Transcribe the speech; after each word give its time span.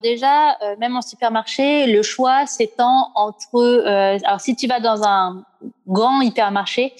Déjà, 0.00 0.52
euh, 0.62 0.76
même 0.78 0.96
en 0.96 1.02
supermarché, 1.02 1.86
le 1.86 2.02
choix 2.02 2.46
s'étend 2.46 3.10
entre. 3.16 3.56
Euh, 3.56 4.18
alors, 4.24 4.40
si 4.40 4.54
tu 4.54 4.68
vas 4.68 4.78
dans 4.78 5.02
un 5.02 5.44
grand 5.88 6.20
hypermarché, 6.20 6.94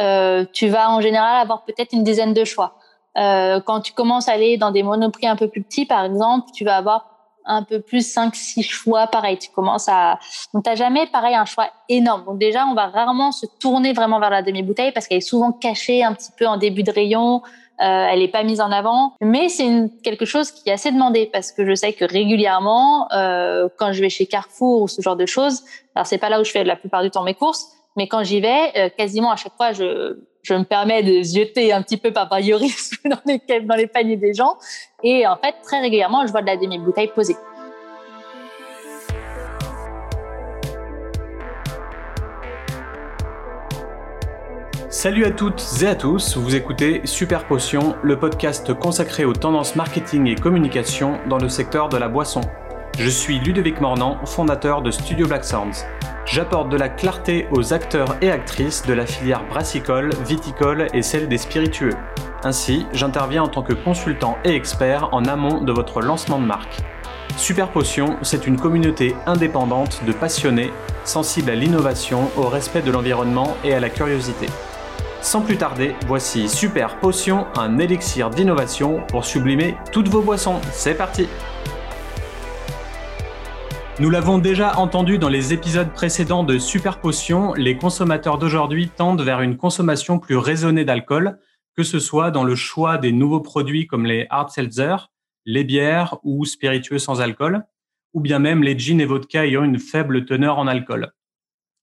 euh, 0.00 0.44
tu 0.52 0.68
vas 0.68 0.90
en 0.90 1.00
général 1.00 1.40
avoir 1.40 1.64
peut-être 1.64 1.92
une 1.92 2.02
dizaine 2.02 2.34
de 2.34 2.44
choix. 2.44 2.74
Euh, 3.18 3.60
quand 3.60 3.80
tu 3.80 3.92
commences 3.92 4.28
à 4.28 4.32
aller 4.32 4.56
dans 4.56 4.72
des 4.72 4.82
monoprix 4.82 5.26
un 5.26 5.36
peu 5.36 5.48
plus 5.48 5.62
petits, 5.62 5.86
par 5.86 6.04
exemple, 6.04 6.50
tu 6.52 6.64
vas 6.64 6.76
avoir 6.76 7.06
un 7.44 7.62
peu 7.62 7.80
plus 7.80 8.06
5 8.06 8.34
six 8.34 8.62
choix 8.62 9.06
pareil 9.06 9.38
tu 9.38 9.50
commences 9.50 9.88
à 9.88 10.18
donc 10.52 10.62
t'as 10.62 10.74
jamais 10.74 11.06
pareil 11.06 11.34
un 11.34 11.46
choix 11.46 11.70
énorme 11.88 12.24
donc 12.26 12.38
déjà 12.38 12.66
on 12.66 12.74
va 12.74 12.88
rarement 12.88 13.32
se 13.32 13.46
tourner 13.58 13.94
vraiment 13.94 14.20
vers 14.20 14.28
la 14.28 14.42
demi 14.42 14.62
bouteille 14.62 14.92
parce 14.92 15.08
qu'elle 15.08 15.18
est 15.18 15.22
souvent 15.22 15.50
cachée 15.50 16.04
un 16.04 16.12
petit 16.12 16.30
peu 16.36 16.46
en 16.46 16.58
début 16.58 16.82
de 16.82 16.92
rayon 16.92 17.42
euh, 17.80 18.06
elle 18.10 18.20
est 18.20 18.28
pas 18.28 18.42
mise 18.42 18.60
en 18.60 18.70
avant, 18.70 19.14
mais 19.20 19.48
c'est 19.48 19.90
quelque 20.02 20.26
chose 20.26 20.50
qui 20.50 20.68
est 20.68 20.72
assez 20.72 20.92
demandé 20.92 21.30
parce 21.32 21.50
que 21.50 21.64
je 21.64 21.74
sais 21.74 21.94
que 21.94 22.04
régulièrement, 22.04 23.10
euh, 23.12 23.68
quand 23.78 23.92
je 23.92 24.02
vais 24.02 24.10
chez 24.10 24.26
Carrefour 24.26 24.82
ou 24.82 24.88
ce 24.88 25.00
genre 25.00 25.16
de 25.16 25.24
choses, 25.26 25.62
alors 25.94 26.06
c'est 26.06 26.18
pas 26.18 26.28
là 26.28 26.40
où 26.40 26.44
je 26.44 26.50
fais 26.50 26.62
la 26.62 26.76
plupart 26.76 27.02
du 27.02 27.10
temps 27.10 27.22
mes 27.22 27.34
courses, 27.34 27.68
mais 27.96 28.06
quand 28.06 28.22
j'y 28.22 28.40
vais, 28.40 28.72
euh, 28.76 28.88
quasiment 28.90 29.30
à 29.30 29.36
chaque 29.36 29.54
fois, 29.56 29.72
je, 29.72 30.18
je 30.42 30.54
me 30.54 30.64
permets 30.64 31.02
de 31.02 31.22
jeter 31.22 31.72
un 31.72 31.82
petit 31.82 31.96
peu 31.96 32.12
par 32.12 32.28
dans 33.04 33.18
les, 33.26 33.60
dans 33.62 33.76
les 33.76 33.86
paniers 33.86 34.16
des 34.16 34.34
gens. 34.34 34.56
Et 35.02 35.26
en 35.26 35.36
fait, 35.36 35.54
très 35.62 35.80
régulièrement, 35.80 36.26
je 36.26 36.32
vois 36.32 36.42
de 36.42 36.46
la 36.46 36.56
demi-bouteille 36.56 37.10
posée. 37.14 37.36
Salut 44.92 45.24
à 45.24 45.30
toutes 45.30 45.64
et 45.82 45.86
à 45.86 45.94
tous, 45.94 46.36
vous 46.36 46.56
écoutez 46.56 47.02
Super 47.04 47.46
Potion, 47.46 47.94
le 48.02 48.18
podcast 48.18 48.74
consacré 48.74 49.24
aux 49.24 49.32
tendances 49.32 49.76
marketing 49.76 50.26
et 50.26 50.34
communication 50.34 51.20
dans 51.28 51.38
le 51.38 51.48
secteur 51.48 51.88
de 51.88 51.96
la 51.96 52.08
boisson. 52.08 52.40
Je 52.98 53.08
suis 53.08 53.38
Ludovic 53.38 53.80
Mornan, 53.80 54.18
fondateur 54.26 54.82
de 54.82 54.90
Studio 54.90 55.28
Black 55.28 55.44
Sounds. 55.44 55.86
J'apporte 56.26 56.70
de 56.70 56.76
la 56.76 56.88
clarté 56.88 57.46
aux 57.52 57.72
acteurs 57.72 58.16
et 58.20 58.32
actrices 58.32 58.84
de 58.84 58.92
la 58.92 59.06
filière 59.06 59.46
brassicole, 59.48 60.10
viticole 60.26 60.88
et 60.92 61.02
celle 61.02 61.28
des 61.28 61.38
spiritueux. 61.38 61.94
Ainsi, 62.42 62.84
j'interviens 62.92 63.44
en 63.44 63.48
tant 63.48 63.62
que 63.62 63.74
consultant 63.74 64.38
et 64.44 64.56
expert 64.56 65.08
en 65.12 65.24
amont 65.24 65.62
de 65.62 65.70
votre 65.70 66.00
lancement 66.00 66.40
de 66.40 66.46
marque. 66.46 66.78
Super 67.36 67.68
Potion, 67.68 68.16
c'est 68.22 68.48
une 68.48 68.58
communauté 68.58 69.14
indépendante 69.24 70.02
de 70.04 70.10
passionnés, 70.10 70.72
sensibles 71.04 71.50
à 71.50 71.54
l'innovation, 71.54 72.28
au 72.36 72.48
respect 72.48 72.82
de 72.82 72.90
l'environnement 72.90 73.56
et 73.62 73.72
à 73.72 73.78
la 73.78 73.88
curiosité. 73.88 74.48
Sans 75.22 75.42
plus 75.42 75.58
tarder, 75.58 75.94
voici 76.06 76.48
Super 76.48 76.98
Potion, 76.98 77.46
un 77.54 77.78
élixir 77.78 78.30
d'innovation 78.30 79.02
pour 79.06 79.26
sublimer 79.26 79.76
toutes 79.92 80.08
vos 80.08 80.22
boissons. 80.22 80.62
C'est 80.72 80.94
parti 80.94 81.28
Nous 83.98 84.08
l'avons 84.08 84.38
déjà 84.38 84.78
entendu 84.78 85.18
dans 85.18 85.28
les 85.28 85.52
épisodes 85.52 85.92
précédents 85.92 86.42
de 86.42 86.58
Super 86.58 87.00
Potion, 87.00 87.52
les 87.52 87.76
consommateurs 87.76 88.38
d'aujourd'hui 88.38 88.88
tendent 88.88 89.20
vers 89.20 89.42
une 89.42 89.58
consommation 89.58 90.18
plus 90.18 90.38
raisonnée 90.38 90.86
d'alcool, 90.86 91.38
que 91.76 91.82
ce 91.82 91.98
soit 91.98 92.30
dans 92.30 92.44
le 92.44 92.54
choix 92.54 92.96
des 92.96 93.12
nouveaux 93.12 93.42
produits 93.42 93.86
comme 93.86 94.06
les 94.06 94.26
hard 94.30 94.48
seltzer, 94.48 94.96
les 95.44 95.64
bières 95.64 96.16
ou 96.22 96.46
spiritueux 96.46 96.98
sans 96.98 97.20
alcool, 97.20 97.66
ou 98.14 98.20
bien 98.20 98.38
même 98.38 98.62
les 98.62 98.76
gins 98.78 98.98
et 98.98 99.04
vodka 99.04 99.44
ayant 99.44 99.64
une 99.64 99.78
faible 99.78 100.24
teneur 100.24 100.58
en 100.58 100.66
alcool. 100.66 101.12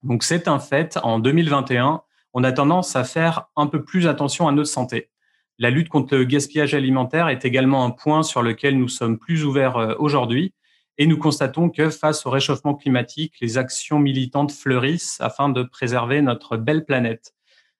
Donc 0.02 0.24
c'est 0.24 0.48
un 0.48 0.58
fait, 0.58 0.98
en 1.04 1.20
2021, 1.20 2.02
on 2.40 2.44
a 2.44 2.52
tendance 2.52 2.96
à 2.96 3.04
faire 3.04 3.48
un 3.56 3.66
peu 3.66 3.84
plus 3.84 4.06
attention 4.06 4.48
à 4.48 4.52
notre 4.52 4.70
santé. 4.70 5.10
La 5.58 5.72
lutte 5.72 5.90
contre 5.90 6.16
le 6.16 6.24
gaspillage 6.24 6.76
alimentaire 6.76 7.30
est 7.30 7.46
également 7.46 7.84
un 7.84 7.90
point 7.90 8.22
sur 8.22 8.44
lequel 8.44 8.78
nous 8.78 8.90
sommes 8.90 9.18
plus 9.18 9.44
ouverts 9.44 9.78
euh, 9.78 9.96
aujourd'hui 9.98 10.54
et 11.00 11.08
nous 11.08 11.18
constatons 11.18 11.72
que 11.72 11.90
face 11.90 12.28
au 12.28 12.30
réchauffement 12.30 12.76
climatique, 12.76 13.34
les 13.42 13.58
actions 13.58 13.98
militantes 13.98 14.52
fleurissent 14.52 15.20
afin 15.20 15.50
de 15.50 15.64
préserver 15.64 16.22
notre 16.22 16.58
belle 16.58 16.86
planète. 16.86 17.34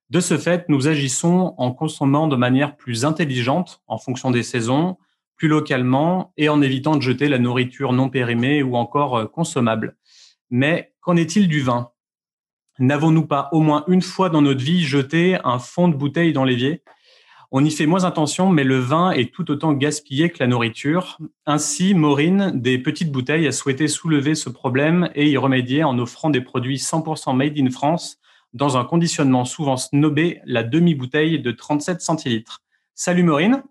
De 0.10 0.20
ce 0.20 0.40
fait, 0.40 0.68
nous 0.70 0.88
agissons 0.88 1.54
en 1.60 1.72
consommant 1.72 2.28
de 2.28 2.36
manière 2.36 2.78
plus 2.78 3.06
intelligente 3.06 3.84
en 3.86 4.00
fonction 4.00 4.32
des 4.32 4.42
saisons, 4.42 4.98
plus 5.36 5.50
localement 5.50 6.34
et 6.36 6.50
en 6.50 6.64
évitant 6.64 6.96
de 6.96 7.04
jeter 7.04 7.30
la 7.30 7.38
nourriture 7.38 7.94
non 7.94 8.10
périmée 8.10 8.64
ou 8.64 8.76
encore 8.76 9.20
euh, 9.20 9.26
consommable. 9.28 9.98
Mais 10.50 10.96
qu'en 11.02 11.16
est-il 11.16 11.48
du 11.48 11.62
vin? 11.62 11.92
N'avons-nous 12.80 13.26
pas 13.26 13.50
au 13.52 13.60
moins 13.60 13.84
une 13.88 14.02
fois 14.02 14.30
dans 14.30 14.42
notre 14.42 14.64
vie 14.64 14.84
jeté 14.84 15.38
un 15.44 15.60
fond 15.60 15.88
de 15.88 15.96
bouteille 15.96 16.34
dans 16.34 16.44
l'évier? 16.44 16.84
On 17.50 17.64
y 17.64 17.72
fait 17.72 17.86
moins 17.86 18.04
attention, 18.04 18.50
mais 18.50 18.66
le 18.66 18.78
vin 18.78 19.12
est 19.12 19.34
tout 19.34 19.50
autant 19.50 19.72
gaspillé 19.72 20.30
que 20.30 20.38
la 20.40 20.48
nourriture. 20.48 21.18
Ainsi, 21.46 21.94
Maureen, 21.94 22.52
des 22.54 22.78
petites 22.78 23.12
bouteilles, 23.12 23.48
a 23.48 23.54
souhaité 23.54 23.88
soulever 23.88 24.36
ce 24.36 24.50
problème 24.50 25.10
et 25.16 25.30
y 25.30 25.38
remédier 25.38 25.84
en 25.86 25.98
offrant 25.98 26.30
des 26.30 26.42
produits 26.42 26.78
100% 26.78 27.36
made 27.36 27.58
in 27.58 27.70
France 27.70 28.20
dans 28.54 28.78
un 28.78 28.84
conditionnement 28.84 29.46
souvent 29.46 29.78
snobé, 29.78 30.42
la 30.46 30.64
demi-bouteille 30.64 31.40
de 31.40 31.52
37 31.52 32.02
centilitres. 32.02 32.64
Salut 32.96 33.24
Maureen. 33.24 33.64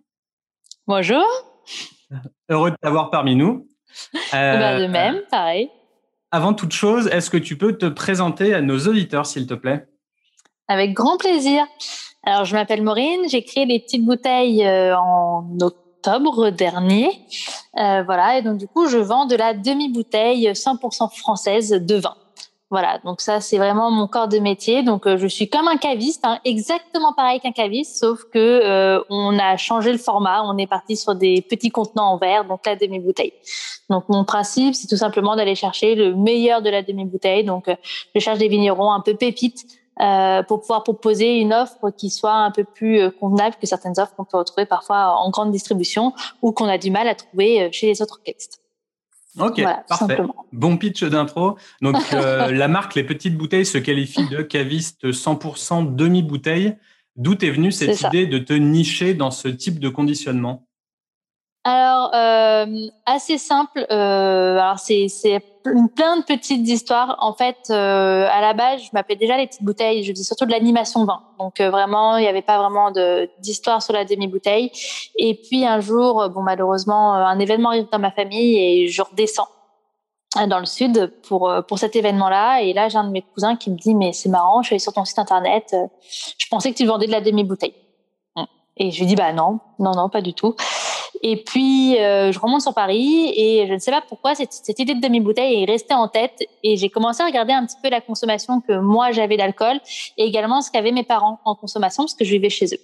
Bonjour. 0.87 1.25
Heureux 2.49 2.71
de 2.71 2.77
t'avoir 2.81 3.11
parmi 3.11 3.37
nous. 3.37 3.67
Euh, 4.35 4.81
de 4.81 4.87
même, 4.87 5.23
pareil. 5.31 5.71
Avant 6.33 6.55
toute 6.55 6.73
chose, 6.73 7.07
est-ce 7.09 7.31
que 7.31 7.37
tu 7.37 7.57
peux 7.57 7.79
te 7.79 7.87
présenter 7.87 8.53
à 8.53 8.61
nos 8.61 8.79
auditeurs, 8.79 9.27
s'il 9.27 9.47
te 9.47 9.55
plaît? 9.55 9.87
Avec 10.69 10.93
grand 10.93 11.17
plaisir. 11.17 11.65
Alors, 12.25 12.45
je 12.45 12.55
m'appelle 12.55 12.83
Maureen, 12.83 13.29
j'ai 13.29 13.45
créé 13.45 13.67
les 13.67 13.79
petites 13.79 14.05
bouteilles 14.05 14.67
euh, 14.67 14.99
en 14.99 15.47
octobre 15.61 16.51
dernier. 16.51 17.09
Euh, 17.79 18.03
voilà, 18.03 18.39
et 18.39 18.43
donc 18.43 18.59
du 18.59 18.67
coup, 18.67 18.89
je 18.89 18.99
vends 18.99 19.27
de 19.27 19.37
la 19.37 19.55
demi-bouteille 19.55 20.49
100% 20.49 21.17
française 21.17 21.71
de 21.71 21.95
vin. 21.95 22.17
Voilà, 22.69 22.99
donc 23.05 23.21
ça 23.21 23.41
c'est 23.41 23.59
vraiment 23.59 23.93
mon 23.93 24.09
corps 24.09 24.27
de 24.27 24.39
métier. 24.39 24.83
Donc 24.83 25.07
euh, 25.07 25.17
je 25.17 25.29
suis 25.29 25.49
comme 25.49 25.69
un 25.69 25.77
caviste, 25.77 26.25
hein, 26.25 26.41
exactement 26.45 27.13
pareil 27.13 27.39
qu'un 27.39 27.53
caviste, 27.53 27.97
sauf 27.97 28.25
que 28.25 28.39
euh, 28.39 29.01
on 29.09 29.39
a 29.39 29.57
changé 29.57 29.93
le 29.93 29.99
format. 29.99 30.43
On 30.43 30.59
est 30.59 30.67
parti 30.67 30.97
sur 30.97 31.15
des 31.15 31.43
petits 31.43 31.71
contenants 31.71 32.15
en 32.15 32.19
verre, 32.19 32.45
donc 32.45 32.67
la 32.67 32.75
demi-bouteille. 32.75 33.33
Donc 33.89 34.09
mon 34.09 34.25
principe 34.25 34.75
c'est 34.75 34.89
tout 34.89 34.97
simplement 34.97 35.37
d'aller 35.37 35.55
chercher 35.55 35.95
le 35.95 36.17
meilleur 36.17 36.61
de 36.61 36.69
la 36.71 36.83
demi-bouteille. 36.83 37.45
Donc 37.45 37.69
euh, 37.69 37.77
je 38.17 38.21
cherche 38.21 38.39
des 38.39 38.49
vignerons 38.49 38.91
un 38.91 39.01
peu 39.01 39.15
pépites 39.15 39.65
pour 40.49 40.61
pouvoir 40.61 40.83
proposer 40.83 41.39
une 41.39 41.55
offre 41.55 41.89
qui 41.97 42.11
soit 42.11 42.35
un 42.35 42.51
peu 42.51 42.65
plus 42.65 43.11
convenable 43.13 43.57
que 43.59 43.67
certaines 43.67 43.99
offres 43.99 44.15
qu'on 44.15 44.27
peut 44.27 44.37
retrouver 44.37 44.67
parfois 44.67 45.17
en 45.17 45.31
grande 45.31 45.53
distribution 45.53 46.13
ou 46.43 46.53
qu'on 46.53 46.69
a 46.69 46.77
du 46.77 46.91
mal 46.91 47.09
à 47.09 47.15
trouver 47.15 47.71
chez 47.73 47.87
les 47.87 48.03
autres 48.03 48.21
cavistes. 48.23 48.61
Ok, 49.39 49.63
parfait. 49.89 50.19
Bon 50.53 50.77
pitch 50.77 51.05
d'intro. 51.05 51.57
Donc, 51.83 51.97
euh, 52.13 52.51
la 52.51 52.69
marque 52.69 52.95
Les 52.95 53.05
Petites 53.05 53.37
Bouteilles 53.37 53.67
se 53.67 53.79
qualifie 53.79 54.29
de 54.29 54.43
caviste 54.43 55.11
100% 55.11 55.95
demi-bouteille. 55.95 56.77
D'où 57.17 57.33
est 57.33 57.51
venue 57.51 57.73
cette 57.73 58.01
idée 58.03 58.27
de 58.27 58.39
te 58.39 58.53
nicher 58.53 59.15
dans 59.15 59.31
ce 59.31 59.49
type 59.49 59.79
de 59.79 59.89
conditionnement? 59.89 60.66
Alors, 61.69 62.15
euh, 62.15 62.87
assez 63.07 63.39
simple. 63.39 63.85
Euh, 63.91 64.57
alors, 64.57 64.79
c'est 64.79 65.09
plein 65.97 66.17
de 66.17 66.23
petites 66.23 66.69
histoires. 66.69 67.17
En 67.19 67.33
fait, 67.33 67.57
euh, 67.71 68.29
à 68.31 68.41
la 68.41 68.53
base, 68.53 68.83
je 68.83 68.91
m'appelais 68.93 69.17
déjà 69.17 69.37
les 69.37 69.49
petites 69.49 69.65
bouteilles. 69.65 70.05
Je 70.05 70.13
dis 70.13 70.23
surtout 70.23 70.47
de 70.47 70.53
l'animation 70.53 71.05
vin. 71.05 71.23
Donc, 71.41 71.61
vraiment, 71.61 72.19
il 72.19 72.23
n'y 72.23 72.29
avait 72.29 72.43
pas 72.43 72.59
vraiment 72.59 72.93
d'histoire 73.41 73.83
sur 73.83 73.95
la 73.95 74.05
demi-bouteille. 74.05 74.71
Et 75.17 75.35
puis, 75.35 75.67
un 75.67 75.81
jour, 75.81 76.29
bon, 76.29 76.43
malheureusement, 76.43 77.15
un 77.15 77.39
événement 77.41 77.71
arrive 77.71 77.89
dans 77.91 77.99
ma 77.99 78.13
famille 78.13 78.59
et 78.59 78.87
je 78.87 79.03
redescends 79.03 79.49
dans 80.49 80.61
le 80.61 80.67
sud 80.67 81.15
pour 81.27 81.53
pour 81.67 81.81
cet 81.81 81.97
événement-là. 81.97 82.63
Et 82.63 82.75
là, 82.75 82.89
j'ai 82.89 82.99
un 82.99 83.05
de 83.05 83.11
mes 83.11 83.23
cousins 83.23 83.57
qui 83.57 83.73
me 83.73 83.77
dit, 83.77 83.97
mais 83.97 84.13
c'est 84.13 84.29
marrant, 84.29 84.63
je 84.63 84.69
suis 84.69 84.75
allée 84.75 84.79
sur 84.79 84.93
ton 84.93 85.05
site 85.05 85.19
internet. 85.19 85.75
Je 86.39 86.47
pensais 86.49 86.71
que 86.71 86.77
tu 86.77 86.87
vendais 86.87 87.09
de 87.09 87.13
la 87.13 87.21
demi-bouteille. 87.21 87.75
Et 88.77 88.91
je 88.91 89.01
lui 89.01 89.07
dis, 89.07 89.17
bah 89.17 89.33
non, 89.33 89.59
non, 89.79 89.93
non, 89.93 90.09
pas 90.09 90.21
du 90.21 90.35
tout. 90.35 90.55
Et 91.23 91.43
puis, 91.43 91.99
euh, 91.99 92.33
je 92.33 92.39
remonte 92.39 92.61
sur 92.61 92.75
Paris 92.75 93.33
et 93.37 93.67
je 93.67 93.73
ne 93.73 93.79
sais 93.79 93.91
pas 93.91 94.03
pourquoi 94.07 94.35
cette, 94.35 94.53
cette 94.53 94.79
idée 94.79 94.95
de 94.95 95.01
demi-bouteille 95.01 95.63
est 95.63 95.67
restée 95.67 95.95
en 95.95 96.09
tête. 96.09 96.43
Et 96.63 96.77
j'ai 96.77 96.89
commencé 96.89 97.23
à 97.23 97.27
regarder 97.27 97.53
un 97.53 97.65
petit 97.67 97.77
peu 97.83 97.89
la 97.89 98.01
consommation 98.01 98.61
que 98.61 98.79
moi 98.79 99.13
j'avais 99.13 99.37
d'alcool 99.37 99.81
et 100.17 100.25
également 100.25 100.61
ce 100.61 100.71
qu'avaient 100.71 100.93
mes 100.93 101.05
parents 101.05 101.41
en 101.45 101.55
consommation 101.55 102.05
parce 102.05 102.15
que 102.15 102.25
je 102.25 102.33
vivais 102.33 102.51
chez 102.51 102.67
eux. 102.67 102.81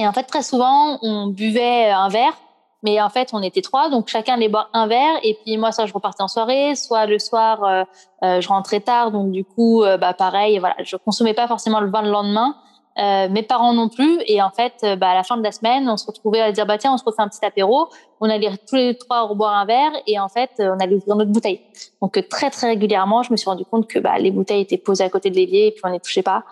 Et 0.00 0.06
en 0.06 0.12
fait, 0.12 0.24
très 0.24 0.42
souvent, 0.42 0.98
on 1.02 1.28
buvait 1.28 1.90
un 1.90 2.08
verre, 2.08 2.36
mais 2.82 3.00
en 3.00 3.08
fait, 3.08 3.30
on 3.32 3.42
était 3.42 3.62
trois, 3.62 3.90
donc 3.90 4.08
chacun 4.08 4.34
allait 4.34 4.48
boire 4.48 4.70
un 4.72 4.86
verre. 4.86 5.18
Et 5.22 5.36
puis 5.42 5.56
moi, 5.56 5.72
soit 5.72 5.86
je 5.86 5.92
repartais 5.92 6.22
en 6.22 6.28
soirée, 6.28 6.74
soit 6.76 7.06
le 7.06 7.18
soir, 7.18 7.64
euh, 7.64 7.84
euh 8.22 8.40
je 8.40 8.48
rentrais 8.48 8.80
tard, 8.80 9.10
donc 9.10 9.32
du 9.32 9.44
coup, 9.44 9.82
euh, 9.82 9.96
bah 9.96 10.14
pareil, 10.14 10.58
voilà, 10.58 10.76
je 10.84 10.96
consommais 10.96 11.34
pas 11.34 11.48
forcément 11.48 11.80
le 11.80 11.90
vin 11.90 12.02
le 12.02 12.10
lendemain. 12.10 12.56
Euh, 12.98 13.28
mes 13.28 13.42
parents 13.42 13.72
non 13.72 13.88
plus. 13.88 14.20
Et 14.26 14.42
en 14.42 14.50
fait, 14.50 14.72
euh, 14.82 14.96
bah, 14.96 15.10
à 15.10 15.14
la 15.14 15.22
fin 15.22 15.36
de 15.36 15.42
la 15.42 15.52
semaine, 15.52 15.88
on 15.88 15.96
se 15.96 16.06
retrouvait 16.06 16.40
à 16.40 16.50
dire 16.50 16.66
bah 16.66 16.78
tiens, 16.78 16.92
on 16.92 16.98
se 16.98 17.04
refait 17.04 17.22
un 17.22 17.28
petit 17.28 17.44
apéro. 17.44 17.88
On 18.20 18.28
allait 18.28 18.50
tous 18.68 18.74
les 18.74 18.98
trois 18.98 19.22
reboire 19.22 19.54
un 19.54 19.64
verre 19.64 19.92
et 20.08 20.18
en 20.18 20.28
fait, 20.28 20.50
euh, 20.58 20.74
on 20.74 20.80
allait 20.80 20.96
ouvrir 20.96 21.14
notre 21.14 21.30
bouteille. 21.30 21.60
Donc 22.02 22.20
très 22.28 22.50
très 22.50 22.66
régulièrement, 22.66 23.22
je 23.22 23.30
me 23.30 23.36
suis 23.36 23.48
rendu 23.48 23.64
compte 23.64 23.86
que 23.86 24.00
bah, 24.00 24.18
les 24.18 24.32
bouteilles 24.32 24.62
étaient 24.62 24.78
posées 24.78 25.04
à 25.04 25.10
côté 25.10 25.30
de 25.30 25.36
l'évier 25.36 25.68
et 25.68 25.70
puis 25.70 25.82
on 25.84 25.90
les 25.90 26.00
touchait 26.00 26.22
pas. 26.22 26.42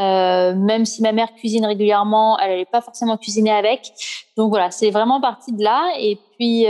Euh, 0.00 0.54
même 0.56 0.84
si 0.84 1.02
ma 1.02 1.12
mère 1.12 1.32
cuisine 1.34 1.64
régulièrement, 1.64 2.36
elle 2.40 2.50
n'allait 2.50 2.64
pas 2.64 2.80
forcément 2.80 3.16
cuisiner 3.16 3.52
avec. 3.52 3.92
Donc 4.36 4.50
voilà, 4.50 4.72
c'est 4.72 4.90
vraiment 4.90 5.20
parti 5.20 5.52
de 5.52 5.62
là. 5.62 5.92
Et 6.00 6.18
puis 6.36 6.64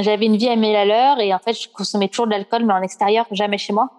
j'avais 0.00 0.26
une 0.26 0.36
vie 0.36 0.48
à 0.48 0.56
mille 0.56 0.74
à 0.74 0.84
l'heure 0.84 1.20
et 1.20 1.32
en 1.32 1.38
fait, 1.38 1.52
je 1.52 1.68
consommais 1.68 2.08
toujours 2.08 2.26
de 2.26 2.32
l'alcool 2.32 2.64
mais 2.64 2.72
en 2.72 2.82
extérieur, 2.82 3.26
jamais 3.30 3.58
chez 3.58 3.72
moi. 3.72 3.90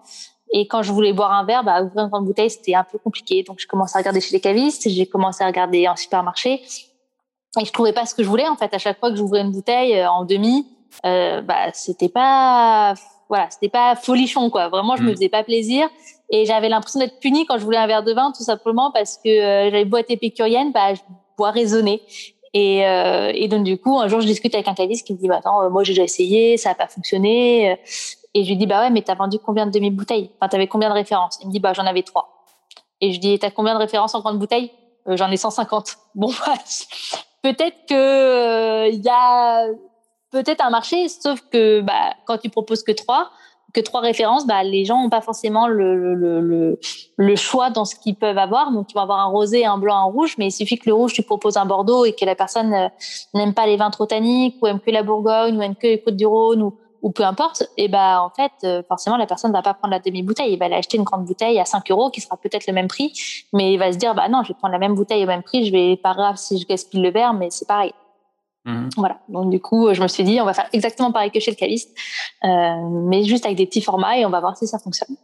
Et 0.52 0.66
quand 0.66 0.82
je 0.82 0.92
voulais 0.92 1.14
boire 1.14 1.32
un 1.32 1.44
verre, 1.44 1.64
bah, 1.64 1.82
ouvrir 1.82 2.04
une 2.04 2.10
grande 2.10 2.26
bouteille, 2.26 2.50
c'était 2.50 2.74
un 2.74 2.84
peu 2.84 2.98
compliqué. 2.98 3.42
Donc, 3.42 3.58
je 3.58 3.66
commençais 3.66 3.96
à 3.96 4.00
regarder 4.00 4.20
chez 4.20 4.34
les 4.34 4.40
cavistes, 4.40 4.88
j'ai 4.88 5.06
commencé 5.06 5.42
à 5.42 5.46
regarder 5.46 5.88
en 5.88 5.96
supermarché. 5.96 6.62
Et 7.60 7.64
je 7.64 7.72
trouvais 7.72 7.94
pas 7.94 8.04
ce 8.04 8.14
que 8.14 8.22
je 8.22 8.28
voulais, 8.28 8.46
en 8.46 8.56
fait. 8.56 8.72
À 8.74 8.78
chaque 8.78 8.98
fois 9.00 9.10
que 9.10 9.16
j'ouvrais 9.16 9.40
une 9.40 9.50
bouteille 9.50 9.98
euh, 9.98 10.10
en 10.10 10.24
demi, 10.24 10.66
euh, 11.06 11.40
bah, 11.40 11.72
c'était 11.72 12.10
pas, 12.10 12.94
voilà, 13.28 13.48
c'était 13.50 13.70
pas 13.70 13.96
folichon, 13.96 14.50
quoi. 14.50 14.68
Vraiment, 14.68 14.96
je 14.96 15.02
me 15.02 15.10
mm. 15.10 15.14
faisais 15.14 15.28
pas 15.30 15.42
plaisir. 15.42 15.88
Et 16.30 16.44
j'avais 16.44 16.68
l'impression 16.68 17.00
d'être 17.00 17.18
punie 17.18 17.46
quand 17.46 17.58
je 17.58 17.64
voulais 17.64 17.78
un 17.78 17.86
verre 17.86 18.02
de 18.02 18.12
vin, 18.12 18.32
tout 18.36 18.44
simplement 18.44 18.90
parce 18.90 19.18
que 19.22 19.28
euh, 19.28 19.70
j'avais 19.70 19.84
beau 19.86 19.96
être 19.96 20.10
épicurienne, 20.10 20.72
bah, 20.72 20.92
je 20.92 21.00
bois 21.38 21.50
raisonner. 21.50 22.02
Et, 22.54 22.86
euh, 22.86 23.32
et, 23.34 23.48
donc 23.48 23.64
du 23.64 23.78
coup, 23.78 23.98
un 23.98 24.08
jour, 24.08 24.20
je 24.20 24.26
discute 24.26 24.54
avec 24.54 24.68
un 24.68 24.74
caviste 24.74 25.06
qui 25.06 25.14
me 25.14 25.18
dit 25.18 25.28
bah, 25.28 25.38
attends, 25.38 25.70
moi 25.70 25.84
j'ai 25.84 25.92
déjà 25.92 26.04
essayé, 26.04 26.58
ça 26.58 26.70
a 26.70 26.74
pas 26.74 26.86
fonctionné. 26.86 27.78
Et 28.34 28.44
je 28.44 28.48
lui 28.48 28.56
dis, 28.56 28.66
bah 28.66 28.80
ouais, 28.80 28.90
mais 28.90 29.02
t'as 29.02 29.14
vendu 29.14 29.38
combien 29.38 29.66
de 29.66 29.70
demi-bouteilles? 29.70 30.30
Enfin, 30.40 30.48
t'avais 30.48 30.66
combien 30.66 30.88
de 30.88 30.94
références? 30.94 31.38
Il 31.42 31.48
me 31.48 31.52
dit, 31.52 31.60
bah 31.60 31.72
j'en 31.74 31.86
avais 31.86 32.02
trois. 32.02 32.44
Et 33.00 33.12
je 33.12 33.20
dis, 33.20 33.38
t'as 33.38 33.50
combien 33.50 33.74
de 33.74 33.78
références 33.78 34.14
en 34.14 34.20
grande 34.20 34.38
bouteille? 34.38 34.70
Euh, 35.08 35.16
J'en 35.16 35.30
ai 35.30 35.36
150. 35.36 35.96
Bon, 36.14 36.28
bah, 36.28 36.54
peut-être 37.42 37.86
que 37.88 38.90
il 38.90 39.00
euh, 39.00 39.02
y 39.02 39.08
a 39.08 39.66
peut-être 40.30 40.62
un 40.62 40.68
marché, 40.68 41.08
sauf 41.08 41.40
que 41.50 41.80
bah, 41.80 42.14
quand 42.26 42.36
tu 42.36 42.50
proposes 42.50 42.82
que 42.82 42.92
trois, 42.92 43.30
que 43.72 43.80
trois 43.80 44.00
références, 44.00 44.46
bah, 44.46 44.62
les 44.62 44.84
gens 44.84 45.02
n'ont 45.02 45.08
pas 45.08 45.22
forcément 45.22 45.68
le, 45.68 45.96
le, 45.96 46.40
le, 46.40 46.78
le, 47.16 47.36
choix 47.36 47.70
dans 47.70 47.86
ce 47.86 47.94
qu'ils 47.94 48.16
peuvent 48.16 48.36
avoir. 48.36 48.72
Donc, 48.72 48.90
ils 48.90 48.94
vont 48.94 49.00
avoir 49.00 49.20
un 49.20 49.30
rosé, 49.30 49.64
un 49.64 49.78
blanc, 49.78 49.96
un 49.96 50.10
rouge, 50.10 50.34
mais 50.36 50.48
il 50.48 50.52
suffit 50.52 50.78
que 50.78 50.88
le 50.88 50.94
rouge, 50.94 51.14
tu 51.14 51.22
proposes 51.22 51.56
un 51.56 51.64
Bordeaux 51.64 52.04
et 52.04 52.12
que 52.12 52.24
la 52.24 52.34
personne 52.34 52.74
euh, 52.74 52.88
n'aime 53.34 53.54
pas 53.54 53.66
les 53.66 53.76
vins 53.76 53.90
trop 53.90 54.04
tanniques, 54.04 54.56
ou 54.60 54.66
aime 54.66 54.80
que 54.80 54.90
la 54.90 55.02
Bourgogne, 55.02 55.56
ou 55.56 55.62
aime 55.62 55.76
que 55.76 55.86
les 55.86 56.02
Côtes-du-Rhône, 56.02 56.62
ou, 56.62 56.78
ou 57.02 57.10
peu 57.10 57.24
importe, 57.24 57.64
et 57.76 57.88
ben 57.88 58.20
en 58.20 58.30
fait, 58.30 58.52
euh, 58.64 58.82
forcément, 58.88 59.16
la 59.16 59.26
personne 59.26 59.50
ne 59.50 59.56
va 59.56 59.62
pas 59.62 59.74
prendre 59.74 59.92
la 59.92 59.98
demi-bouteille. 59.98 60.52
Il 60.52 60.58
va 60.58 60.66
aller 60.66 60.76
acheter 60.76 60.96
une 60.96 61.02
grande 61.02 61.24
bouteille 61.24 61.58
à 61.58 61.64
5 61.64 61.90
euros 61.90 62.10
qui 62.10 62.20
sera 62.20 62.36
peut-être 62.36 62.66
le 62.66 62.72
même 62.72 62.88
prix, 62.88 63.12
mais 63.52 63.72
il 63.72 63.78
va 63.78 63.92
se 63.92 63.98
dire, 63.98 64.14
bah 64.14 64.28
non, 64.28 64.42
je 64.44 64.48
vais 64.48 64.54
prendre 64.54 64.72
la 64.72 64.78
même 64.78 64.94
bouteille 64.94 65.24
au 65.24 65.26
même 65.26 65.42
prix, 65.42 65.66
je 65.66 65.72
vais 65.72 65.96
pas 65.96 66.14
grave 66.14 66.36
si 66.36 66.58
je 66.58 66.66
gaspille 66.66 67.02
le 67.02 67.10
verre, 67.10 67.34
mais 67.34 67.50
c'est 67.50 67.66
pareil. 67.66 67.92
Mhm. 68.64 68.90
Voilà. 68.96 69.18
Donc 69.28 69.50
du 69.50 69.60
coup, 69.60 69.92
je 69.92 70.00
me 70.00 70.08
suis 70.08 70.22
dit, 70.22 70.40
on 70.40 70.44
va 70.44 70.54
faire 70.54 70.68
exactement 70.72 71.10
pareil 71.10 71.30
que 71.30 71.40
chez 71.40 71.50
le 71.50 71.56
caviste, 71.56 71.90
euh, 72.44 72.48
mais 73.08 73.24
juste 73.24 73.44
avec 73.44 73.58
des 73.58 73.66
petits 73.66 73.82
formats 73.82 74.16
et 74.16 74.24
on 74.24 74.30
va 74.30 74.40
voir 74.40 74.56
si 74.56 74.66
ça 74.66 74.78
fonctionne. 74.78 75.16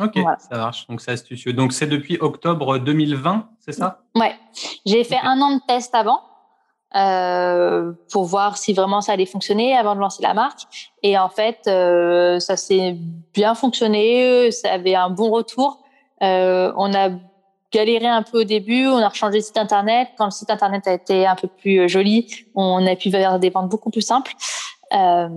Ok, 0.00 0.14
ça 0.38 0.56
marche. 0.56 0.86
Donc 0.86 1.00
c'est 1.00 1.10
astucieux. 1.10 1.52
Donc 1.52 1.72
c'est 1.72 1.86
depuis 1.86 2.18
octobre 2.20 2.78
2020, 2.78 3.48
c'est 3.60 3.72
ça? 3.72 4.02
Ouais. 4.14 4.34
J'ai 4.86 5.02
fait 5.04 5.18
un 5.22 5.40
an 5.40 5.56
de 5.56 5.60
test 5.66 5.94
avant. 5.94 6.20
Euh, 6.96 7.92
pour 8.10 8.24
voir 8.24 8.56
si 8.56 8.72
vraiment 8.72 9.02
ça 9.02 9.12
allait 9.12 9.26
fonctionner 9.26 9.76
avant 9.76 9.94
de 9.94 10.00
lancer 10.00 10.22
la 10.22 10.32
marque. 10.32 10.62
Et 11.02 11.18
en 11.18 11.28
fait, 11.28 11.60
euh, 11.66 12.40
ça 12.40 12.56
s'est 12.56 12.96
bien 13.34 13.54
fonctionné, 13.54 14.50
ça 14.50 14.72
avait 14.72 14.94
un 14.94 15.10
bon 15.10 15.30
retour. 15.30 15.84
Euh, 16.22 16.72
on 16.76 16.94
a 16.94 17.10
galéré 17.70 18.06
un 18.06 18.22
peu 18.22 18.40
au 18.40 18.44
début, 18.44 18.86
on 18.86 18.96
a 18.96 19.08
rechangé 19.08 19.36
le 19.36 19.42
site 19.42 19.58
internet. 19.58 20.08
Quand 20.16 20.24
le 20.24 20.30
site 20.30 20.48
internet 20.48 20.86
a 20.86 20.94
été 20.94 21.26
un 21.26 21.34
peu 21.34 21.46
plus 21.46 21.90
joli, 21.90 22.26
on 22.54 22.86
a 22.86 22.96
pu 22.96 23.10
faire 23.10 23.38
des 23.38 23.50
ventes 23.50 23.68
beaucoup 23.68 23.90
plus 23.90 24.00
simples. 24.00 24.32
Euh, 24.94 25.28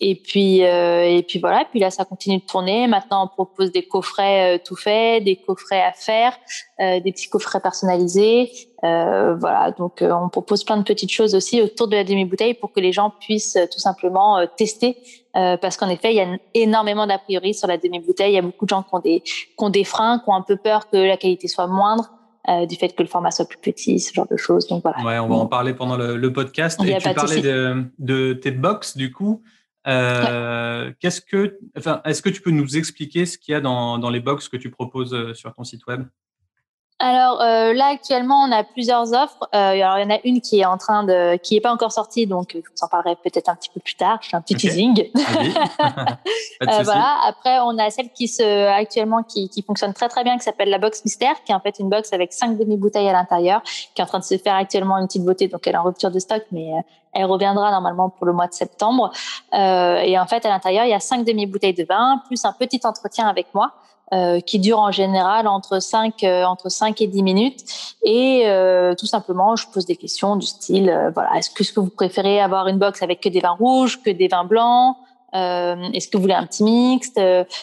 et 0.00 0.14
puis 0.14 0.64
euh, 0.64 1.04
et 1.04 1.22
puis 1.22 1.38
voilà. 1.38 1.64
Puis 1.70 1.80
là, 1.80 1.90
ça 1.90 2.04
continue 2.04 2.38
de 2.38 2.44
tourner. 2.44 2.86
Maintenant, 2.86 3.24
on 3.24 3.28
propose 3.28 3.72
des 3.72 3.82
coffrets 3.82 4.56
euh, 4.56 4.58
tout 4.62 4.76
faits, 4.76 5.24
des 5.24 5.36
coffrets 5.36 5.82
à 5.82 5.92
faire, 5.92 6.36
des 6.78 7.12
petits 7.12 7.28
coffrets 7.28 7.60
personnalisés. 7.60 8.50
voilà. 8.82 9.72
Donc, 9.76 10.02
on 10.02 10.28
propose 10.28 10.64
plein 10.64 10.76
de 10.78 10.82
petites 10.82 11.10
choses 11.10 11.34
aussi 11.34 11.60
autour 11.60 11.88
de 11.88 11.96
la 11.96 12.04
demi-bouteille 12.04 12.54
pour 12.54 12.72
que 12.72 12.80
les 12.80 12.92
gens 12.92 13.12
puissent 13.20 13.58
tout 13.70 13.78
simplement 13.78 14.46
tester. 14.56 14.96
parce 15.32 15.76
qu'en 15.76 15.88
effet, 15.90 16.12
il 16.12 16.16
y 16.16 16.20
a 16.20 16.38
énormément 16.54 17.06
d'a 17.06 17.18
priori 17.18 17.52
sur 17.52 17.68
la 17.68 17.76
demi-bouteille. 17.76 18.32
Il 18.32 18.36
y 18.36 18.38
a 18.38 18.42
beaucoup 18.42 18.64
de 18.64 18.70
gens 18.70 18.82
qui 18.82 18.94
ont 18.94 19.00
des 19.00 19.20
qui 19.20 19.54
ont 19.58 19.70
des 19.70 19.84
freins, 19.84 20.18
qui 20.18 20.30
ont 20.30 20.34
un 20.34 20.42
peu 20.42 20.56
peur 20.56 20.88
que 20.88 20.96
la 20.96 21.16
qualité 21.16 21.48
soit 21.48 21.66
moindre. 21.66 22.10
Euh, 22.48 22.64
du 22.64 22.74
fait 22.74 22.88
que 22.88 23.02
le 23.02 23.08
format 23.08 23.30
soit 23.30 23.46
plus 23.46 23.58
petit, 23.58 24.00
ce 24.00 24.14
genre 24.14 24.26
de 24.26 24.36
choses. 24.36 24.66
Donc 24.66 24.82
voilà. 24.82 25.02
Ouais, 25.04 25.18
on 25.18 25.28
va 25.28 25.34
en 25.36 25.46
parler 25.46 25.74
pendant 25.74 25.96
le, 25.96 26.32
podcast. 26.32 26.82
Et 26.82 26.96
tu 26.96 27.14
parlais 27.14 27.42
de, 27.42 27.84
de, 27.98 28.32
tes 28.32 28.50
box, 28.50 28.96
du 28.96 29.12
coup. 29.12 29.42
Euh, 29.86 30.90
Qu'est-ce 31.00 31.20
que, 31.20 31.58
enfin, 31.76 32.00
est-ce 32.04 32.22
que 32.22 32.30
tu 32.30 32.40
peux 32.40 32.50
nous 32.50 32.78
expliquer 32.78 33.26
ce 33.26 33.36
qu'il 33.36 33.52
y 33.52 33.54
a 33.54 33.60
dans, 33.60 33.98
dans 33.98 34.10
les 34.10 34.20
box 34.20 34.48
que 34.48 34.56
tu 34.56 34.70
proposes 34.70 35.12
euh, 35.12 35.34
sur 35.34 35.52
ton 35.54 35.64
site 35.64 35.86
web? 35.86 36.04
Alors 37.00 37.40
euh, 37.40 37.72
là 37.72 37.86
actuellement 37.86 38.42
on 38.42 38.52
a 38.52 38.62
plusieurs 38.62 39.12
offres. 39.14 39.48
Euh, 39.54 39.72
alors 39.72 39.98
il 39.98 40.02
y 40.02 40.04
en 40.04 40.14
a 40.14 40.18
une 40.24 40.42
qui 40.42 40.60
est 40.60 40.66
en 40.66 40.76
train 40.76 41.02
de, 41.02 41.36
qui 41.36 41.56
est 41.56 41.60
pas 41.60 41.72
encore 41.72 41.92
sortie, 41.92 42.26
donc 42.26 42.50
je 42.52 42.58
vous 42.58 42.82
en 42.82 42.88
parlerai 42.88 43.16
peut-être 43.16 43.48
un 43.48 43.54
petit 43.54 43.70
peu 43.70 43.80
plus 43.80 43.94
tard. 43.94 44.18
Je 44.20 44.28
fais 44.28 44.36
un 44.36 44.42
petit 44.42 44.54
teasing. 44.54 45.10
euh, 45.16 46.82
voilà. 46.84 47.16
Après 47.26 47.58
on 47.60 47.78
a 47.78 47.88
celle 47.88 48.10
qui 48.10 48.28
se 48.28 48.68
actuellement 48.68 49.22
qui, 49.22 49.48
qui 49.48 49.62
fonctionne 49.62 49.94
très 49.94 50.08
très 50.08 50.24
bien, 50.24 50.36
qui 50.36 50.44
s'appelle 50.44 50.68
la 50.68 50.78
box 50.78 51.02
mystère, 51.04 51.42
qui 51.44 51.52
est 51.52 51.54
en 51.54 51.60
fait 51.60 51.78
une 51.78 51.88
box 51.88 52.12
avec 52.12 52.34
cinq 52.34 52.58
demi 52.58 52.76
bouteilles 52.76 53.08
à 53.08 53.12
l'intérieur, 53.12 53.62
qui 53.62 54.00
est 54.00 54.02
en 54.02 54.06
train 54.06 54.18
de 54.18 54.24
se 54.24 54.36
faire 54.36 54.54
actuellement 54.54 54.98
une 54.98 55.06
petite 55.06 55.24
beauté, 55.24 55.48
donc 55.48 55.66
elle 55.66 55.74
est 55.74 55.78
en 55.78 55.84
rupture 55.84 56.10
de 56.10 56.18
stock, 56.18 56.42
mais 56.52 56.74
euh, 56.74 56.82
elle 57.12 57.24
reviendra 57.24 57.70
normalement 57.70 58.10
pour 58.10 58.26
le 58.26 58.34
mois 58.34 58.46
de 58.46 58.52
septembre. 58.52 59.10
Euh, 59.54 59.96
et 59.96 60.18
en 60.18 60.26
fait 60.26 60.44
à 60.44 60.50
l'intérieur 60.50 60.84
il 60.84 60.90
y 60.90 60.94
a 60.94 61.00
cinq 61.00 61.24
demi 61.24 61.46
bouteilles 61.46 61.74
de 61.74 61.84
vin 61.84 62.20
plus 62.26 62.44
un 62.44 62.52
petit 62.52 62.80
entretien 62.84 63.26
avec 63.26 63.46
moi. 63.54 63.72
Euh, 64.12 64.40
qui 64.40 64.58
dure 64.58 64.80
en 64.80 64.90
général 64.90 65.46
entre 65.46 65.80
5 65.80 66.24
euh, 66.24 66.42
entre 66.42 66.68
5 66.68 67.00
et 67.00 67.06
10 67.06 67.22
minutes 67.22 67.60
et 68.02 68.42
euh, 68.46 68.92
tout 68.96 69.06
simplement 69.06 69.54
je 69.54 69.68
pose 69.68 69.86
des 69.86 69.94
questions 69.94 70.34
du 70.34 70.48
style 70.48 71.12
voilà 71.14 71.36
est-ce 71.38 71.48
que 71.48 71.62
ce 71.62 71.72
que 71.72 71.78
vous 71.78 71.90
préférez 71.90 72.40
avoir 72.40 72.66
une 72.66 72.78
box 72.78 73.04
avec 73.04 73.20
que 73.20 73.28
des 73.28 73.38
vins 73.38 73.56
rouges 73.56 74.02
que 74.02 74.10
des 74.10 74.26
vins 74.26 74.42
blancs 74.42 74.96
est-ce 75.32 76.08
que 76.08 76.16
vous 76.16 76.22
voulez 76.22 76.34
un 76.34 76.44
petit 76.44 76.64
mixte 76.64 77.20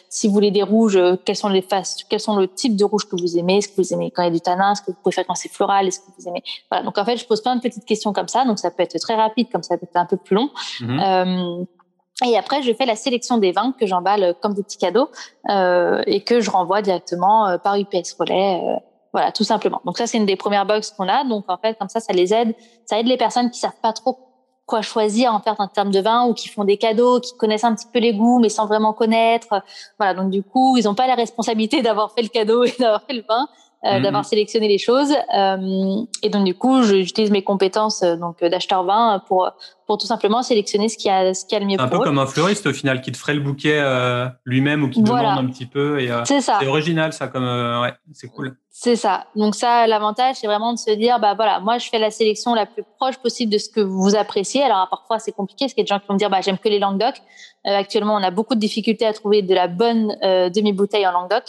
Si 0.07 0.29
vous 0.29 0.33
voulez 0.33 0.51
des 0.51 0.63
rouges, 0.63 0.97
quels 1.25 1.35
sont 1.35 1.49
les 1.49 1.61
faces 1.61 1.97
Quels 2.09 2.21
sont 2.21 2.37
le 2.37 2.47
type 2.47 2.77
de 2.77 2.85
rouge 2.85 3.09
que 3.09 3.19
vous 3.19 3.37
aimez 3.37 3.57
Est-ce 3.57 3.67
que 3.67 3.73
vous 3.75 3.93
aimez 3.93 4.09
quand 4.09 4.21
il 4.21 4.27
y 4.27 4.29
a 4.29 4.31
du 4.31 4.39
tanin 4.39 4.71
Est-ce 4.71 4.83
que 4.83 4.91
vous 4.91 5.01
préférez 5.01 5.25
quand 5.25 5.35
c'est 5.35 5.51
floral 5.51 5.85
Est-ce 5.85 5.99
que 5.99 6.05
vous 6.17 6.29
aimez 6.29 6.43
Voilà. 6.71 6.85
Donc 6.85 6.97
en 6.97 7.03
fait, 7.03 7.17
je 7.17 7.25
pose 7.25 7.41
plein 7.41 7.57
de 7.57 7.61
petites 7.61 7.83
questions 7.83 8.13
comme 8.13 8.29
ça. 8.29 8.45
Donc 8.45 8.57
ça 8.57 8.71
peut 8.71 8.83
être 8.83 8.97
très 8.99 9.15
rapide, 9.15 9.49
comme 9.51 9.63
ça 9.63 9.77
peut 9.77 9.85
être 9.85 9.97
un 9.97 10.05
peu 10.05 10.15
plus 10.15 10.37
long. 10.37 10.49
Mmh 10.79 11.65
et 12.25 12.35
après, 12.37 12.63
je 12.63 12.73
fais 12.73 12.85
la 12.85 12.95
sélection 12.95 13.37
des 13.37 13.51
vins 13.51 13.73
que 13.79 13.85
j'emballe 13.85 14.33
comme 14.41 14.53
des 14.53 14.63
petits 14.63 14.77
cadeaux 14.77 15.09
euh, 15.49 16.01
et 16.07 16.23
que 16.23 16.39
je 16.39 16.49
renvoie 16.49 16.81
directement 16.81 17.47
euh, 17.47 17.57
par 17.57 17.75
UPS 17.75 18.15
relais. 18.19 18.59
Euh, 18.63 18.75
voilà, 19.13 19.31
tout 19.31 19.43
simplement. 19.43 19.81
Donc 19.85 19.97
ça, 19.97 20.07
c'est 20.07 20.17
une 20.17 20.25
des 20.25 20.35
premières 20.35 20.65
box 20.65 20.91
qu'on 20.91 21.07
a. 21.07 21.23
Donc 21.23 21.45
en 21.47 21.57
fait, 21.57 21.77
comme 21.77 21.89
ça, 21.89 21.99
ça 21.99 22.13
les 22.13 22.33
aide. 22.33 22.55
Ça 22.85 22.99
aide 22.99 23.07
les 23.07 23.17
personnes 23.17 23.51
qui 23.51 23.59
savent 23.59 23.79
pas 23.81 23.93
trop 23.93 24.17
quoi 24.65 24.81
choisir 24.81 25.33
en 25.33 25.39
fait 25.39 25.53
en 25.59 25.67
termes 25.69 25.91
de 25.91 26.01
vin 26.01 26.27
ou 26.27 26.33
qui 26.33 26.49
font 26.49 26.65
des 26.65 26.77
cadeaux, 26.77 27.21
qui 27.21 27.37
connaissent 27.37 27.63
un 27.63 27.73
petit 27.73 27.87
peu 27.91 27.99
les 27.99 28.13
goûts 28.13 28.39
mais 28.39 28.49
sans 28.49 28.65
vraiment 28.65 28.93
connaître. 28.93 29.63
Voilà, 29.97 30.13
donc 30.13 30.29
du 30.31 30.43
coup, 30.43 30.75
ils 30.75 30.85
n'ont 30.85 30.95
pas 30.95 31.07
la 31.07 31.15
responsabilité 31.15 31.81
d'avoir 31.83 32.11
fait 32.13 32.23
le 32.23 32.29
cadeau 32.29 32.63
et 32.63 32.73
d'avoir 32.79 33.03
fait 33.03 33.13
le 33.13 33.23
vin. 33.27 33.47
Euh, 33.87 33.97
mhm. 33.97 34.03
d'avoir 34.03 34.25
sélectionné 34.25 34.67
les 34.67 34.77
choses. 34.77 35.13
Euh, 35.35 36.01
et 36.21 36.29
donc 36.29 36.43
du 36.43 36.53
coup, 36.53 36.83
j'utilise 36.83 37.31
mes 37.31 37.43
compétences 37.43 38.03
euh, 38.03 38.15
donc 38.15 38.43
d'acheteur 38.43 38.83
vin 38.83 39.21
pour 39.27 39.51
pour 39.85 39.97
tout 39.97 40.07
simplement 40.07 40.43
sélectionner 40.43 40.89
ce 40.89 40.97
qui 40.97 41.09
a 41.09 41.33
ce 41.33 41.45
qui 41.45 41.55
a 41.55 41.59
le 41.59 41.65
mieux. 41.65 41.79
Un 41.79 41.87
peu 41.87 41.99
comme 41.99 42.19
un 42.19 42.25
fleuriste 42.25 42.67
au 42.67 42.73
final 42.73 42.99
qui 42.99 43.13
te 43.13 43.17
ferait 43.17 43.35
le 43.35 43.39
bouquet 43.39 43.81
lui-même 44.43 44.83
ou 44.83 44.89
qui 44.89 45.01
te 45.01 45.07
demande 45.07 45.39
un 45.39 45.45
petit 45.45 45.65
peu. 45.65 46.01
Et 46.01 46.09
c'est 46.25 46.41
ça. 46.41 46.57
C'est 46.59 46.67
original 46.67 47.13
ça 47.13 47.27
comme 47.27 47.45
ouais, 47.45 47.93
c'est 48.11 48.27
cool. 48.27 48.57
C'est 48.69 48.95
ça. 48.95 49.25
Donc 49.35 49.55
ça, 49.55 49.87
l'avantage, 49.87 50.35
c'est 50.35 50.45
vraiment 50.45 50.71
de 50.71 50.77
se 50.77 50.91
dire, 50.91 51.19
bah 51.19 51.33
voilà, 51.33 51.59
moi 51.61 51.79
je 51.79 51.89
fais 51.89 51.97
la 51.97 52.11
sélection 52.11 52.53
la 52.53 52.67
plus 52.67 52.83
proche 52.99 53.17
possible 53.17 53.51
de 53.51 53.57
ce 53.57 53.69
que 53.69 53.79
vous 53.79 54.15
appréciez. 54.15 54.61
Alors 54.61 54.87
parfois 54.89 55.17
c'est 55.17 55.31
compliqué 55.31 55.65
parce 55.65 55.73
qu'il 55.73 55.81
y 55.81 55.85
a 55.85 55.85
des 55.85 55.95
gens 55.95 55.99
qui 55.99 56.07
vont 56.07 56.13
me 56.13 56.19
dire, 56.19 56.29
bah 56.29 56.41
j'aime 56.41 56.57
que 56.57 56.69
les 56.69 56.79
Languedoc. 56.79 57.15
Actuellement, 57.65 58.15
on 58.15 58.23
a 58.23 58.29
beaucoup 58.29 58.55
de 58.55 58.59
difficultés 58.59 59.05
à 59.05 59.13
trouver 59.13 59.41
de 59.41 59.53
la 59.53 59.67
bonne 59.67 60.15
euh, 60.23 60.49
demi-bouteille 60.49 61.07
en 61.07 61.11
Languedoc. 61.11 61.43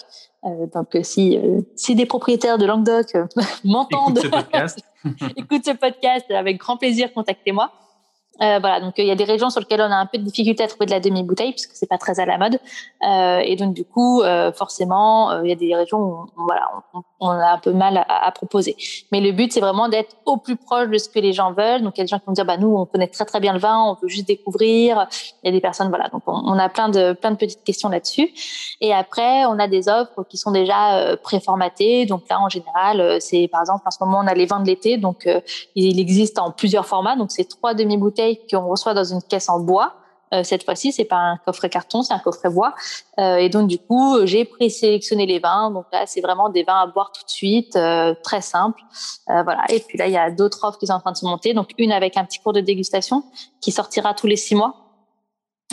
Euh, 0.45 0.67
donc 0.73 0.97
si 1.03 1.39
si 1.75 1.95
des 1.95 2.07
propriétaires 2.07 2.59
de 2.59 2.67
Languedoc 2.67 3.17
m'entendent, 3.65 4.19
écoute 4.19 4.25
ce 4.25 4.29
podcast, 4.31 4.81
écoute 5.37 5.65
ce 5.65 5.73
podcast 5.73 6.31
avec 6.31 6.59
grand 6.59 6.77
plaisir, 6.77 7.13
contactez-moi. 7.13 7.73
Euh, 8.41 8.61
voilà, 8.61 8.81
donc 8.81 8.95
il 8.99 9.07
y 9.07 9.11
a 9.11 9.17
des 9.17 9.25
régions 9.25 9.51
sur 9.51 9.61
lesquelles 9.61 9.81
on 9.81 9.91
a 9.91 9.97
un 9.97 10.07
peu 10.07 10.17
de 10.17 10.23
difficulté 10.23 10.63
à 10.63 10.69
trouver 10.69 10.87
de 10.87 10.93
la 10.93 11.01
demi-bouteille 11.01 11.51
puisque 11.51 11.73
c'est 11.73 11.89
pas 11.89 11.99
très 11.99 12.21
à 12.21 12.27
la 12.27 12.39
mode, 12.39 12.61
euh, 13.03 13.41
et 13.41 13.57
donc 13.57 13.75
du 13.75 13.85
coup, 13.85 14.23
euh, 14.23 14.53
forcément, 14.53 15.33
euh, 15.33 15.41
il 15.43 15.49
y 15.49 15.53
a 15.53 15.57
des 15.57 15.75
régions 15.75 15.99
où 15.99 16.27
on, 16.37 16.45
voilà, 16.45 16.69
on, 16.95 17.03
on, 17.18 17.18
a 17.27 17.53
un 17.53 17.59
peu 17.59 17.73
mal 17.73 17.97
à, 17.97 18.27
à 18.27 18.31
proposer. 18.31 18.77
Mais 19.11 19.21
le 19.21 19.33
but, 19.33 19.53
c'est 19.53 19.61
vraiment 19.61 19.89
d'être 19.89 20.17
au 20.25 20.37
plus 20.37 20.57
proche 20.57 20.89
de 20.89 20.99
ce 20.99 21.09
que 21.09 21.19
les 21.19 21.33
gens 21.33 21.53
veulent. 21.53 21.83
Donc 21.83 21.97
il 21.97 22.01
y 22.01 22.03
a 22.03 22.05
des 22.05 22.09
gens 22.09 22.19
qui 22.19 22.27
vont 22.27 22.33
dire, 22.33 22.45
bah 22.45 22.57
nous, 22.57 22.75
on 22.77 22.87
connaît 22.87 23.09
très 23.09 23.25
très 23.25 23.41
bien 23.41 23.53
le 23.53 23.59
vin, 23.59 23.79
on 23.83 23.95
veut 23.95 24.09
juste 24.09 24.29
découvrir. 24.29 25.09
Il 25.43 25.47
y 25.47 25.49
a 25.49 25.53
des 25.53 25.61
personnes, 25.61 25.89
voilà, 25.89 26.09
donc 26.09 26.23
on, 26.27 26.33
on 26.33 26.59
a 26.59 26.69
plein 26.69 26.89
de 26.89 27.13
plein 27.13 27.31
de 27.31 27.37
petites 27.37 27.65
questions 27.65 27.89
là-dessus. 27.89 28.31
Et 28.81 28.95
après, 28.95 29.45
on 29.47 29.59
a 29.59 29.67
des 29.67 29.89
offres 29.89 30.25
qui 30.29 30.37
sont 30.37 30.53
déjà 30.53 31.17
préformatées. 31.23 32.07
Donc 32.07 32.23
là, 32.31 32.41
en 32.41 32.49
général, 32.49 33.21
c'est 33.21 33.49
par 33.49 33.61
exemple 33.63 33.83
en 33.87 33.91
ce 33.91 33.99
moment, 34.03 34.21
on 34.23 34.27
a 34.27 34.35
les 34.35 34.47
vins 34.47 34.61
de 34.61 34.67
l'été, 34.67 34.97
donc 34.97 35.29
il 35.75 35.99
existe 35.99 36.39
en 36.39 36.51
plusieurs 36.53 36.87
formats. 36.87 37.17
Donc 37.17 37.31
c'est 37.33 37.49
trois 37.49 37.75
demi-bouteilles 37.75 38.41
qu'on 38.51 38.67
reçoit 38.69 38.95
dans 38.95 39.05
une 39.05 39.23
caisse 39.23 39.49
en 39.49 39.61
bois. 39.61 39.95
Euh, 40.35 40.43
cette 40.43 40.65
fois-ci, 40.65 40.93
c'est 40.93 41.05
pas 41.05 41.17
un 41.17 41.37
coffret 41.39 41.71
carton, 41.71 42.03
c'est 42.03 42.13
un 42.13 42.19
coffret 42.19 42.51
bois. 42.51 42.75
Euh, 43.19 43.37
et 43.37 43.49
donc 43.49 43.69
du 43.69 43.79
coup, 43.79 44.19
j'ai 44.25 44.45
présélectionné 44.45 45.27
les 45.27 45.39
vins. 45.39 45.71
Donc 45.71 45.87
là, 45.93 46.05
c'est 46.07 46.21
vraiment 46.21 46.49
des 46.49 46.63
vins 46.65 46.81
à 46.81 46.87
boire 46.87 47.13
tout 47.13 47.25
de 47.25 47.31
suite, 47.31 47.77
euh, 47.77 48.15
très 48.23 48.41
simple. 48.41 48.81
voilà. 49.27 49.65
Et 49.69 49.81
puis 49.81 49.99
là, 49.99 50.07
il 50.07 50.13
y 50.13 50.19
a 50.19 50.31
d'autres 50.31 50.65
offres 50.65 50.79
qui 50.79 50.87
sont 50.87 50.95
en 50.95 51.01
train 51.01 51.13
de 51.13 51.17
se 51.17 51.25
monter. 51.25 51.55
Donc 51.55 51.71
une 51.79 51.93
avec 51.93 52.17
un 52.17 52.25
petit 52.25 52.39
cours 52.39 52.53
de 52.53 52.61
dégustation 52.61 53.25
qui 53.61 53.73
sortira 53.73 54.15
tous 54.15 54.27
les 54.27 54.37
six 54.37 54.55
mois. 54.55 54.88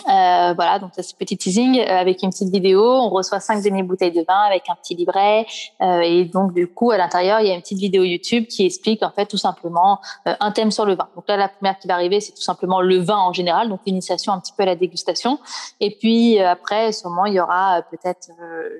Euh, 0.08 0.54
voilà, 0.54 0.78
donc 0.78 0.92
c'est 0.94 1.18
petit 1.18 1.38
teasing 1.38 1.80
euh, 1.80 1.98
avec 1.98 2.22
une 2.22 2.30
petite 2.30 2.52
vidéo. 2.52 2.84
On 2.84 3.10
reçoit 3.10 3.40
cinq 3.40 3.64
demi-bouteilles 3.64 4.12
de 4.12 4.24
vin 4.28 4.40
avec 4.48 4.70
un 4.70 4.76
petit 4.76 4.94
livret. 4.94 5.48
Euh, 5.82 6.02
et 6.02 6.26
donc, 6.26 6.54
du 6.54 6.68
coup, 6.68 6.92
à 6.92 6.98
l'intérieur, 6.98 7.40
il 7.40 7.48
y 7.48 7.52
a 7.52 7.56
une 7.56 7.62
petite 7.62 7.80
vidéo 7.80 8.04
YouTube 8.04 8.46
qui 8.46 8.66
explique 8.66 9.02
en 9.02 9.10
fait 9.10 9.26
tout 9.26 9.38
simplement 9.38 10.00
euh, 10.28 10.36
un 10.40 10.52
thème 10.52 10.70
sur 10.70 10.86
le 10.86 10.96
vin. 10.96 11.08
Donc 11.16 11.26
là, 11.28 11.38
la 11.38 11.50
première 11.50 11.80
qui 11.80 11.88
va 11.88 11.96
arriver, 11.96 12.20
c'est 12.20 12.34
tout 12.34 12.42
simplement 12.42 12.82
le 12.82 12.98
vin 13.00 13.18
en 13.18 13.34
général, 13.34 13.70
donc 13.70 13.80
l'initiation 13.86 14.32
un 14.32 14.40
petit 14.40 14.54
peu 14.56 14.64
à 14.64 14.68
la 14.68 14.76
dégustation. 14.76 15.40
Et 15.80 15.98
puis 16.00 16.40
après, 16.40 16.92
sûrement, 16.92 17.26
il 17.26 17.34
y 17.34 17.40
aura 17.40 17.82
peut-être. 17.90 18.30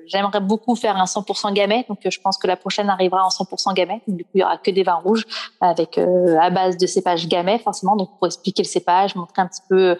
J'aimerais 0.06 0.40
beaucoup 0.40 0.76
faire 0.76 0.96
un 0.96 1.04
100% 1.04 1.52
gamay, 1.52 1.84
donc 1.88 1.98
je 2.04 2.20
pense 2.20 2.38
que 2.38 2.46
la 2.46 2.56
prochaine 2.56 2.88
arrivera 2.88 3.24
en 3.24 3.28
100% 3.28 3.74
gamay. 3.74 4.00
Du 4.06 4.24
coup, 4.24 4.30
il 4.34 4.40
y 4.40 4.44
aura 4.44 4.58
que 4.58 4.70
des 4.70 4.82
vins 4.82 5.00
rouges 5.02 5.24
avec 5.60 5.98
à 5.98 6.50
base 6.50 6.76
de 6.76 6.86
cépage 6.86 7.26
gamay, 7.28 7.58
forcément. 7.58 7.96
Donc 7.96 8.10
pour 8.18 8.26
expliquer 8.26 8.62
le 8.62 8.68
cépage, 8.68 9.16
montrer 9.16 9.42
un 9.42 9.46
petit 9.46 9.62
peu 9.68 9.96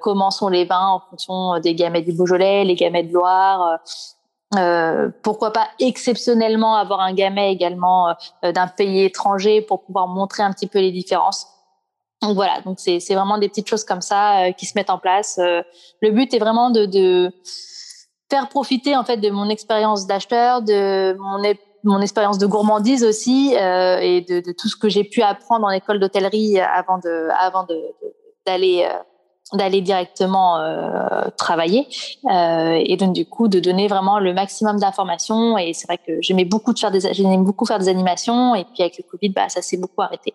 comment 0.00 0.30
sont 0.30 0.45
les 0.48 0.64
vins 0.64 0.88
en 0.88 1.00
fonction 1.10 1.58
des 1.60 1.74
gamets 1.74 2.02
du 2.02 2.12
Beaujolais, 2.12 2.64
les 2.64 2.74
gamets 2.74 3.04
de 3.04 3.12
Loire. 3.12 3.68
Euh, 3.68 3.76
euh, 4.54 5.08
pourquoi 5.22 5.52
pas 5.52 5.68
exceptionnellement 5.80 6.76
avoir 6.76 7.00
un 7.00 7.12
gamet 7.12 7.52
également 7.52 8.14
euh, 8.44 8.52
d'un 8.52 8.68
pays 8.68 9.02
étranger 9.02 9.60
pour 9.60 9.82
pouvoir 9.82 10.06
montrer 10.06 10.44
un 10.44 10.52
petit 10.52 10.68
peu 10.68 10.78
les 10.78 10.92
différences. 10.92 11.48
Donc 12.22 12.34
voilà, 12.34 12.60
donc 12.60 12.78
c'est 12.78 13.14
vraiment 13.14 13.38
des 13.38 13.48
petites 13.48 13.68
choses 13.68 13.84
comme 13.84 14.00
ça 14.00 14.52
qui 14.52 14.64
se 14.64 14.72
mettent 14.74 14.88
en 14.88 14.98
place. 14.98 15.38
le 15.38 16.10
but 16.10 16.32
est 16.32 16.38
vraiment 16.38 16.70
de, 16.70 17.30
faire 18.30 18.48
profiter 18.48 18.96
en 18.96 19.04
fait 19.04 19.18
de 19.18 19.28
mon 19.28 19.50
expérience 19.50 20.06
d'acheteur, 20.06 20.62
de 20.62 21.14
mon 21.18 21.42
mon 21.84 22.00
expérience 22.00 22.38
de 22.38 22.46
gourmandise 22.46 23.04
aussi 23.04 23.52
et 23.52 24.22
de, 24.22 24.40
de, 24.40 24.52
tout 24.52 24.68
ce 24.68 24.76
que 24.76 24.88
j'ai 24.88 25.04
pu 25.04 25.20
apprendre 25.20 25.66
en 25.66 25.70
école 25.70 26.00
d'hôtellerie 26.00 26.58
avant 26.58 26.98
de 26.98 27.28
avant 27.38 27.66
d'aller 28.46 28.88
d'aller 29.52 29.80
directement 29.80 30.58
euh, 30.58 31.28
travailler 31.36 31.86
euh, 32.28 32.82
et 32.84 32.96
donc 32.96 33.12
du 33.12 33.24
coup 33.24 33.46
de 33.46 33.60
donner 33.60 33.86
vraiment 33.86 34.18
le 34.18 34.34
maximum 34.34 34.78
d'informations. 34.78 35.56
Et 35.56 35.72
c'est 35.72 35.86
vrai 35.86 35.98
que 35.98 36.20
j'aimais 36.20 36.44
beaucoup 36.44 36.72
de 36.72 36.78
faire 36.78 36.90
des 36.90 37.00
j'aimais 37.12 37.38
beaucoup 37.38 37.64
faire 37.64 37.78
des 37.78 37.88
animations. 37.88 38.54
Et 38.56 38.64
puis 38.64 38.82
avec 38.82 38.98
le 38.98 39.04
Covid 39.08 39.28
bah 39.30 39.48
ça 39.48 39.62
s'est 39.62 39.76
beaucoup 39.76 40.02
arrêté. 40.02 40.34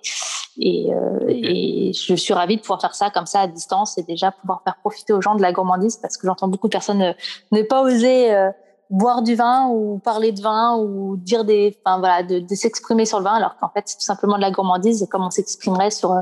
Et, 0.59 0.93
euh, 0.93 1.19
et 1.27 1.91
je 1.93 2.13
suis 2.15 2.33
ravie 2.33 2.55
de 2.55 2.61
pouvoir 2.61 2.79
faire 2.79 2.95
ça 2.95 3.09
comme 3.09 3.25
ça 3.25 3.41
à 3.41 3.47
distance 3.47 3.97
et 3.97 4.03
déjà 4.03 4.31
pouvoir 4.31 4.61
faire 4.63 4.77
profiter 4.77 5.13
aux 5.13 5.21
gens 5.21 5.35
de 5.35 5.41
la 5.41 5.51
gourmandise 5.51 5.97
parce 5.97 6.17
que 6.17 6.27
j'entends 6.27 6.47
beaucoup 6.47 6.67
de 6.67 6.73
personnes 6.73 7.01
euh, 7.01 7.13
ne, 7.51 7.61
pas 7.63 7.81
oser 7.81 8.33
euh, 8.33 8.49
boire 8.89 9.21
du 9.21 9.35
vin 9.35 9.67
ou 9.67 9.99
parler 9.99 10.31
de 10.31 10.41
vin 10.41 10.77
ou 10.77 11.17
dire 11.17 11.43
des 11.45 11.77
enfin 11.83 11.99
voilà 11.99 12.23
de, 12.23 12.39
de 12.39 12.55
s'exprimer 12.55 13.05
sur 13.05 13.19
le 13.19 13.25
vin 13.25 13.33
alors 13.33 13.55
qu'en 13.57 13.69
fait 13.69 13.83
c'est 13.85 13.97
tout 13.97 14.05
simplement 14.05 14.37
de 14.37 14.41
la 14.41 14.51
gourmandise. 14.51 15.05
Comme 15.09 15.23
on 15.23 15.31
s'exprimerait 15.31 15.91
sur 15.91 16.15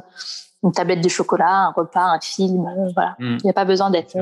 une 0.64 0.72
tablette 0.72 1.02
de 1.02 1.10
chocolat, 1.10 1.68
un 1.68 1.72
repas, 1.72 2.04
un 2.04 2.20
film. 2.20 2.66
Euh, 2.66 2.92
voilà. 2.94 3.16
Hmm. 3.20 3.38
Il 3.40 3.44
n'y 3.44 3.50
a 3.50 3.54
pas 3.54 3.66
besoin 3.66 3.90
d'être 3.90 4.16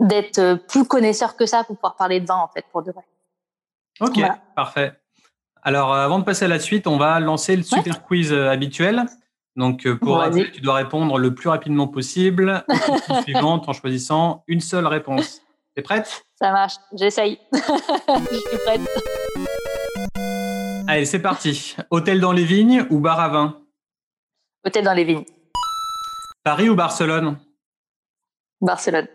d'être 0.00 0.38
euh, 0.38 0.56
plus 0.56 0.84
connaisseur 0.84 1.36
que 1.36 1.46
ça 1.46 1.62
pour 1.62 1.76
pouvoir 1.76 1.94
parler 1.94 2.20
de 2.20 2.26
vin 2.26 2.36
en 2.36 2.48
fait 2.48 2.64
pour 2.72 2.82
de 2.82 2.90
vrai. 2.90 3.04
Ok, 4.00 4.20
parfait. 4.56 4.92
Alors 5.62 5.92
euh, 5.92 6.04
avant 6.04 6.18
de 6.18 6.24
passer 6.24 6.46
à 6.46 6.48
la 6.48 6.58
suite, 6.58 6.86
on 6.86 6.96
va 6.96 7.20
lancer 7.20 7.56
le 7.56 7.62
super 7.62 8.04
quiz 8.04 8.32
habituel. 8.32 9.04
Donc 9.56 9.88
pour 10.00 10.16
rappeler, 10.16 10.50
tu 10.50 10.60
dois 10.60 10.74
répondre 10.74 11.16
le 11.16 11.32
plus 11.32 11.48
rapidement 11.48 11.86
possible 11.86 12.64
aux 12.68 13.14
suivantes 13.22 13.68
en 13.68 13.72
choisissant 13.72 14.42
une 14.48 14.60
seule 14.60 14.86
réponse. 14.86 15.42
T'es 15.76 15.82
prête? 15.82 16.24
Ça 16.34 16.50
marche, 16.50 16.74
j'essaye. 16.92 17.38
Je 17.52 18.36
suis 18.36 18.58
prête. 18.64 18.80
Allez, 20.88 21.04
c'est 21.04 21.22
parti. 21.22 21.76
Hôtel 21.90 22.20
dans 22.20 22.32
les 22.32 22.44
vignes 22.44 22.84
ou 22.90 22.98
bar 22.98 23.20
à 23.20 23.28
vin? 23.28 23.63
Hôtel 24.64 24.84
dans 24.84 24.94
les 24.94 25.04
vignes. 25.04 25.24
Paris 26.42 26.70
ou 26.70 26.74
Barcelone? 26.74 27.38
Barcelone. 28.60 29.08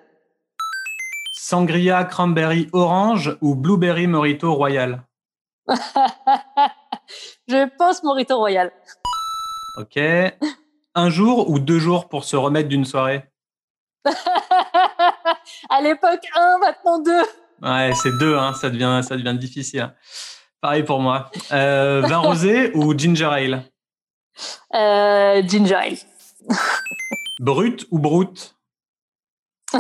Sangria 1.34 2.04
cranberry 2.04 2.70
orange 2.72 3.36
ou 3.42 3.56
blueberry 3.56 4.06
morito 4.06 4.54
royal? 4.54 5.04
Je 7.48 7.68
pense 7.78 8.04
morito 8.04 8.38
royal. 8.38 8.72
Ok. 9.78 10.00
Un 10.94 11.10
jour 11.10 11.50
ou 11.50 11.60
deux 11.60 11.80
jours 11.80 12.10
pour 12.10 12.26
se 12.26 12.36
remettre 12.36 12.70
d'une 12.70 12.86
soirée? 12.86 13.24
À 15.70 15.82
l'époque, 15.82 16.26
un, 16.36 16.58
maintenant 16.60 17.00
deux. 17.00 17.24
Ouais, 17.62 17.92
c'est 18.02 18.16
deux, 18.20 18.38
hein, 18.38 18.54
ça, 18.54 18.70
devient, 18.70 19.02
ça 19.04 19.18
devient 19.18 19.38
difficile. 19.38 19.94
Pareil 20.62 20.84
pour 20.84 21.00
moi. 21.00 21.32
Euh, 21.52 22.02
vin 22.02 22.18
rosé 22.18 22.72
ou 22.76 22.98
ginger 22.98 23.26
ale? 23.26 23.64
Euh, 24.74 25.42
Ginger 25.48 25.76
ale. 25.76 25.98
Brut 27.40 27.88
ou 27.92 28.00
brut 28.00 28.56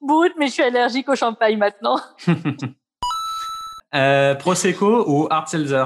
Brut, 0.00 0.32
mais 0.38 0.48
je 0.48 0.52
suis 0.52 0.62
allergique 0.62 1.08
au 1.08 1.14
champagne 1.14 1.56
maintenant. 1.56 2.00
euh, 3.94 4.34
Prosecco 4.34 5.04
ou 5.06 5.28
Hard 5.30 5.48
Seltzer? 5.48 5.84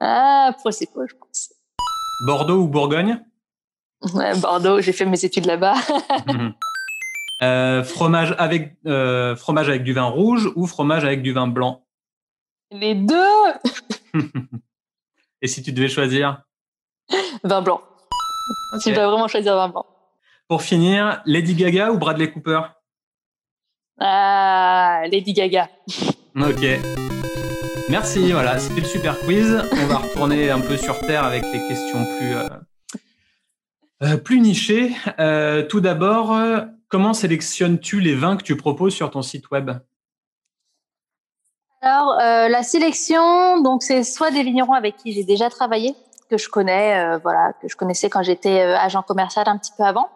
Ah, 0.00 0.54
Prosecco, 0.58 1.06
je 1.06 1.14
pense. 1.14 1.52
Bordeaux 2.26 2.62
ou 2.62 2.68
Bourgogne? 2.68 3.24
Ouais, 4.12 4.38
Bordeaux, 4.38 4.80
j'ai 4.80 4.92
fait 4.92 5.06
mes 5.06 5.24
études 5.24 5.46
là-bas. 5.46 5.74
euh, 7.42 7.82
fromage, 7.84 8.34
avec, 8.38 8.76
euh, 8.86 9.34
fromage 9.36 9.68
avec 9.68 9.82
du 9.82 9.92
vin 9.92 10.04
rouge 10.04 10.50
ou 10.56 10.66
fromage 10.66 11.04
avec 11.04 11.22
du 11.22 11.32
vin 11.32 11.46
blanc? 11.46 11.86
Les 12.70 12.94
deux 12.94 13.52
Et 15.42 15.46
si 15.46 15.62
tu 15.62 15.72
devais 15.72 15.88
choisir 15.88 16.42
Vin 17.42 17.62
blanc. 17.62 17.82
Tu 18.82 18.92
dois 18.92 19.06
vraiment 19.08 19.28
choisir 19.28 19.54
vin 19.54 19.68
blanc. 19.68 19.86
Pour 20.48 20.62
finir, 20.62 21.22
Lady 21.26 21.54
Gaga 21.54 21.90
ou 21.90 21.98
Bradley 21.98 22.30
Cooper? 22.30 22.60
Ah, 24.00 25.02
Lady 25.10 25.32
Gaga. 25.32 25.68
Ok. 26.36 26.64
Merci, 27.88 28.32
voilà, 28.32 28.58
c'était 28.58 28.80
le 28.80 28.86
super 28.86 29.18
quiz. 29.20 29.62
On 29.72 29.86
va 29.86 29.98
retourner 29.98 30.50
un 30.50 30.60
peu 30.60 30.76
sur 30.76 30.98
Terre 31.00 31.24
avec 31.24 31.44
les 31.44 31.68
questions 31.68 32.04
plus, 32.18 32.34
euh, 32.34 32.48
euh, 34.02 34.16
plus 34.16 34.40
nichées. 34.40 34.92
Euh, 35.18 35.62
tout 35.62 35.80
d'abord, 35.80 36.36
comment 36.88 37.14
sélectionnes-tu 37.14 38.00
les 38.00 38.14
vins 38.14 38.36
que 38.36 38.42
tu 38.42 38.56
proposes 38.56 38.94
sur 38.94 39.10
ton 39.10 39.22
site 39.22 39.50
web? 39.50 39.70
Alors, 41.84 42.16
la 42.16 42.62
sélection, 42.62 43.60
donc 43.60 43.82
c'est 43.82 44.04
soit 44.04 44.30
des 44.30 44.42
vignerons 44.42 44.72
avec 44.72 44.96
qui 44.96 45.12
j'ai 45.12 45.24
déjà 45.24 45.50
travaillé, 45.50 45.94
que 46.30 46.38
je 46.38 46.48
connais, 46.48 46.98
euh, 46.98 47.18
voilà, 47.18 47.52
que 47.60 47.68
je 47.68 47.76
connaissais 47.76 48.10
quand 48.10 48.22
j'étais 48.22 48.62
euh, 48.62 48.76
agent 48.78 49.02
commercial 49.02 49.48
un 49.48 49.58
petit 49.58 49.72
peu 49.76 49.84
avant. 49.84 50.08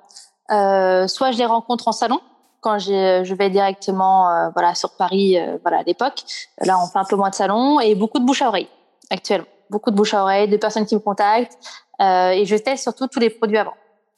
Euh, 0.51 1.07
soit 1.07 1.31
je 1.33 1.39
les 1.39 1.45
rencontre 1.45 1.89
en 1.89 1.93
salon 1.93 2.21
quand 2.61 2.79
je 2.79 3.35
vais 3.35 3.51
directement 3.51 4.51
voilà 4.53 4.75
sur 4.75 4.97
Paris 4.97 5.37
voilà 5.63 5.79
à 5.79 5.83
l'époque. 5.85 6.25
Là, 6.61 6.77
on 6.83 6.87
fait 6.89 6.99
un 6.99 7.05
peu 7.05 7.15
moins 7.15 7.31
de 7.31 7.35
salon 7.35 7.79
et 7.79 7.95
beaucoup 7.95 8.19
de 8.19 8.25
bouche 8.25 8.43
à 8.43 8.49
oreille 8.49 8.69
actuellement. 9.11 9.47
Beaucoup 9.71 9.93
de 9.93 9.97
bouche 9.97 10.13
à 10.13 10.23
oreille, 10.23 10.49
de 10.49 10.57
personnes 10.57 10.85
qui 10.85 10.97
me 10.97 11.01
contactent 11.01 11.57
et 12.01 12.45
je 12.45 12.57
teste 12.57 12.83
surtout 12.83 13.07
tous 13.07 13.21
les 13.21 13.31
produits 13.31 13.59
avant. 13.59 13.75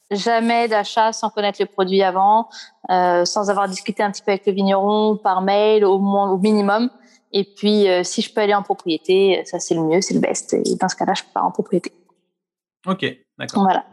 Jamais 0.09 0.67
d'achat 0.67 1.13
sans 1.13 1.29
connaître 1.29 1.59
les 1.59 1.67
produits 1.67 2.01
avant, 2.01 2.49
sans 2.89 3.49
avoir 3.51 3.67
discuté 3.67 4.01
un 4.01 4.09
petit 4.09 4.23
peu 4.23 4.31
avec 4.31 4.47
le 4.47 4.53
vigneron 4.53 5.17
par 5.17 5.41
mail 5.41 5.85
au 5.85 5.99
moins 5.99 6.31
au 6.31 6.39
minimum. 6.39 6.89
Et 7.33 7.43
puis, 7.43 7.87
euh, 7.87 8.03
si 8.03 8.21
je 8.21 8.33
peux 8.33 8.41
aller 8.41 8.53
en 8.53 8.63
propriété, 8.63 9.41
ça 9.45 9.59
c'est 9.59 9.75
le 9.75 9.81
mieux, 9.81 10.01
c'est 10.01 10.13
le 10.13 10.19
best. 10.19 10.53
Et 10.53 10.75
dans 10.79 10.89
ce 10.89 10.95
cas-là, 10.95 11.13
je 11.13 11.23
pars 11.33 11.45
en 11.45 11.51
propriété. 11.51 11.91
Ok, 12.85 13.05
d'accord. 13.37 13.63
Voilà. 13.63 13.85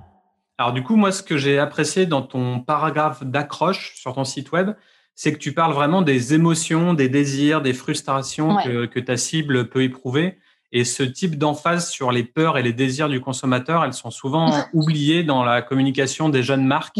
Alors 0.59 0.73
du 0.73 0.83
coup, 0.83 0.97
moi, 0.97 1.13
ce 1.13 1.23
que 1.23 1.37
j'ai 1.37 1.59
apprécié 1.59 2.07
dans 2.07 2.23
ton 2.23 2.61
paragraphe 2.61 3.23
d'accroche 3.23 3.95
sur 3.97 4.15
ton 4.15 4.25
site 4.25 4.51
web, 4.51 4.73
c'est 5.15 5.33
que 5.33 5.39
tu 5.39 5.53
parles 5.53 5.73
vraiment 5.73 6.03
des 6.03 6.35
émotions, 6.35 6.95
des 6.95 7.09
désirs, 7.09 7.63
des 7.63 7.75
frustrations 7.75 8.57
que, 8.57 8.87
que, 8.87 9.01
ta 9.01 9.17
cible 9.17 9.69
peut 9.69 9.83
éprouver. 9.83 10.39
Et 10.71 10.85
ce 10.85 11.03
type 11.03 11.39
d'emphase 11.39 11.89
sur 11.89 12.13
les 12.13 12.25
peurs 12.25 12.59
et 12.59 12.63
les 12.63 12.73
désirs 12.73 13.09
du 13.09 13.21
consommateur, 13.21 13.85
elles 13.85 13.95
sont 13.95 14.11
souvent 14.11 14.53
oubliées 14.75 15.25
dans 15.25 15.43
la 15.45 15.63
communication 15.63 16.29
des 16.29 16.43
jeunes 16.43 16.67
marques. 16.67 16.99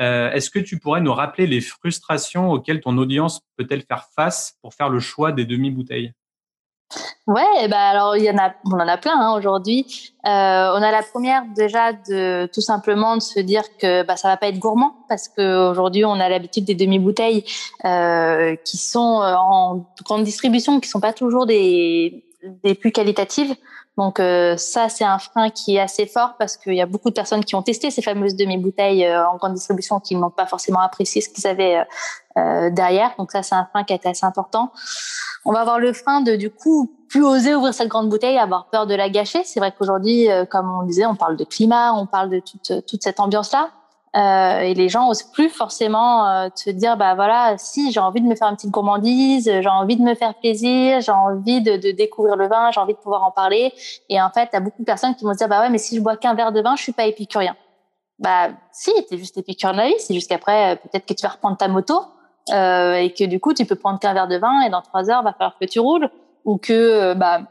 Euh, 0.00 0.30
est-ce 0.32 0.50
que 0.50 0.58
tu 0.58 0.78
pourrais 0.78 1.00
nous 1.00 1.12
rappeler 1.12 1.46
les 1.46 1.60
frustrations 1.60 2.50
auxquelles 2.50 2.80
ton 2.80 2.96
audience 2.98 3.40
peut-elle 3.56 3.82
faire 3.82 4.06
face 4.16 4.56
pour 4.62 4.74
faire 4.74 4.88
le 4.88 4.98
choix 4.98 5.32
des 5.32 5.44
demi-bouteilles? 5.44 6.12
Ouais, 7.26 7.68
bah 7.68 7.90
alors 7.90 8.16
il 8.16 8.24
y 8.24 8.30
en 8.30 8.38
a, 8.38 8.52
on 8.64 8.72
en 8.72 8.88
a 8.88 8.96
plein 8.96 9.16
hein, 9.16 9.36
aujourd'hui. 9.36 10.12
Euh, 10.26 10.28
on 10.28 10.82
a 10.82 10.90
la 10.90 11.02
première 11.04 11.44
déjà 11.54 11.92
de 11.92 12.48
tout 12.52 12.62
simplement 12.62 13.16
de 13.16 13.22
se 13.22 13.38
dire 13.38 13.62
que 13.78 14.02
bah 14.02 14.16
ça 14.16 14.26
va 14.26 14.36
pas 14.36 14.48
être 14.48 14.58
gourmand 14.58 14.96
parce 15.08 15.28
qu'aujourd'hui 15.28 16.04
on 16.04 16.14
a 16.14 16.28
l'habitude 16.28 16.64
des 16.64 16.74
demi-bouteilles 16.74 17.44
euh, 17.84 18.56
qui 18.64 18.76
sont 18.76 19.22
en 19.22 19.86
grande 20.04 20.24
distribution, 20.24 20.80
qui 20.80 20.88
sont 20.88 20.98
pas 20.98 21.12
toujours 21.12 21.46
des 21.46 22.24
des 22.64 22.74
plus 22.74 22.90
qualitatives. 22.90 23.54
Donc 24.00 24.18
euh, 24.18 24.56
ça, 24.56 24.88
c'est 24.88 25.04
un 25.04 25.18
frein 25.18 25.50
qui 25.50 25.76
est 25.76 25.80
assez 25.80 26.06
fort 26.06 26.36
parce 26.38 26.56
qu'il 26.56 26.72
y 26.72 26.80
a 26.80 26.86
beaucoup 26.86 27.10
de 27.10 27.14
personnes 27.14 27.44
qui 27.44 27.54
ont 27.54 27.60
testé 27.60 27.90
ces 27.90 28.00
fameuses 28.00 28.34
demi-bouteilles 28.34 29.04
euh, 29.04 29.28
en 29.28 29.36
grande 29.36 29.52
distribution 29.52 30.00
qui 30.00 30.16
n'ont 30.16 30.30
pas 30.30 30.46
forcément 30.46 30.80
apprécié 30.80 31.20
ce 31.20 31.28
qu'ils 31.28 31.46
avaient 31.46 31.84
euh, 32.38 32.70
derrière. 32.70 33.12
Donc 33.18 33.30
ça, 33.30 33.42
c'est 33.42 33.54
un 33.54 33.66
frein 33.66 33.84
qui 33.84 33.92
est 33.92 34.06
assez 34.06 34.24
important. 34.24 34.72
On 35.44 35.52
va 35.52 35.60
avoir 35.60 35.78
le 35.78 35.92
frein 35.92 36.22
de 36.22 36.34
du 36.34 36.48
coup 36.48 36.96
plus 37.10 37.22
oser 37.22 37.54
ouvrir 37.54 37.74
cette 37.74 37.88
grande 37.88 38.08
bouteille, 38.08 38.38
avoir 38.38 38.70
peur 38.70 38.86
de 38.86 38.94
la 38.94 39.10
gâcher. 39.10 39.42
C'est 39.44 39.60
vrai 39.60 39.74
qu'aujourd'hui, 39.78 40.28
comme 40.48 40.80
on 40.80 40.86
disait, 40.86 41.04
on 41.04 41.14
parle 41.14 41.36
de 41.36 41.44
climat, 41.44 41.92
on 41.92 42.06
parle 42.06 42.30
de 42.30 42.40
toute, 42.40 42.86
toute 42.86 43.02
cette 43.02 43.20
ambiance-là. 43.20 43.68
Euh, 44.16 44.60
et 44.60 44.74
les 44.74 44.88
gens 44.88 45.08
osent 45.08 45.22
plus 45.22 45.48
forcément 45.48 46.26
euh, 46.26 46.48
te 46.48 46.68
dire 46.68 46.96
bah 46.96 47.14
voilà 47.14 47.54
si 47.58 47.92
j'ai 47.92 48.00
envie 48.00 48.20
de 48.20 48.26
me 48.26 48.34
faire 48.34 48.48
une 48.48 48.56
petite 48.56 48.72
gourmandise 48.72 49.44
j'ai 49.44 49.68
envie 49.68 49.96
de 49.96 50.02
me 50.02 50.16
faire 50.16 50.34
plaisir 50.34 51.00
j'ai 51.00 51.12
envie 51.12 51.60
de, 51.60 51.76
de, 51.76 51.92
découvrir 51.92 52.34
le 52.34 52.48
vin 52.48 52.72
j'ai 52.72 52.80
envie 52.80 52.94
de 52.94 52.98
pouvoir 52.98 53.22
en 53.22 53.30
parler. 53.30 53.72
Et 54.08 54.20
en 54.20 54.28
fait 54.30 54.48
il 54.52 54.54
y 54.54 54.56
a 54.56 54.60
beaucoup 54.60 54.82
de 54.82 54.84
personnes 54.84 55.14
qui 55.14 55.24
vont 55.24 55.32
se 55.32 55.38
dire 55.38 55.48
bah 55.48 55.60
ouais 55.60 55.70
mais 55.70 55.78
si 55.78 55.94
je 55.94 56.00
bois 56.00 56.16
qu'un 56.16 56.34
verre 56.34 56.50
de 56.50 56.60
vin 56.60 56.74
je 56.74 56.82
suis 56.82 56.92
pas 56.92 57.06
épicurien. 57.06 57.54
Bah 58.18 58.48
si 58.72 58.90
t'es 59.08 59.16
juste 59.16 59.38
épicurien 59.38 59.74
de 59.74 59.78
la 59.78 59.86
vie 59.86 59.94
c'est 59.98 60.12
juste 60.12 60.28
qu'après 60.28 60.74
peut-être 60.82 61.06
que 61.06 61.14
tu 61.14 61.22
vas 61.24 61.32
reprendre 61.32 61.56
ta 61.56 61.68
moto 61.68 62.00
euh, 62.52 62.94
et 62.94 63.12
que 63.12 63.22
du 63.22 63.38
coup 63.38 63.54
tu 63.54 63.64
peux 63.64 63.76
prendre 63.76 64.00
qu'un 64.00 64.12
verre 64.12 64.26
de 64.26 64.38
vin 64.38 64.62
et 64.62 64.70
dans 64.70 64.82
trois 64.82 65.08
heures 65.08 65.22
va 65.22 65.32
falloir 65.34 65.56
que 65.56 65.66
tu 65.66 65.78
roules. 65.78 66.10
Ou 66.44 66.56
que 66.56 66.72
euh, 66.72 67.14
bah 67.14 67.42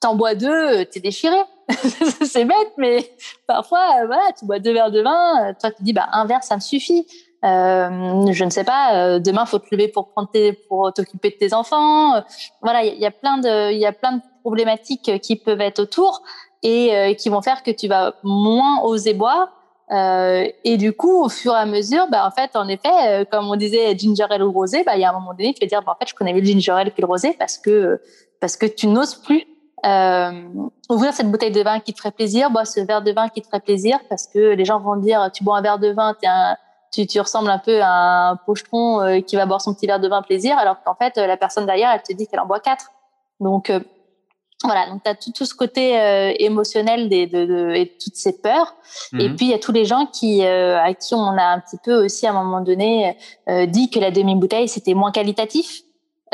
t'en 0.00 0.14
bois 0.14 0.34
deux 0.34 0.84
t'es 0.86 1.00
déchiré 1.00 1.38
c'est 2.24 2.44
bête, 2.44 2.72
mais 2.78 3.10
parfois, 3.46 4.00
euh, 4.00 4.06
voilà, 4.06 4.22
tu 4.38 4.46
bois 4.46 4.58
deux 4.58 4.72
verres 4.72 4.90
de 4.90 5.02
vin, 5.02 5.50
euh, 5.50 5.52
toi 5.60 5.70
tu 5.70 5.82
dis 5.82 5.92
bah 5.92 6.08
un 6.12 6.24
verre 6.24 6.42
ça 6.42 6.56
me 6.56 6.60
suffit. 6.60 7.06
Euh, 7.44 8.32
je 8.32 8.44
ne 8.44 8.50
sais 8.50 8.64
pas, 8.64 8.96
euh, 8.96 9.18
demain 9.20 9.46
faut 9.46 9.60
te 9.60 9.68
lever 9.70 9.86
pour 9.86 10.08
prendre 10.08 10.28
tes, 10.28 10.54
pour 10.54 10.92
t'occuper 10.92 11.30
de 11.30 11.36
tes 11.36 11.54
enfants. 11.54 12.20
voilà, 12.62 12.84
il 12.84 12.98
y, 12.98 13.06
a 13.06 13.12
plein 13.12 13.38
de, 13.38 13.70
il 13.70 13.78
y 13.78 13.86
a 13.86 13.92
plein 13.92 14.12
de 14.12 14.22
problématiques 14.40 15.20
qui 15.20 15.36
peuvent 15.36 15.60
être 15.60 15.78
autour 15.78 16.22
et 16.64 17.14
qui 17.16 17.28
vont 17.28 17.40
faire 17.40 17.62
que 17.62 17.70
tu 17.70 17.86
vas 17.86 18.14
moins 18.24 18.82
oser 18.82 19.14
boire. 19.14 19.52
et 19.90 20.76
du 20.78 20.92
coup, 20.94 21.22
au 21.22 21.28
fur 21.28 21.52
et 21.52 21.58
à 21.58 21.66
mesure, 21.66 22.08
bah 22.10 22.26
en 22.26 22.32
fait, 22.32 22.56
en 22.56 22.66
effet, 22.66 23.24
comme 23.30 23.48
on 23.48 23.54
disait 23.54 23.96
ginger 23.96 24.26
ale 24.30 24.42
ou 24.42 24.50
rosé, 24.50 24.82
bah 24.82 24.96
il 24.96 25.02
y 25.02 25.04
a 25.04 25.10
un 25.10 25.12
moment 25.12 25.32
donné, 25.32 25.54
tu 25.54 25.60
vas 25.60 25.68
dire 25.68 25.82
bah, 25.82 25.92
en 25.92 25.98
fait, 26.00 26.08
je 26.08 26.14
connais 26.14 26.32
mieux 26.32 26.40
le 26.40 26.46
ginger 26.46 26.72
ale 26.72 26.92
que 26.92 27.00
le 27.00 27.06
rosé 27.06 27.36
parce 27.38 27.56
que 27.56 28.00
parce 28.40 28.56
que 28.56 28.66
tu 28.66 28.88
n'oses 28.88 29.14
plus 29.14 29.46
euh, 29.84 30.32
ouvrir 30.88 31.12
cette 31.12 31.30
bouteille 31.30 31.52
de 31.52 31.62
vin 31.62 31.80
qui 31.80 31.92
te 31.92 31.98
ferait 31.98 32.10
plaisir, 32.10 32.50
boire 32.50 32.66
ce 32.66 32.80
verre 32.80 33.02
de 33.02 33.12
vin 33.12 33.28
qui 33.28 33.42
te 33.42 33.46
ferait 33.46 33.60
plaisir, 33.60 33.98
parce 34.08 34.26
que 34.26 34.38
les 34.38 34.64
gens 34.64 34.80
vont 34.80 34.96
dire, 34.96 35.30
tu 35.32 35.44
bois 35.44 35.58
un 35.58 35.62
verre 35.62 35.78
de 35.78 35.90
vin, 35.92 36.16
un, 36.24 36.56
tu, 36.92 37.06
tu 37.06 37.20
ressembles 37.20 37.50
un 37.50 37.58
peu 37.58 37.80
à 37.82 38.30
un 38.30 38.36
pochetron 38.36 39.02
euh, 39.02 39.20
qui 39.20 39.36
va 39.36 39.46
boire 39.46 39.60
son 39.60 39.74
petit 39.74 39.86
verre 39.86 40.00
de 40.00 40.08
vin 40.08 40.22
plaisir, 40.22 40.56
alors 40.58 40.82
qu'en 40.82 40.94
fait, 40.94 41.16
la 41.16 41.36
personne 41.36 41.66
derrière, 41.66 41.90
elle 41.92 42.02
te 42.02 42.12
dit 42.12 42.26
qu'elle 42.26 42.40
en 42.40 42.46
boit 42.46 42.60
quatre. 42.60 42.90
Donc, 43.40 43.70
euh, 43.70 43.80
voilà, 44.64 44.88
donc 44.88 45.04
tu 45.04 45.10
as 45.10 45.14
tout, 45.14 45.30
tout, 45.30 45.44
ce 45.44 45.54
côté 45.54 45.94
émotionnel 46.40 47.08
des, 47.08 47.28
de, 47.28 47.44
de, 47.44 47.70
et 47.74 47.96
toutes 48.02 48.16
ces 48.16 48.40
peurs. 48.40 48.74
Et 49.12 49.28
mhm. 49.28 49.36
puis, 49.36 49.46
il 49.46 49.50
y 49.50 49.54
a 49.54 49.58
tous 49.60 49.70
les 49.70 49.84
gens 49.84 50.06
qui, 50.06 50.44
à 50.44 50.92
qui 50.94 51.14
on 51.14 51.38
a 51.38 51.44
un 51.44 51.60
petit 51.60 51.76
peu 51.84 52.04
aussi, 52.04 52.26
à 52.26 52.30
un 52.30 52.42
moment 52.42 52.60
donné, 52.60 53.16
dit 53.68 53.88
que 53.88 54.00
la 54.00 54.10
demi-bouteille, 54.10 54.66
c'était 54.66 54.94
moins 54.94 55.12
qualitatif. 55.12 55.82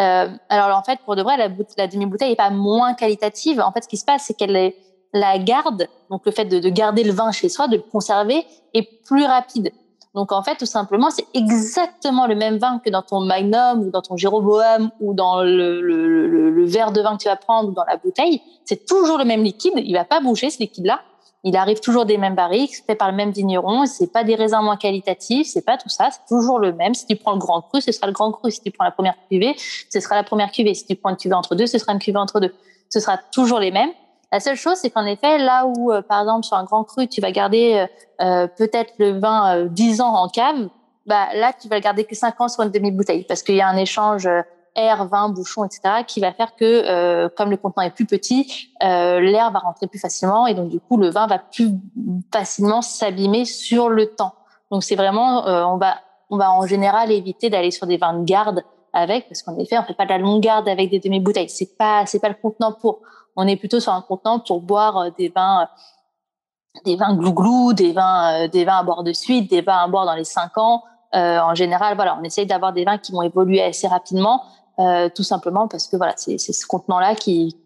Euh, 0.01 0.29
alors 0.49 0.77
en 0.77 0.83
fait, 0.83 0.99
pour 1.05 1.17
de 1.17 1.23
vrai, 1.23 1.37
la, 1.37 1.49
la 1.79 1.87
demi-bouteille 1.87 2.33
est 2.33 2.37
pas 2.37 2.51
moins 2.51 2.95
qualitative. 2.95 3.61
En 3.61 3.73
fait, 3.73 3.85
ce 3.85 3.89
qui 3.89 3.97
se 3.97 4.05
passe, 4.05 4.25
c'est 4.27 4.35
qu'elle 4.35 4.73
la 5.13 5.39
garde, 5.39 5.87
donc 6.11 6.23
le 6.27 6.33
fait 6.33 6.45
de, 6.45 6.59
de, 6.59 6.69
garder 6.69 7.05
le 7.05 7.13
vin 7.13 7.31
chez 7.31 7.49
soi, 7.49 7.69
de 7.69 7.77
le 7.77 7.83
conserver, 7.83 8.45
est 8.75 9.03
plus 9.05 9.25
rapide. 9.25 9.73
Donc 10.15 10.31
en 10.31 10.43
fait, 10.43 10.57
tout 10.57 10.67
simplement, 10.67 11.11
c'est 11.11 11.27
exactement 11.35 12.27
le 12.27 12.37
même 12.37 12.59
vin 12.59 12.81
que 12.85 12.91
dans 12.91 13.03
ton 13.03 13.21
Magnum 13.21 13.81
ou 13.81 13.91
dans 13.91 14.03
ton 14.03 14.17
Jéroboam 14.17 14.91
ou 15.01 15.13
dans 15.13 15.43
le, 15.43 15.81
le, 15.81 16.27
le, 16.29 16.51
le 16.51 16.67
verre 16.67 16.93
de 16.93 17.01
vin 17.01 17.17
que 17.17 17.23
tu 17.23 17.29
vas 17.29 17.37
prendre 17.37 17.71
ou 17.71 17.73
dans 17.73 17.85
la 17.85 17.97
bouteille. 17.97 18.41
C'est 18.65 18.87
toujours 18.87 19.19
le 19.19 19.25
même 19.25 19.43
liquide. 19.43 19.73
Il 19.77 19.93
va 19.95 20.05
pas 20.05 20.21
bouger 20.21 20.51
ce 20.51 20.61
liquide-là. 20.61 21.01
Il 21.47 21.59
arrive 21.59 21.81
toujours 21.81 22.07
des 22.07 22.17
mêmes 22.17 22.35
barriques, 22.35 22.83
fait 22.87 22.95
par 22.95 23.11
le 23.11 23.17
même 23.17 23.31
vigneron. 23.31 23.85
C'est 23.85 24.11
pas 24.11 24.25
des 24.25 24.35
raisins 24.35 24.63
moins 24.63 24.79
qualitatifs, 24.79 25.47
c'est 25.47 25.65
pas 25.65 25.77
tout 25.77 25.91
ça. 25.91 26.09
C'est 26.11 26.27
toujours 26.27 26.59
le 26.59 26.73
même. 26.73 26.95
Si 26.95 27.07
tu 27.07 27.17
prends 27.17 27.33
le 27.33 27.39
grand 27.39 27.61
cru, 27.61 27.83
ce 27.83 27.93
sera 27.93 28.07
le 28.07 28.15
grand 28.15 28.33
cru. 28.33 28.51
Si 28.51 28.63
tu 28.63 28.71
prends 28.71 28.85
la 28.85 28.91
première 28.91 29.15
cuvée, 29.31 29.55
ce 29.91 30.01
sera 30.01 30.15
la 30.15 30.25
première 30.25 30.51
cuvée. 30.51 30.73
Si 30.73 30.87
tu 30.87 30.97
prends 30.97 31.11
une 31.11 31.19
cuvée 31.19 31.35
entre 31.35 31.55
deux, 31.55 31.67
ce 31.67 31.77
sera 31.77 31.93
une 31.93 31.99
cuvée 31.99 32.17
entre 32.17 32.41
deux. 32.41 32.55
Ce 32.89 32.99
sera 32.99 33.19
toujours 33.31 33.59
les 33.59 33.71
mêmes. 33.71 33.91
La 34.33 34.41
seule 34.41 34.57
chose, 34.57 34.79
c'est 34.79 34.91
qu'en 34.91 35.05
effet, 35.05 35.37
là 35.37 35.67
où, 35.67 35.93
euh, 35.93 36.01
par 36.01 36.23
exemple, 36.23 36.45
sur 36.45 36.57
un 36.57 36.65
grand 36.65 36.83
cru, 36.83 37.07
tu 37.09 37.21
vas 37.21 37.31
garder 37.31 37.87
euh, 38.21 38.25
euh 38.25 38.47
peut-être 38.49 38.95
le 38.99 39.19
vin 39.19 39.59
euh, 39.59 39.69
10 39.69 40.01
ans 40.01 40.15
en 40.15 40.29
cave, 40.29 40.69
bah 41.07 41.29
là, 41.35 41.53
tu 41.53 41.69
vas 41.69 41.77
le 41.77 41.83
garder 41.83 42.05
que 42.05 42.17
5 42.17 42.41
ans 42.41 42.49
sur 42.49 42.65
une 42.65 42.71
demi-bouteille, 42.71 43.25
parce 43.25 43.43
qu'il 43.43 43.57
y 43.57 43.61
a 43.61 43.69
un 43.69 43.77
échange 43.77 44.27
air, 44.77 45.07
vin, 45.07 45.29
bouchon, 45.29 45.65
etc., 45.65 46.05
qui 46.07 46.21
va 46.21 46.33
faire 46.33 46.57
que, 46.57 46.65
euh, 46.65 47.29
comme 47.37 47.51
le 47.51 47.57
contenant 47.57 47.87
est 47.87 47.91
plus 47.91 48.07
petit, 48.07 48.71
euh, 48.83 49.21
l'air 49.21 49.51
va 49.51 49.61
rentrer 49.61 49.87
plus 49.87 49.99
facilement 49.99 50.47
et 50.47 50.55
donc 50.55 50.69
du 50.69 50.81
coup 50.81 50.97
le 50.97 51.11
vin 51.11 51.27
va 51.27 51.39
plus 51.39 51.71
facilement 52.33 52.83
s'abîmer 52.83 53.45
sur 53.45 53.89
le 53.89 54.15
temps. 54.15 54.35
Donc 54.71 54.83
c'est 54.83 54.97
vraiment, 54.97 55.47
euh, 55.47 55.65
on 55.65 55.77
va, 55.77 55.97
on 56.31 56.37
va 56.37 56.51
en 56.53 56.67
général 56.67 57.13
éviter 57.13 57.51
d'aller 57.51 57.71
sur 57.71 57.87
des 57.87 57.97
vins 57.97 58.15
de 58.15 58.25
garde 58.25 58.65
avec, 58.93 59.29
parce 59.29 59.43
qu'en 59.43 59.57
effet 59.59 59.79
on 59.79 59.83
fait 59.83 59.95
pas 59.95 60.05
de 60.05 60.11
la 60.11 60.19
longue 60.19 60.43
garde 60.43 60.69
avec 60.69 60.91
des 60.91 60.99
demi 60.99 61.21
bouteilles. 61.21 61.49
C'est 61.49 61.77
pas, 61.77 62.07
c'est 62.07 62.21
pas 62.21 62.29
le 62.29 62.37
contenant 62.41 62.73
pour. 62.73 63.01
On 63.37 63.47
est 63.49 63.57
plutôt 63.57 63.81
sur 63.81 63.93
un 63.93 64.03
contenant 64.03 64.39
pour 64.39 64.61
boire 64.61 64.99
euh, 64.99 65.11
des 65.17 65.29
vins, 65.29 65.69
des 66.85 66.97
vins 66.97 67.15
glouglou, 67.15 67.73
des 67.73 67.93
vins, 67.93 68.49
des 68.49 68.65
vins 68.65 68.79
à 68.79 68.83
boire 68.83 69.05
de 69.05 69.13
suite, 69.13 69.51
des 69.51 69.61
vins 69.61 69.79
à 69.79 69.87
boire 69.87 70.07
dans 70.07 70.15
les 70.15 70.25
cinq 70.25 70.59
ans. 70.59 70.83
Euh, 71.15 71.39
en 71.39 71.55
général, 71.55 71.95
voilà, 71.95 72.19
on 72.21 72.25
essaye 72.25 72.47
d'avoir 72.47 72.73
des 72.73 72.85
vins 72.85 72.99
qui 72.99 73.13
vont 73.13 73.23
évoluer 73.23 73.63
assez 73.63 73.87
rapidement 73.87 74.43
euh, 74.79 75.09
tout 75.15 75.23
simplement 75.23 75.69
parce 75.69 75.87
que 75.87 75.97
voilà, 75.97 76.15
c'est 76.17 76.39
ce 76.39 76.67
contenant-là 76.67 77.15
qui, 77.15 77.57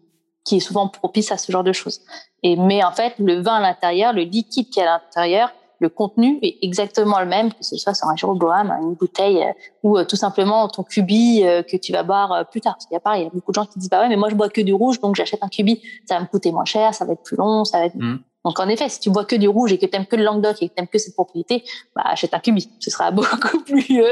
qui 0.45 0.57
est 0.57 0.59
souvent 0.59 0.87
propice 0.87 1.31
à 1.31 1.37
ce 1.37 1.51
genre 1.51 1.63
de 1.63 1.73
choses. 1.73 2.01
Et 2.43 2.55
mais 2.55 2.83
en 2.83 2.91
fait, 2.91 3.13
le 3.17 3.41
vin 3.41 3.55
à 3.55 3.61
l'intérieur, 3.61 4.13
le 4.13 4.21
liquide 4.21 4.69
qui 4.69 4.79
est 4.79 4.83
à 4.83 4.99
l'intérieur, 4.99 5.51
le 5.79 5.89
contenu 5.89 6.39
est 6.41 6.57
exactement 6.61 7.19
le 7.19 7.25
même 7.25 7.53
que 7.53 7.63
ce 7.63 7.77
soit 7.77 7.93
sur 7.93 8.07
un 8.09 8.15
Jéroboam, 8.15 8.77
une 8.81 8.95
bouteille 8.95 9.41
euh, 9.41 9.53
ou 9.81 9.97
euh, 9.97 10.05
tout 10.05 10.17
simplement 10.17 10.67
ton 10.67 10.83
cubi 10.83 11.41
que 11.41 11.77
tu 11.77 11.91
vas 11.91 12.03
boire 12.03 12.47
plus 12.49 12.61
tard. 12.61 12.73
Parce 12.73 12.85
qu'il 12.85 12.93
y 12.93 12.97
a 12.97 12.99
pareil, 12.99 13.21
il 13.21 13.25
y 13.25 13.27
a 13.27 13.31
beaucoup 13.31 13.51
de 13.51 13.55
gens 13.55 13.65
qui 13.65 13.79
disent 13.79 13.89
bah 13.89 14.01
ouais, 14.01 14.09
mais 14.09 14.17
moi 14.17 14.29
je 14.29 14.35
bois 14.35 14.49
que 14.49 14.61
du 14.61 14.73
rouge, 14.73 14.99
donc 14.99 15.15
j'achète 15.15 15.41
un 15.41 15.49
cubi, 15.49 15.81
ça 16.05 16.15
va 16.15 16.21
me 16.21 16.27
coûter 16.27 16.51
moins 16.51 16.65
cher, 16.65 16.93
ça 16.93 17.05
va 17.05 17.13
être 17.13 17.23
plus 17.23 17.37
long, 17.37 17.65
ça 17.65 17.79
va 17.79 17.85
être. 17.85 17.95
Mmh. 17.95 18.19
Donc 18.45 18.59
en 18.59 18.67
effet, 18.69 18.87
si 18.87 18.99
tu 18.99 19.09
bois 19.09 19.25
que 19.25 19.35
du 19.35 19.47
rouge 19.47 19.73
et 19.73 19.77
que 19.77 19.85
tu 19.85 19.95
aimes 19.95 20.05
que 20.05 20.15
le 20.15 20.23
Languedoc 20.23 20.61
et 20.61 20.69
que 20.69 20.73
tu 20.73 20.79
aimes 20.79 20.87
que 20.87 20.99
cette 20.99 21.15
propriété, 21.15 21.63
bah 21.95 22.03
achète 22.05 22.33
un 22.33 22.39
cubi, 22.39 22.69
ce 22.79 22.91
sera 22.91 23.11
beaucoup 23.11 23.63
plus 23.63 24.03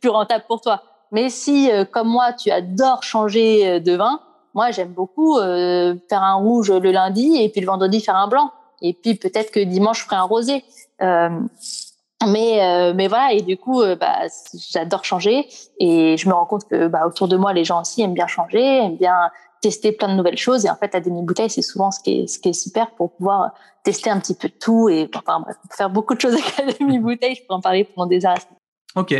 plus 0.00 0.10
rentable 0.10 0.44
pour 0.46 0.60
toi. 0.60 0.82
Mais 1.14 1.30
si, 1.30 1.70
euh, 1.70 1.84
comme 1.84 2.08
moi, 2.08 2.32
tu 2.32 2.50
adores 2.50 3.04
changer 3.04 3.68
euh, 3.68 3.78
de 3.78 3.92
vin, 3.92 4.20
moi, 4.52 4.72
j'aime 4.72 4.92
beaucoup 4.92 5.38
euh, 5.38 5.94
faire 6.08 6.24
un 6.24 6.34
rouge 6.34 6.72
le 6.72 6.90
lundi 6.90 7.36
et 7.40 7.48
puis 7.48 7.60
le 7.60 7.68
vendredi 7.68 8.00
faire 8.00 8.16
un 8.16 8.26
blanc. 8.26 8.50
Et 8.82 8.92
puis 8.92 9.14
peut-être 9.14 9.52
que 9.52 9.60
dimanche, 9.60 10.00
je 10.00 10.04
ferai 10.04 10.16
un 10.16 10.22
rosé. 10.22 10.64
mais 11.00 12.92
mais 12.94 13.06
voilà 13.06 13.32
et 13.32 13.42
du 13.42 13.56
coup 13.56 13.82
bah 14.00 14.26
j'adore 14.72 15.04
changer. 15.04 15.46
Et 15.78 16.16
je 16.16 16.28
me 16.28 16.34
rends 16.34 16.46
compte 16.46 16.66
que 16.68 16.88
bah 16.88 17.06
autour 17.06 17.28
de 17.28 17.36
moi 17.36 17.52
les 17.52 17.64
gens 17.64 17.80
aussi 17.80 18.02
aiment 18.02 18.14
bien 18.14 18.26
changer 18.26 18.62
aiment 18.62 18.96
bien 18.96 19.30
tester 19.62 19.92
plein 19.92 20.08
de 20.08 20.14
nouvelles 20.14 20.36
choses. 20.36 20.66
Et 20.66 20.70
en 20.70 20.76
fait 20.76 20.92
la 20.92 21.00
demi 21.00 21.22
bouteille 21.22 21.50
c'est 21.50 21.62
souvent 21.62 21.90
ce 21.90 22.00
qui 22.00 22.20
est 22.20 22.26
ce 22.26 22.38
qui 22.38 22.50
est 22.50 22.52
super 22.52 22.90
pour 22.92 23.12
pouvoir 23.12 23.52
tester 23.84 24.10
un 24.10 24.18
petit 24.20 24.34
peu 24.34 24.48
de 24.48 24.54
tout 24.54 24.88
et 24.88 25.08
enfin 25.14 25.44
faire 25.70 25.90
beaucoup 25.90 26.14
de 26.14 26.20
choses 26.20 26.34
avec 26.34 26.56
la 26.58 26.72
demi 26.72 26.98
bouteille 26.98 27.36
je 27.36 27.42
peux 27.46 27.54
en 27.54 27.60
parler 27.60 27.84
pendant 27.84 28.06
des 28.06 28.26
heures 28.26 28.36
ok 28.96 29.14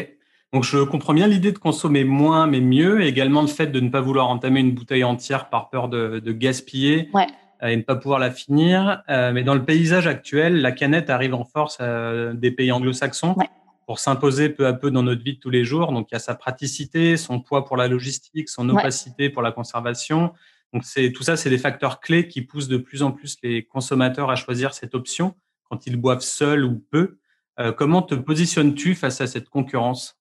donc 0.54 0.64
je 0.64 0.78
comprends 0.84 1.12
bien 1.12 1.26
l'idée 1.26 1.52
de 1.52 1.58
consommer 1.58 2.04
moins 2.04 2.46
mais 2.46 2.60
mieux, 2.60 3.02
et 3.02 3.08
également 3.08 3.42
le 3.42 3.48
fait 3.48 3.66
de 3.66 3.80
ne 3.80 3.90
pas 3.90 4.00
vouloir 4.00 4.28
entamer 4.28 4.60
une 4.60 4.72
bouteille 4.72 5.04
entière 5.04 5.50
par 5.50 5.68
peur 5.68 5.88
de, 5.88 6.20
de 6.20 6.32
gaspiller 6.32 7.10
ouais. 7.12 7.26
Euh, 7.62 7.68
et 7.68 7.76
ne 7.76 7.82
pas 7.82 7.96
pouvoir 7.96 8.18
la 8.18 8.30
finir. 8.30 9.02
Euh, 9.08 9.32
mais 9.32 9.42
dans 9.42 9.54
le 9.54 9.64
paysage 9.64 10.06
actuel, 10.06 10.60
la 10.60 10.72
canette 10.72 11.10
arrive 11.10 11.34
en 11.34 11.44
force 11.44 11.78
euh, 11.80 12.32
des 12.34 12.50
pays 12.50 12.72
anglo-saxons 12.72 13.34
ouais. 13.34 13.48
pour 13.86 13.98
s'imposer 13.98 14.48
peu 14.48 14.66
à 14.66 14.72
peu 14.72 14.90
dans 14.90 15.02
notre 15.02 15.22
vie 15.22 15.34
de 15.34 15.40
tous 15.40 15.50
les 15.50 15.64
jours. 15.64 15.92
Donc 15.92 16.08
il 16.10 16.14
y 16.14 16.16
a 16.16 16.20
sa 16.20 16.34
praticité, 16.34 17.16
son 17.16 17.40
poids 17.40 17.64
pour 17.64 17.76
la 17.76 17.88
logistique, 17.88 18.48
son 18.48 18.68
opacité 18.68 19.24
ouais. 19.24 19.30
pour 19.30 19.42
la 19.42 19.52
conservation. 19.52 20.32
Donc 20.72 20.84
c'est 20.84 21.12
tout 21.12 21.22
ça, 21.22 21.36
c'est 21.36 21.50
des 21.50 21.58
facteurs 21.58 22.00
clés 22.00 22.28
qui 22.28 22.42
poussent 22.42 22.68
de 22.68 22.76
plus 22.76 23.02
en 23.02 23.12
plus 23.12 23.36
les 23.42 23.64
consommateurs 23.64 24.30
à 24.30 24.36
choisir 24.36 24.74
cette 24.74 24.94
option 24.94 25.34
quand 25.68 25.86
ils 25.86 25.96
boivent 25.96 26.20
seuls 26.20 26.64
ou 26.64 26.84
peu. 26.90 27.18
Euh, 27.60 27.72
comment 27.72 28.02
te 28.02 28.14
positionnes-tu 28.14 28.94
face 28.94 29.20
à 29.20 29.26
cette 29.26 29.48
concurrence? 29.48 30.18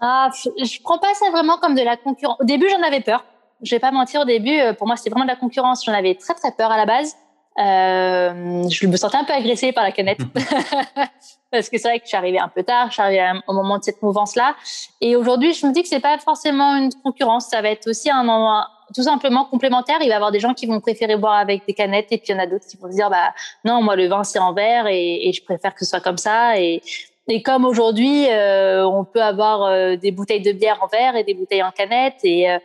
Ah, 0.00 0.30
je, 0.58 0.82
prends 0.82 0.98
pas 0.98 1.14
ça 1.14 1.30
vraiment 1.30 1.58
comme 1.58 1.74
de 1.74 1.82
la 1.82 1.96
concurrence. 1.96 2.36
Au 2.40 2.44
début, 2.44 2.68
j'en 2.68 2.82
avais 2.82 3.00
peur 3.00 3.24
Je 3.62 3.74
vais 3.74 3.80
pas 3.80 3.90
mentir, 3.90 4.20
au 4.20 4.24
début, 4.24 4.58
pour 4.78 4.86
moi, 4.86 4.96
c'était 4.96 5.10
vraiment 5.10 5.24
de 5.24 5.30
la 5.30 5.36
concurrence. 5.36 5.84
J'en 5.84 5.94
avais 5.94 6.14
très 6.14 6.34
très 6.34 6.52
peur 6.52 6.70
à 6.70 6.76
la 6.76 6.86
base. 6.86 7.16
Euh, 7.58 8.68
je 8.68 8.86
me 8.86 8.96
sentais 8.96 9.16
un 9.16 9.24
peu 9.24 9.32
agressée 9.32 9.72
par 9.72 9.82
la 9.82 9.90
canette 9.90 10.18
parce 11.50 11.70
que 11.70 11.78
c'est 11.78 11.88
vrai 11.88 11.98
que 11.98 12.04
je 12.04 12.08
suis 12.08 12.16
arrivée 12.16 12.38
un 12.38 12.48
peu 12.48 12.62
tard, 12.62 12.88
je 12.88 12.94
suis 12.94 13.02
arrivée 13.02 13.40
au 13.46 13.54
moment 13.54 13.78
de 13.78 13.84
cette 13.84 14.02
mouvance-là. 14.02 14.54
Et 15.00 15.16
aujourd'hui, 15.16 15.54
je 15.54 15.66
me 15.66 15.72
dis 15.72 15.82
que 15.82 15.88
c'est 15.88 16.00
pas 16.00 16.18
forcément 16.18 16.76
une 16.76 16.92
concurrence, 17.02 17.46
ça 17.46 17.62
va 17.62 17.70
être 17.70 17.88
aussi 17.88 18.10
un 18.10 18.24
moment 18.24 18.64
tout 18.94 19.02
simplement 19.02 19.46
complémentaire. 19.46 19.96
Il 20.00 20.08
va 20.08 20.12
y 20.12 20.16
avoir 20.16 20.32
des 20.32 20.40
gens 20.40 20.54
qui 20.54 20.66
vont 20.66 20.80
préférer 20.80 21.16
boire 21.16 21.34
avec 21.36 21.66
des 21.66 21.72
canettes 21.72 22.08
et 22.10 22.18
puis 22.18 22.28
il 22.28 22.32
y 22.32 22.34
en 22.38 22.42
a 22.42 22.46
d'autres 22.46 22.66
qui 22.66 22.76
vont 22.76 22.90
se 22.90 22.96
dire 22.96 23.10
bah 23.10 23.34
non, 23.64 23.82
moi 23.82 23.96
le 23.96 24.06
vin 24.06 24.22
c'est 24.22 24.38
en 24.38 24.52
verre 24.52 24.86
et, 24.86 25.28
et, 25.28 25.32
je 25.32 25.42
préfère 25.42 25.74
que 25.74 25.84
ce 25.84 25.90
soit 25.90 26.00
comme 26.00 26.18
ça. 26.18 26.58
Et, 26.60 26.82
et 27.28 27.42
comme 27.42 27.64
aujourd'hui, 27.64 28.26
euh, 28.30 28.86
on 28.86 29.04
peut 29.04 29.22
avoir 29.22 29.64
euh, 29.64 29.96
des 29.96 30.10
bouteilles 30.10 30.42
de 30.42 30.52
bière 30.52 30.78
en 30.82 30.86
verre 30.86 31.16
et 31.16 31.24
des 31.24 31.34
bouteilles 31.34 31.62
en 31.62 31.72
canette 31.72 32.16
et 32.22 32.50
euh, 32.50 32.58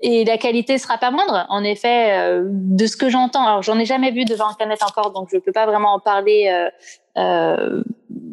et 0.00 0.24
la 0.24 0.36
qualité 0.36 0.76
sera 0.78 0.98
pas 0.98 1.10
moindre. 1.10 1.46
En 1.48 1.64
effet, 1.64 2.18
euh, 2.18 2.44
de 2.46 2.86
ce 2.86 2.96
que 2.96 3.08
j'entends, 3.08 3.46
alors 3.46 3.62
j'en 3.62 3.78
ai 3.78 3.86
jamais 3.86 4.10
vu 4.10 4.24
de 4.24 4.34
vin 4.34 4.46
en 4.50 4.54
canette 4.54 4.82
encore, 4.82 5.12
donc 5.12 5.28
je 5.32 5.38
peux 5.38 5.52
pas 5.52 5.64
vraiment 5.66 5.94
en 5.94 6.00
parler. 6.00 6.50
Euh, 6.52 6.70
euh, 7.18 7.82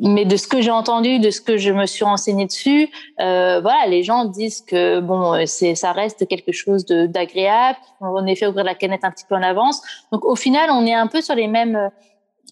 mais 0.06 0.26
de 0.26 0.36
ce 0.36 0.48
que 0.50 0.60
j'ai 0.60 0.72
entendu, 0.72 1.20
de 1.20 1.30
ce 1.30 1.40
que 1.40 1.56
je 1.56 1.72
me 1.72 1.86
suis 1.86 2.04
renseigné 2.04 2.46
dessus, 2.46 2.90
voilà, 3.18 3.86
les 3.88 4.04
gens 4.04 4.26
disent 4.26 4.60
que 4.60 5.00
bon, 5.00 5.46
c'est 5.46 5.76
ça 5.76 5.94
reste 5.94 6.28
quelque 6.28 6.52
chose 6.52 6.86
d'agréable. 6.86 7.78
En 8.02 8.26
effet, 8.26 8.46
ouvrir 8.48 8.66
la 8.66 8.76
canette 8.76 9.06
un 9.06 9.12
petit 9.12 9.24
peu 9.24 9.36
en 9.36 9.42
avance. 9.42 9.82
Donc 10.12 10.26
au 10.26 10.36
final, 10.36 10.70
on 10.72 10.86
est 10.86 10.94
un 10.94 11.08
peu 11.08 11.22
sur 11.22 11.36
les 11.36 11.48
mêmes 11.48 11.90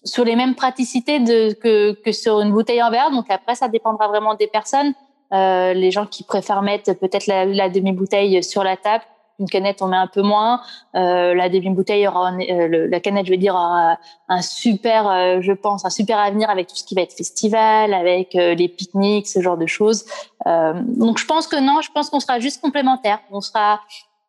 sur 0.04 0.24
les 0.24 0.36
mêmes 0.36 0.54
praticités 0.54 1.20
de, 1.20 1.52
que, 1.52 1.92
que 1.92 2.12
sur 2.12 2.40
une 2.40 2.52
bouteille 2.52 2.82
en 2.82 2.90
verre. 2.90 3.10
Donc 3.10 3.26
après, 3.30 3.54
ça 3.54 3.68
dépendra 3.68 4.08
vraiment 4.08 4.34
des 4.34 4.46
personnes. 4.46 4.94
Euh, 5.32 5.72
les 5.72 5.90
gens 5.90 6.06
qui 6.06 6.24
préfèrent 6.24 6.62
mettre 6.62 6.92
peut-être 6.92 7.26
la, 7.26 7.68
demi-bouteille 7.70 8.42
sur 8.44 8.62
la 8.62 8.76
table, 8.76 9.04
une 9.38 9.48
canette 9.48 9.80
on 9.80 9.86
met 9.86 9.96
un 9.96 10.06
peu 10.06 10.20
moins. 10.20 10.60
Euh, 10.94 11.34
la 11.34 11.48
demi-bouteille 11.48 12.06
aura, 12.06 12.32
euh, 12.32 12.88
la 12.90 13.00
canette, 13.00 13.26
je 13.26 13.30
vais 13.30 13.38
dire, 13.38 13.54
aura 13.54 13.96
un 14.28 14.42
super, 14.42 15.40
je 15.40 15.52
pense, 15.52 15.86
un 15.86 15.90
super 15.90 16.18
avenir 16.18 16.50
avec 16.50 16.66
tout 16.66 16.76
ce 16.76 16.84
qui 16.84 16.94
va 16.94 17.00
être 17.00 17.14
festival, 17.14 17.94
avec 17.94 18.34
les 18.34 18.68
pique-niques, 18.68 19.26
ce 19.26 19.40
genre 19.40 19.56
de 19.56 19.66
choses. 19.66 20.04
donc 20.44 21.18
je 21.18 21.26
pense 21.26 21.46
que 21.46 21.56
non, 21.56 21.80
je 21.80 21.90
pense 21.92 22.10
qu'on 22.10 22.20
sera 22.20 22.38
juste 22.38 22.60
complémentaires. 22.60 23.20
On 23.30 23.40
sera 23.40 23.80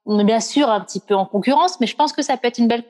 bien 0.05 0.39
sûr 0.39 0.69
un 0.69 0.79
petit 0.79 0.99
peu 1.01 1.15
en 1.15 1.25
concurrence, 1.25 1.79
mais 1.81 1.87
je 1.87 1.95
pense 1.95 2.13
que 2.13 2.21
ça 2.21 2.37
peut 2.37 2.47
être 2.47 2.59
une 2.59 2.67
belle 2.67 2.85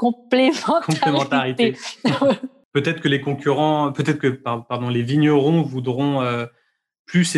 complémentarité. 0.00 0.86
complémentarité. 0.86 1.76
peut-être 2.72 3.00
que 3.00 3.08
les 3.08 3.20
concurrents, 3.20 3.92
peut-être 3.92 4.18
que 4.18 4.28
pardon, 4.28 4.88
les 4.88 5.02
vignerons 5.02 5.62
voudront 5.62 6.22
plus 7.10 7.36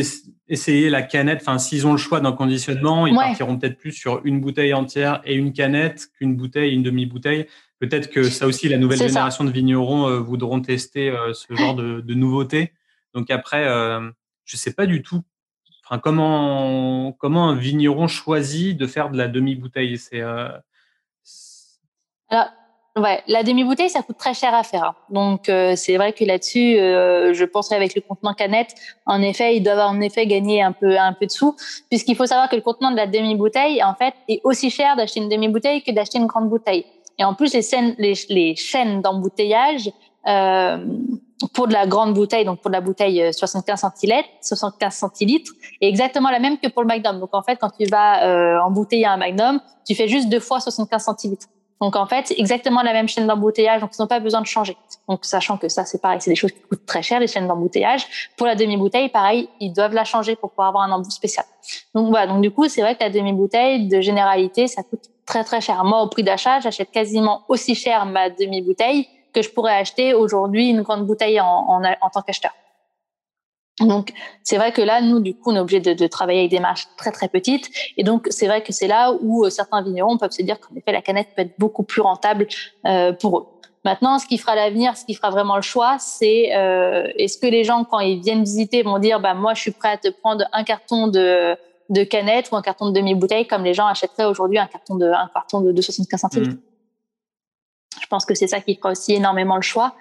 essayer 0.48 0.90
la 0.90 1.02
canette. 1.02 1.40
Enfin, 1.40 1.58
s'ils 1.58 1.86
ont 1.86 1.92
le 1.92 1.98
choix 1.98 2.20
d'un 2.20 2.32
conditionnement, 2.32 3.06
ils 3.06 3.14
partiront 3.14 3.58
peut-être 3.58 3.78
plus 3.78 3.92
sur 3.92 4.20
une 4.24 4.40
bouteille 4.40 4.74
entière 4.74 5.22
et 5.24 5.34
une 5.34 5.54
canette 5.54 6.08
qu'une 6.18 6.36
bouteille 6.36 6.74
une 6.74 6.82
demi-bouteille. 6.82 7.46
Peut-être 7.78 8.10
que 8.10 8.22
ça 8.22 8.46
aussi, 8.46 8.68
la 8.68 8.76
nouvelle 8.76 8.98
génération 8.98 9.44
de 9.44 9.50
vignerons 9.50 10.08
euh, 10.08 10.18
voudront 10.20 10.60
tester 10.60 11.08
euh, 11.08 11.32
ce 11.32 11.52
genre 11.54 11.74
de, 11.74 12.00
de 12.00 12.14
nouveautés. 12.14 12.74
Donc 13.14 13.30
après, 13.30 13.66
euh, 13.66 14.10
je 14.44 14.56
sais 14.56 14.74
pas 14.74 14.86
du 14.86 15.02
tout. 15.02 15.22
Enfin, 15.84 15.98
comment 15.98 17.12
comment 17.12 17.48
un 17.48 17.56
vigneron 17.56 18.06
choisit 18.06 18.76
de 18.76 18.86
faire 18.86 19.10
de 19.10 19.16
la 19.16 19.26
demi-bouteille 19.26 19.98
C'est 19.98 20.22
euh, 22.32 22.42
Ouais, 22.94 23.22
la 23.26 23.42
demi-bouteille, 23.42 23.88
ça 23.88 24.02
coûte 24.02 24.18
très 24.18 24.34
cher 24.34 24.54
à 24.54 24.62
faire. 24.64 24.84
Hein. 24.84 24.94
Donc, 25.08 25.48
euh, 25.48 25.72
c'est 25.76 25.96
vrai 25.96 26.12
que 26.12 26.26
là-dessus, 26.26 26.78
euh, 26.78 27.32
je 27.32 27.46
penserais 27.46 27.76
avec 27.76 27.94
le 27.94 28.02
contenant 28.02 28.34
canette, 28.34 28.74
en 29.06 29.22
effet, 29.22 29.56
ils 29.56 29.62
doivent 29.62 29.78
en 29.78 29.98
effet 30.02 30.26
gagner 30.26 30.60
un 30.62 30.72
peu, 30.72 30.98
un 30.98 31.14
peu 31.14 31.24
de 31.24 31.30
sous, 31.30 31.56
puisqu'il 31.88 32.16
faut 32.16 32.26
savoir 32.26 32.50
que 32.50 32.56
le 32.56 32.60
contenant 32.60 32.90
de 32.90 32.96
la 32.96 33.06
demi-bouteille, 33.06 33.82
en 33.82 33.94
fait, 33.94 34.12
est 34.28 34.42
aussi 34.44 34.68
cher 34.68 34.94
d'acheter 34.94 35.20
une 35.20 35.30
demi-bouteille 35.30 35.82
que 35.82 35.90
d'acheter 35.90 36.18
une 36.18 36.26
grande 36.26 36.50
bouteille. 36.50 36.84
Et 37.18 37.24
en 37.24 37.32
plus, 37.32 37.54
les, 37.54 38.14
les, 38.28 38.56
chaînes 38.56 39.00
d'embouteillage, 39.00 39.90
euh, 40.28 40.84
pour 41.54 41.68
de 41.68 41.72
la 41.72 41.86
grande 41.86 42.12
bouteille, 42.12 42.44
donc 42.44 42.60
pour 42.60 42.70
la 42.70 42.82
bouteille 42.82 43.32
75 43.32 43.80
centilitres, 43.80 44.28
75 44.42 44.94
centilitres, 44.94 45.52
est 45.80 45.88
exactement 45.88 46.28
la 46.28 46.40
même 46.40 46.58
que 46.58 46.68
pour 46.68 46.82
le 46.82 46.88
Magnum. 46.88 47.20
Donc, 47.20 47.30
en 47.32 47.42
fait, 47.42 47.56
quand 47.56 47.70
tu 47.70 47.86
vas 47.86 48.26
euh, 48.26 48.60
embouteiller 48.60 49.06
un 49.06 49.16
Magnum, 49.16 49.60
tu 49.86 49.94
fais 49.94 50.08
juste 50.08 50.28
deux 50.28 50.40
fois 50.40 50.60
75 50.60 51.02
centilitres. 51.02 51.48
Donc 51.82 51.96
en 51.96 52.06
fait, 52.06 52.32
exactement 52.38 52.82
la 52.82 52.92
même 52.92 53.08
chaîne 53.08 53.26
d'embouteillage, 53.26 53.80
donc 53.80 53.90
ils 53.98 54.00
n'ont 54.00 54.06
pas 54.06 54.20
besoin 54.20 54.40
de 54.40 54.46
changer. 54.46 54.76
Donc 55.08 55.24
sachant 55.24 55.56
que 55.56 55.68
ça 55.68 55.84
c'est 55.84 56.00
pareil, 56.00 56.20
c'est 56.20 56.30
des 56.30 56.36
choses 56.36 56.52
qui 56.52 56.60
coûtent 56.60 56.86
très 56.86 57.02
cher 57.02 57.18
les 57.18 57.26
chaînes 57.26 57.48
d'embouteillage. 57.48 58.30
Pour 58.36 58.46
la 58.46 58.54
demi-bouteille, 58.54 59.08
pareil, 59.08 59.48
ils 59.58 59.72
doivent 59.72 59.92
la 59.92 60.04
changer 60.04 60.36
pour 60.36 60.50
pouvoir 60.50 60.68
avoir 60.68 60.84
un 60.84 60.92
embout 60.92 61.10
spécial. 61.10 61.44
Donc 61.92 62.08
voilà, 62.10 62.28
donc 62.28 62.40
du 62.40 62.52
coup 62.52 62.68
c'est 62.68 62.82
vrai 62.82 62.94
que 62.94 63.02
la 63.02 63.10
demi-bouteille 63.10 63.88
de 63.88 64.00
généralité 64.00 64.68
ça 64.68 64.84
coûte 64.84 65.10
très 65.26 65.42
très 65.42 65.60
cher. 65.60 65.82
Moi 65.82 66.00
au 66.02 66.06
prix 66.06 66.22
d'achat, 66.22 66.60
j'achète 66.60 66.92
quasiment 66.92 67.42
aussi 67.48 67.74
cher 67.74 68.06
ma 68.06 68.30
demi-bouteille 68.30 69.08
que 69.34 69.42
je 69.42 69.50
pourrais 69.50 69.74
acheter 69.74 70.14
aujourd'hui 70.14 70.68
une 70.68 70.82
grande 70.82 71.04
bouteille 71.04 71.40
en, 71.40 71.46
en, 71.46 71.82
en 71.82 72.10
tant 72.10 72.22
qu'acheteur. 72.22 72.52
Donc, 73.80 74.12
c'est 74.42 74.56
vrai 74.56 74.72
que 74.72 74.82
là, 74.82 75.00
nous, 75.00 75.20
du 75.20 75.34
coup, 75.34 75.50
on 75.50 75.56
est 75.56 75.60
obligé 75.60 75.80
de, 75.80 76.06
travailler 76.06 76.40
avec 76.40 76.50
des 76.50 76.60
marges 76.60 76.86
très, 76.96 77.10
très 77.10 77.28
petites. 77.28 77.70
Et 77.96 78.04
donc, 78.04 78.26
c'est 78.30 78.46
vrai 78.46 78.62
que 78.62 78.72
c'est 78.72 78.86
là 78.86 79.12
où 79.20 79.44
euh, 79.44 79.50
certains 79.50 79.82
vignerons 79.82 80.18
peuvent 80.18 80.30
se 80.30 80.42
dire 80.42 80.60
qu'en 80.60 80.74
effet, 80.76 80.92
la 80.92 81.02
canette 81.02 81.28
peut 81.34 81.42
être 81.42 81.58
beaucoup 81.58 81.82
plus 81.82 82.02
rentable 82.02 82.46
euh, 82.86 83.12
pour 83.12 83.38
eux. 83.38 83.46
Maintenant, 83.84 84.18
ce 84.18 84.26
qui 84.26 84.38
fera 84.38 84.54
l'avenir, 84.54 84.96
ce 84.96 85.04
qui 85.04 85.14
fera 85.14 85.30
vraiment 85.30 85.56
le 85.56 85.62
choix, 85.62 85.96
c'est 85.98 86.54
euh, 86.54 87.08
est-ce 87.16 87.38
que 87.38 87.46
les 87.46 87.64
gens, 87.64 87.84
quand 87.84 87.98
ils 87.98 88.20
viennent 88.20 88.44
visiter, 88.44 88.82
vont 88.82 88.98
dire, 88.98 89.20
bah 89.20 89.34
moi, 89.34 89.54
je 89.54 89.60
suis 89.62 89.70
prêt 89.72 89.88
à 89.88 89.96
te 89.96 90.08
prendre 90.08 90.44
un 90.52 90.62
carton 90.62 91.08
de, 91.08 91.56
de 91.88 92.04
canette 92.04 92.50
ou 92.52 92.56
un 92.56 92.62
carton 92.62 92.90
de 92.90 92.92
demi-bouteille, 92.92 93.46
comme 93.46 93.64
les 93.64 93.74
gens 93.74 93.86
achèteraient 93.86 94.26
aujourd'hui 94.26 94.58
un 94.58 94.66
carton 94.66 94.96
de 94.96 95.06
un 95.06 95.28
carton 95.32 95.62
de, 95.62 95.80
75 95.80 96.20
centilitres. 96.20 96.56
Mmh. 96.56 96.71
Je 98.00 98.06
pense 98.06 98.24
que 98.24 98.34
c'est 98.34 98.46
ça 98.46 98.60
qui 98.60 98.76
fera 98.76 98.90
aussi 98.90 99.14
énormément 99.14 99.56
le 99.56 99.62
choix. 99.62 99.94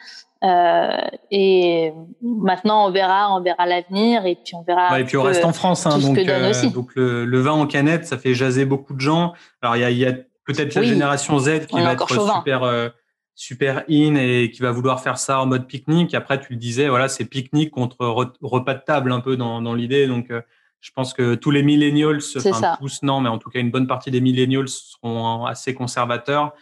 Euh, 0.44 0.98
et 1.30 1.94
maintenant, 2.22 2.88
on 2.88 2.92
verra, 2.92 3.36
on 3.36 3.42
verra 3.42 3.68
l'avenir 3.68 4.26
et 4.26 4.36
puis 4.36 4.56
on 4.56 4.64
verra. 4.64 5.00
et 5.00 5.06
puis 5.06 5.16
on 5.18 5.24
reste 5.24 5.46
en 5.46 5.54
France, 5.54 5.86
hein, 5.86 6.00
donc, 6.00 6.18
euh, 6.18 6.70
donc 6.72 6.96
le, 6.96 7.26
le, 7.26 7.40
vin 7.40 7.52
en 7.52 7.68
canette, 7.68 8.08
ça 8.08 8.18
fait 8.18 8.34
jaser 8.34 8.66
beaucoup 8.66 8.96
de 8.96 9.00
gens. 9.00 9.34
Alors 9.62 9.78
il 9.78 9.98
y 9.98 10.06
a, 10.06 10.14
peut-être 10.46 10.74
la 10.74 10.82
génération 10.82 11.38
Z 11.38 11.68
qui 11.68 11.80
va 11.80 11.94
être 11.94 12.10
super 12.10 12.64
euh, 12.64 12.90
super 13.36 13.84
in 13.88 14.16
et 14.16 14.50
qui 14.52 14.64
va 14.64 14.72
vouloir 14.72 15.02
faire 15.02 15.20
ça 15.20 15.40
en 15.42 15.46
mode 15.46 15.68
pique-nique. 15.68 16.16
Après, 16.16 16.40
tu 16.40 16.54
le 16.54 16.60
disais, 16.60 16.90
voilà, 16.90 17.08
c'est 17.08 17.26
pique-nique 17.26 17.70
contre 17.70 18.08
repas 18.42 18.74
de 18.74 18.82
table 18.84 19.12
un 19.12 19.20
peu 19.20 19.38
dans, 19.38 19.62
dans 19.62 19.76
l'idée. 19.76 20.08
Donc 20.08 20.32
je 20.80 20.92
pense 20.92 21.14
que 21.14 21.36
tous 21.36 21.52
les 21.52 21.62
millennials, 21.62 22.20
enfin 22.36 22.78
tous 22.80 23.04
non, 23.04 23.22
mais 23.22 23.30
en 23.30 23.38
tout 23.38 23.52
cas 23.52 23.60
une 23.60 23.70
bonne 23.72 23.88
partie 23.88 24.10
des 24.10 24.22
millennials 24.22 24.68
seront 24.68 25.46
assez 25.46 25.76
conservateurs. 25.76 26.54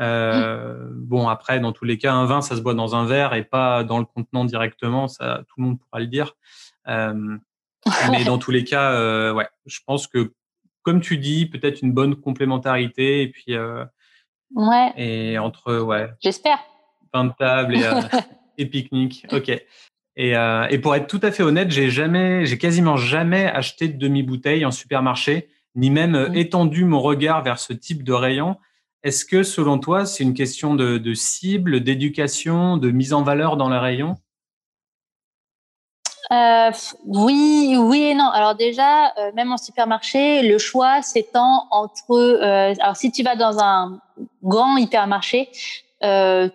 Euh, 0.00 0.88
bon, 0.90 1.28
après, 1.28 1.60
dans 1.60 1.72
tous 1.72 1.84
les 1.84 1.98
cas, 1.98 2.12
un 2.12 2.24
vin, 2.24 2.40
ça 2.40 2.56
se 2.56 2.60
boit 2.60 2.74
dans 2.74 2.94
un 2.96 3.04
verre 3.04 3.34
et 3.34 3.44
pas 3.44 3.84
dans 3.84 3.98
le 3.98 4.04
contenant 4.04 4.44
directement. 4.44 5.08
Ça, 5.08 5.42
tout 5.48 5.54
le 5.58 5.64
monde 5.64 5.78
pourra 5.80 6.00
le 6.00 6.06
dire. 6.06 6.34
Euh, 6.88 7.36
mais 8.10 8.24
dans 8.24 8.38
tous 8.38 8.50
les 8.50 8.64
cas, 8.64 8.92
euh, 8.92 9.32
ouais, 9.32 9.48
je 9.66 9.80
pense 9.86 10.06
que, 10.06 10.32
comme 10.82 11.00
tu 11.00 11.18
dis, 11.18 11.46
peut-être 11.46 11.82
une 11.82 11.92
bonne 11.92 12.16
complémentarité 12.16 13.22
et 13.22 13.28
puis. 13.28 13.54
Euh, 13.54 13.84
ouais. 14.54 14.92
Et 14.96 15.38
entre, 15.38 15.80
ouais. 15.80 16.10
J'espère. 16.20 16.58
Pain 17.12 17.24
de 17.24 17.32
table 17.38 17.76
et, 17.76 17.84
euh, 17.84 18.00
et 18.58 18.66
pique-nique. 18.66 19.26
Ok. 19.32 19.50
Et, 20.14 20.36
euh, 20.36 20.66
et, 20.68 20.78
pour 20.78 20.94
être 20.94 21.06
tout 21.06 21.20
à 21.22 21.30
fait 21.30 21.42
honnête, 21.42 21.70
j'ai 21.70 21.90
jamais, 21.90 22.44
j'ai 22.44 22.58
quasiment 22.58 22.96
jamais 22.96 23.46
acheté 23.46 23.88
de 23.88 23.96
demi-bouteille 23.96 24.64
en 24.66 24.70
supermarché, 24.70 25.48
ni 25.74 25.88
même 25.88 26.28
mmh. 26.28 26.34
étendu 26.34 26.84
mon 26.84 27.00
regard 27.00 27.42
vers 27.42 27.58
ce 27.58 27.72
type 27.72 28.02
de 28.02 28.12
rayon. 28.12 28.56
Est-ce 29.04 29.24
que, 29.24 29.42
selon 29.42 29.78
toi, 29.78 30.06
c'est 30.06 30.22
une 30.22 30.34
question 30.34 30.74
de, 30.74 31.14
cible, 31.14 31.80
d'éducation, 31.80 32.76
de 32.76 32.90
mise 32.90 33.12
en 33.12 33.22
valeur 33.22 33.56
dans 33.56 33.68
les 33.68 33.78
rayons 33.78 34.16
euh, 36.30 36.70
oui, 37.04 37.76
oui 37.78 38.04
et 38.04 38.14
non. 38.14 38.28
Alors 38.30 38.54
déjà, 38.54 39.08
euh, 39.18 39.32
même 39.34 39.52
en 39.52 39.58
supermarché, 39.58 40.42
le 40.42 40.56
choix 40.56 41.02
s'étend 41.02 41.66
entre. 41.70 42.12
Euh, 42.12 42.74
alors 42.80 42.96
si 42.96 43.12
tu 43.12 43.22
vas 43.22 43.36
dans 43.36 43.58
un 43.58 44.00
grand 44.42 44.78
hypermarché, 44.78 45.50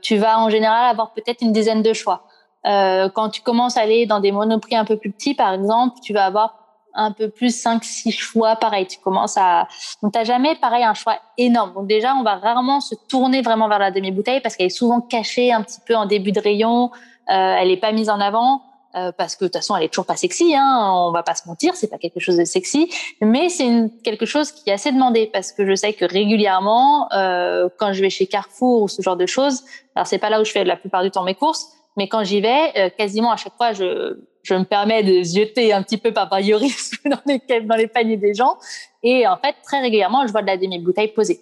tu 0.02 0.18
vas 0.18 0.40
en 0.40 0.50
général 0.50 0.90
avoir 0.90 1.14
peut-être 1.14 1.42
une 1.42 1.52
dizaine 1.52 1.84
de 1.84 1.94
choix. 1.94 2.24
Quand 2.64 3.30
tu 3.30 3.42
commences 3.42 3.78
à 3.78 3.82
aller 3.82 4.08
dans 4.08 4.20
des 4.20 4.32
monoprix 4.32 4.76
un 4.76 4.86
peu 4.86 4.98
plus 4.98 5.12
petits, 5.12 5.36
par 5.36 5.54
exemple, 5.54 6.00
tu 6.02 6.12
vas 6.12 6.26
avoir 6.26 6.67
un 6.98 7.12
peu 7.12 7.30
plus 7.30 7.56
5 7.56 7.84
six 7.84 8.12
choix 8.12 8.56
pareil 8.56 8.88
tu 8.88 9.00
commences 9.00 9.38
à 9.38 9.68
donc 10.02 10.14
t'as 10.14 10.24
jamais 10.24 10.56
pareil 10.56 10.84
un 10.84 10.94
choix 10.94 11.18
énorme. 11.38 11.74
Donc 11.74 11.88
déjà 11.88 12.16
on 12.16 12.24
va 12.24 12.36
rarement 12.36 12.82
se 12.82 12.96
tourner 13.08 13.42
vraiment 13.42 13.70
vers 13.70 13.80
la 13.80 13.92
demi 13.92 14.12
bouteille 14.12 14.42
parce 14.42 14.56
qu'elle 14.56 14.68
est 14.68 14.70
souvent 14.70 15.02
cachée 15.02 15.52
un 15.52 15.62
petit 15.62 15.80
peu 15.86 15.96
en 15.96 16.06
début 16.06 16.32
de 16.32 16.40
rayon 16.40 16.92
euh, 17.30 17.56
elle 17.60 17.72
est 17.72 17.78
pas 17.78 17.92
mise 17.92 18.10
en 18.10 18.20
avant 18.20 18.62
euh, 18.96 19.12
parce 19.12 19.36
que 19.36 19.46
de 19.46 19.50
toute 19.50 19.58
façon 19.58 19.76
elle 19.76 19.84
est 19.84 19.90
toujours 19.90 20.06
pas 20.06 20.16
sexy 20.16 20.56
hein 20.56 20.92
on 20.94 21.12
va 21.12 21.24
pas 21.24 21.36
se 21.36 21.48
mentir 21.48 21.76
c'est 21.76 21.90
pas 21.90 21.98
quelque 21.98 22.20
chose 22.20 22.38
de 22.38 22.46
sexy 22.46 22.90
mais 23.22 23.50
c'est 23.50 23.70
quelque 24.04 24.26
chose 24.26 24.52
qui 24.52 24.70
est 24.70 24.74
assez 24.74 24.92
demandé 24.92 25.30
parce 25.32 25.52
que 25.52 25.68
je 25.68 25.76
sais 25.76 25.94
que 25.94 26.06
régulièrement 26.06 27.12
euh, 27.14 27.70
quand 27.78 27.94
je 27.94 28.02
vais 28.02 28.10
chez 28.10 28.28
Carrefour 28.28 28.84
ou 28.84 28.88
ce 28.88 29.02
genre 29.02 29.18
de 29.18 29.26
choses 29.26 29.64
alors 29.96 30.08
c'est 30.08 30.18
pas 30.18 30.30
là 30.30 30.42
où 30.42 30.46
je 30.46 30.52
fais 30.52 30.64
la 30.64 30.78
plupart 30.78 31.04
du 31.04 31.12
temps 31.12 31.24
mes 31.24 31.36
courses 31.36 31.68
Mais 31.98 32.08
quand 32.08 32.24
j'y 32.24 32.42
vais, 32.42 32.94
quasiment 32.98 33.32
à 33.32 33.38
chaque 33.38 33.56
fois, 33.56 33.74
je, 33.74 34.18
je 34.48 34.54
me 34.54 34.64
permets 34.64 35.04
de 35.04 35.24
zioter 35.24 35.74
un 35.74 35.84
petit 35.84 35.98
peu 35.98 36.14
par 36.14 36.30
voyeurisme 36.30 36.98
dans 37.10 37.20
les, 37.26 37.62
dans 37.62 37.76
les 37.76 37.88
paniers 37.88 38.18
des 38.18 38.34
gens. 38.34 38.58
Et 39.04 39.28
en 39.28 39.38
fait, 39.38 39.56
très 39.64 39.82
régulièrement, 39.82 40.26
je 40.26 40.32
vois 40.32 40.42
de 40.42 40.48
la 40.48 40.58
demi-bouteille 40.58 41.10
posée. 41.10 41.40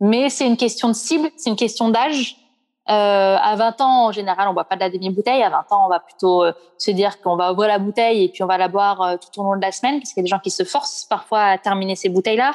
Mais 0.00 0.28
c'est 0.28 0.46
une 0.46 0.56
question 0.56 0.88
de 0.88 0.94
cible, 0.94 1.28
c'est 1.36 1.50
une 1.50 1.56
question 1.56 1.88
d'âge. 1.88 2.36
Euh, 2.88 3.36
à 3.38 3.54
20 3.56 3.80
ans, 3.82 4.06
en 4.06 4.12
général, 4.12 4.48
on 4.48 4.54
boit 4.54 4.64
pas 4.64 4.76
de 4.76 4.80
la 4.80 4.88
demi-bouteille. 4.88 5.42
À 5.42 5.50
20 5.50 5.58
ans, 5.72 5.86
on 5.86 5.88
va 5.88 6.00
plutôt 6.00 6.44
euh, 6.44 6.52
se 6.78 6.90
dire 6.90 7.20
qu'on 7.20 7.36
va 7.36 7.52
ouvrir 7.52 7.68
la 7.68 7.78
bouteille 7.78 8.24
et 8.24 8.28
puis 8.28 8.42
on 8.42 8.46
va 8.46 8.56
la 8.56 8.68
boire 8.68 9.02
euh, 9.02 9.16
tout 9.16 9.40
au 9.40 9.44
long 9.44 9.56
de 9.56 9.60
la 9.60 9.72
semaine, 9.72 9.98
parce 10.00 10.12
qu'il 10.12 10.22
y 10.22 10.24
a 10.24 10.24
des 10.24 10.30
gens 10.30 10.38
qui 10.38 10.50
se 10.50 10.64
forcent 10.64 11.04
parfois 11.04 11.42
à 11.42 11.58
terminer 11.58 11.96
ces 11.96 12.08
bouteilles-là. 12.08 12.54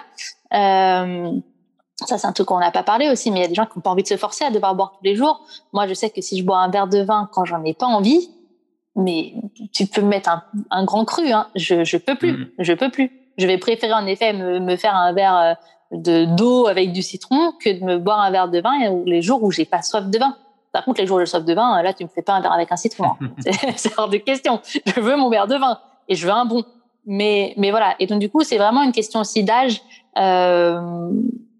Euh, 2.02 2.06
ça, 2.06 2.18
c'est 2.18 2.28
un 2.28 2.32
truc 2.32 2.48
qu'on 2.48 2.60
n'a 2.60 2.72
pas 2.72 2.84
parlé 2.84 3.10
aussi, 3.10 3.32
mais 3.32 3.40
il 3.40 3.42
y 3.44 3.46
a 3.46 3.50
des 3.50 3.56
gens 3.56 3.66
qui 3.66 3.78
n'ont 3.78 3.82
pas 3.82 3.90
envie 3.90 4.04
de 4.04 4.08
se 4.08 4.18
forcer 4.18 4.46
à 4.46 4.52
devoir 4.52 4.76
boire 4.76 4.94
tous 4.98 5.04
les 5.04 5.16
jours. 5.16 5.46
Moi, 5.74 5.88
je 5.88 5.94
sais 5.94 6.10
que 6.10 6.22
si 6.22 6.38
je 6.38 6.44
bois 6.44 6.60
un 6.60 6.70
verre 6.70 6.88
de 6.88 7.00
vin 7.00 7.30
quand 7.32 7.46
j'en 7.46 7.64
ai 7.64 7.74
pas 7.74 7.86
envie, 7.86 8.30
mais 8.96 9.34
tu 9.72 9.88
peux 9.88 10.02
me 10.02 10.08
mettre 10.08 10.30
un, 10.30 10.44
un 10.70 10.86
grand 10.86 11.06
cru, 11.06 11.32
hein, 11.32 11.48
je 11.56 11.84
je 11.84 11.98
peux 11.98 12.16
plus, 12.16 12.34
mmh. 12.34 12.48
je 12.60 12.74
peux 12.74 12.92
plus. 12.92 13.12
Je 13.38 13.48
vais 13.48 13.58
préférer 13.58 13.94
en 13.94 14.06
effet 14.06 14.34
me, 14.34 14.60
me 14.60 14.76
faire 14.76 14.96
un 14.96 15.14
verre 15.14 15.58
de 15.92 16.26
d'eau 16.26 16.68
avec 16.68 16.92
du 16.92 17.02
citron 17.02 17.54
que 17.60 17.70
de 17.70 17.84
me 17.84 17.98
boire 17.98 18.20
un 18.20 18.32
verre 18.32 18.50
de 18.50 18.60
vin 18.60 18.74
les 19.06 19.22
jours 19.22 19.44
où 19.44 19.52
j'ai 19.52 19.66
pas 19.66 19.82
soif 19.82 20.06
de 20.10 20.18
vin. 20.18 20.36
Par 20.72 20.84
contre, 20.86 21.02
les 21.02 21.08
jours 21.08 21.18
où 21.18 21.20
j'ai 21.20 21.28
soif 21.28 21.46
de 21.46 21.54
vin, 21.54 21.82
là, 21.82 21.94
tu 21.94 22.04
me 22.04 22.10
fais 22.10 22.24
pas 22.24 22.34
un 22.34 22.42
verre 22.42 22.52
avec 22.52 22.72
un 22.72 22.76
citron. 22.76 23.06
Hein. 23.06 23.30
c'est 23.76 23.98
hors 23.98 24.10
de 24.10 24.18
question. 24.18 24.60
Je 24.86 25.00
veux 25.00 25.16
mon 25.16 25.30
verre 25.30 25.48
de 25.48 25.56
vin 25.56 25.80
et 26.10 26.16
je 26.16 26.26
veux 26.26 26.34
un 26.34 26.46
bon. 26.46 26.64
Mais, 27.06 27.54
mais 27.58 27.70
voilà. 27.72 27.96
Et 28.00 28.08
donc, 28.08 28.20
du 28.20 28.30
coup, 28.30 28.44
c'est 28.44 28.58
vraiment 28.58 28.82
une 28.82 28.92
question 28.92 29.20
aussi 29.20 29.44
d'âge. 29.44 29.82
Euh, 30.18 31.12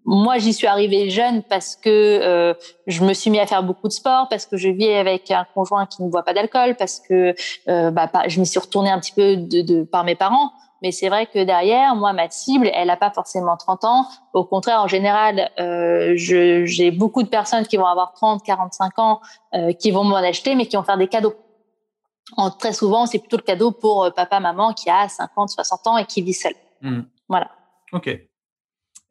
moi, 0.04 0.38
j'y 0.38 0.52
suis 0.52 0.66
arrivée 0.66 1.08
jeune 1.08 1.42
parce 1.42 1.76
que 1.76 1.88
euh, 1.88 2.54
je 2.86 3.02
me 3.04 3.14
suis 3.14 3.30
mis 3.30 3.40
à 3.40 3.46
faire 3.46 3.62
beaucoup 3.62 3.88
de 3.88 3.92
sport, 3.92 4.28
parce 4.28 4.44
que 4.46 4.56
je 4.56 4.68
vis 4.68 4.92
avec 4.92 5.30
un 5.30 5.46
conjoint 5.54 5.86
qui 5.86 6.02
ne 6.02 6.10
boit 6.10 6.22
pas 6.22 6.34
d'alcool, 6.34 6.76
parce 6.76 7.00
que 7.00 7.34
euh, 7.68 7.90
bah, 7.90 8.10
je 8.26 8.38
m'y 8.38 8.46
suis 8.46 8.60
retournée 8.60 8.90
un 8.90 9.00
petit 9.00 9.12
peu 9.12 9.36
de, 9.36 9.62
de, 9.62 9.82
par 9.82 10.04
mes 10.04 10.14
parents. 10.14 10.52
Mais 10.82 10.92
c'est 10.92 11.08
vrai 11.08 11.26
que 11.26 11.42
derrière, 11.42 11.96
moi, 11.96 12.12
ma 12.12 12.28
cible, 12.28 12.70
elle 12.74 12.88
n'a 12.88 12.98
pas 12.98 13.10
forcément 13.10 13.56
30 13.56 13.84
ans. 13.84 14.06
Au 14.34 14.44
contraire, 14.44 14.82
en 14.82 14.88
général, 14.88 15.50
euh, 15.58 16.12
j'ai 16.16 16.90
beaucoup 16.90 17.22
de 17.22 17.28
personnes 17.28 17.66
qui 17.66 17.78
vont 17.78 17.86
avoir 17.86 18.12
30, 18.12 18.42
45 18.44 18.98
ans, 18.98 19.20
qui 19.78 19.90
vont 19.90 20.04
m'en 20.04 20.16
acheter, 20.16 20.54
mais 20.54 20.66
qui 20.66 20.76
vont 20.76 20.82
faire 20.82 20.98
des 20.98 21.08
cadeaux. 21.08 21.34
En, 22.36 22.50
très 22.50 22.74
souvent, 22.74 23.06
c'est 23.06 23.18
plutôt 23.18 23.38
le 23.38 23.42
cadeau 23.42 23.70
pour 23.70 24.12
papa, 24.14 24.40
maman 24.40 24.74
qui 24.74 24.90
a 24.90 25.08
50, 25.08 25.48
60 25.50 25.86
ans 25.86 25.96
et 25.96 26.04
qui 26.04 26.20
vit 26.20 26.34
seul. 26.34 26.54
Mmh. 26.82 27.00
Voilà. 27.28 27.50
OK. 27.92 28.10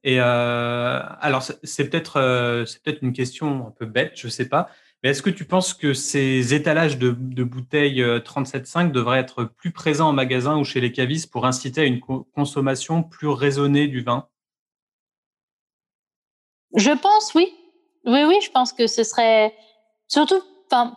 Et 0.03 0.19
euh, 0.19 0.99
alors, 1.21 1.43
c'est 1.63 1.89
peut-être 1.89 2.17
euh, 2.17 2.65
peut-être 2.83 3.01
une 3.01 3.13
question 3.13 3.67
un 3.67 3.71
peu 3.71 3.85
bête, 3.85 4.13
je 4.15 4.27
sais 4.27 4.49
pas. 4.49 4.69
Mais 5.01 5.09
est-ce 5.09 5.21
que 5.21 5.29
tu 5.29 5.45
penses 5.45 5.73
que 5.73 5.93
ces 5.93 6.53
étalages 6.53 6.97
de, 6.97 7.11
de 7.17 7.43
bouteilles 7.43 8.01
37,5 8.01 8.87
euh, 8.87 8.89
devraient 8.89 9.19
être 9.19 9.43
plus 9.43 9.71
présents 9.71 10.09
en 10.09 10.13
magasin 10.13 10.57
ou 10.57 10.63
chez 10.63 10.81
les 10.81 10.91
cavistes 10.91 11.31
pour 11.31 11.45
inciter 11.45 11.81
à 11.81 11.85
une 11.85 11.99
consommation 11.99 13.03
plus 13.03 13.27
raisonnée 13.27 13.87
du 13.87 14.01
vin? 14.01 14.27
Je 16.75 16.91
pense, 16.91 17.33
oui. 17.35 17.53
Oui, 18.05 18.23
oui, 18.27 18.35
je 18.43 18.51
pense 18.51 18.73
que 18.73 18.87
ce 18.87 19.03
serait 19.03 19.53
surtout 20.07 20.41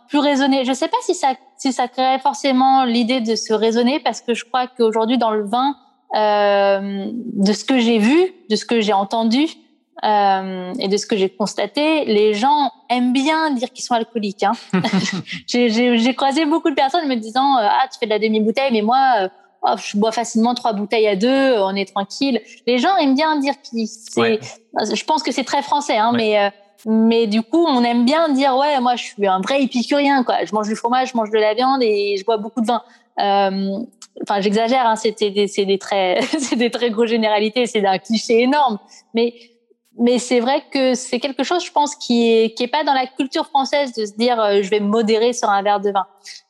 plus 0.09 0.19
raisonné. 0.19 0.65
Je 0.65 0.71
ne 0.71 0.75
sais 0.75 0.87
pas 0.87 0.97
si 1.01 1.13
ça, 1.13 1.35
si 1.57 1.71
ça 1.71 1.87
créerait 1.87 2.19
forcément 2.19 2.83
l'idée 2.85 3.21
de 3.21 3.35
se 3.35 3.53
raisonner 3.53 3.99
parce 3.99 4.21
que 4.21 4.33
je 4.33 4.43
crois 4.43 4.67
qu'aujourd'hui, 4.67 5.17
dans 5.17 5.31
le 5.31 5.45
vin, 5.45 5.75
euh, 6.15 7.07
de 7.13 7.53
ce 7.53 7.65
que 7.65 7.79
j'ai 7.79 7.99
vu, 7.99 8.33
de 8.49 8.55
ce 8.55 8.65
que 8.65 8.81
j'ai 8.81 8.93
entendu, 8.93 9.47
euh, 10.05 10.73
et 10.79 10.87
de 10.87 10.97
ce 10.97 11.07
que 11.07 11.17
j'ai 11.17 11.29
constaté, 11.29 12.05
les 12.05 12.35
gens 12.35 12.71
aiment 12.89 13.13
bien 13.13 13.49
dire 13.51 13.71
qu'ils 13.71 13.83
sont 13.83 13.95
alcooliques. 13.95 14.43
Hein. 14.43 14.51
j'ai 15.47 16.13
croisé 16.15 16.45
beaucoup 16.45 16.69
de 16.69 16.75
personnes 16.75 17.07
me 17.07 17.15
disant 17.15 17.57
euh, 17.57 17.67
ah 17.67 17.87
tu 17.91 17.97
fais 17.99 18.05
de 18.05 18.11
la 18.11 18.19
demi 18.19 18.39
bouteille, 18.39 18.71
mais 18.71 18.83
moi 18.83 18.99
euh, 19.21 19.29
oh, 19.63 19.73
je 19.83 19.97
bois 19.97 20.11
facilement 20.11 20.53
trois 20.53 20.73
bouteilles 20.73 21.07
à 21.07 21.15
deux, 21.15 21.57
on 21.59 21.75
est 21.75 21.91
tranquille. 21.91 22.41
Les 22.67 22.77
gens 22.77 22.95
aiment 22.97 23.15
bien 23.15 23.39
dire 23.39 23.55
qu'ils 23.63 23.87
c'est. 23.87 24.39
Je 24.93 25.03
pense 25.03 25.23
que 25.23 25.31
c'est 25.31 25.43
très 25.43 25.63
français, 25.63 25.97
hein, 25.97 26.11
mais 26.13 26.39
euh, 26.39 26.49
mais 26.85 27.25
du 27.25 27.41
coup 27.41 27.65
on 27.65 27.83
aime 27.83 28.05
bien 28.05 28.29
dire 28.29 28.55
ouais 28.55 28.79
moi 28.79 28.95
je 28.95 29.03
suis 29.03 29.25
un 29.25 29.41
vrai 29.41 29.63
épicurien 29.63 30.23
quoi. 30.23 30.45
Je 30.45 30.53
mange 30.53 30.67
du 30.67 30.75
fromage, 30.75 31.09
je 31.09 31.17
mange 31.17 31.31
de 31.31 31.39
la 31.39 31.55
viande 31.55 31.81
et 31.81 32.17
je 32.19 32.23
bois 32.23 32.37
beaucoup 32.37 32.61
de 32.61 32.67
vin. 32.67 32.83
Euh, 33.19 33.79
enfin 34.23 34.41
j'exagère, 34.41 34.85
hein, 34.85 34.95
c'est 34.95 35.17
des, 35.19 35.31
des 35.31 35.77
très 35.77 36.21
c'est 36.39 36.55
des 36.55 36.69
très 36.69 36.89
gros 36.91 37.05
généralités, 37.05 37.65
c'est 37.65 37.85
un 37.85 37.97
cliché 37.97 38.41
énorme, 38.41 38.79
mais 39.13 39.33
mais 39.99 40.19
c'est 40.19 40.39
vrai 40.39 40.63
que 40.71 40.93
c'est 40.93 41.19
quelque 41.19 41.43
chose, 41.43 41.65
je 41.65 41.71
pense, 41.71 41.95
qui 41.95 42.31
est 42.31 42.55
qui 42.55 42.63
est 42.63 42.67
pas 42.67 42.83
dans 42.83 42.93
la 42.93 43.07
culture 43.07 43.47
française 43.47 43.93
de 43.93 44.05
se 44.05 44.13
dire 44.13 44.39
euh, 44.39 44.61
je 44.61 44.69
vais 44.69 44.79
modérer 44.79 45.33
sur 45.33 45.49
un 45.49 45.61
verre 45.61 45.79
de 45.79 45.91
vin. 45.91 46.05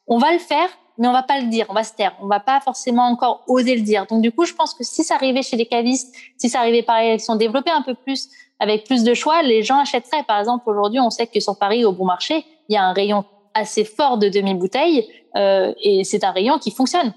On 0.08 0.18
va 0.18 0.34
le 0.34 0.40
faire, 0.40 0.68
mais 0.98 1.08
on 1.08 1.14
va 1.14 1.24
pas 1.24 1.40
le 1.40 1.48
dire, 1.48 1.66
on 1.70 1.74
va 1.74 1.84
se 1.84 1.94
taire, 1.94 2.14
on 2.22 2.28
va 2.28 2.40
pas 2.40 2.60
forcément 2.60 3.04
encore 3.04 3.44
oser 3.48 3.76
le 3.76 3.82
dire. 3.82 4.06
Donc 4.08 4.22
du 4.22 4.32
coup, 4.32 4.46
je 4.46 4.54
pense 4.54 4.74
que 4.74 4.84
si 4.84 5.04
ça 5.04 5.16
arrivait 5.16 5.44
chez 5.44 5.56
les 5.56 5.66
cavistes, 5.66 6.14
si 6.38 6.50
ça 6.50 6.60
arrivait 6.60 6.84
par 6.84 6.98
sont 7.20 7.36
développés 7.36 7.72
un 7.72 7.84
peu 7.84 7.94
plus 7.94 8.30
avec 8.60 8.86
plus 8.86 9.04
de 9.04 9.14
choix, 9.14 9.44
les 9.44 9.64
gens 9.64 9.80
achèteraient. 9.80 10.24
Par 10.24 10.40
exemple, 10.40 10.70
aujourd'hui, 10.70 11.00
on 11.00 11.10
sait 11.10 11.28
que 11.28 11.40
sur 11.40 11.58
Paris, 11.58 11.86
au 11.86 11.92
bon 11.92 12.06
marché, 12.06 12.44
il 12.70 12.74
y 12.74 12.78
a 12.78 12.84
un 12.84 12.94
rayon 12.94 13.24
assez 13.54 13.86
fort 13.86 14.18
de 14.18 14.30
demi-bouteilles 14.30 15.08
euh, 15.36 15.74
et 15.82 16.04
c'est 16.04 16.24
un 16.24 16.32
rayon 16.32 16.60
qui 16.60 16.72
fonctionne 16.72 17.14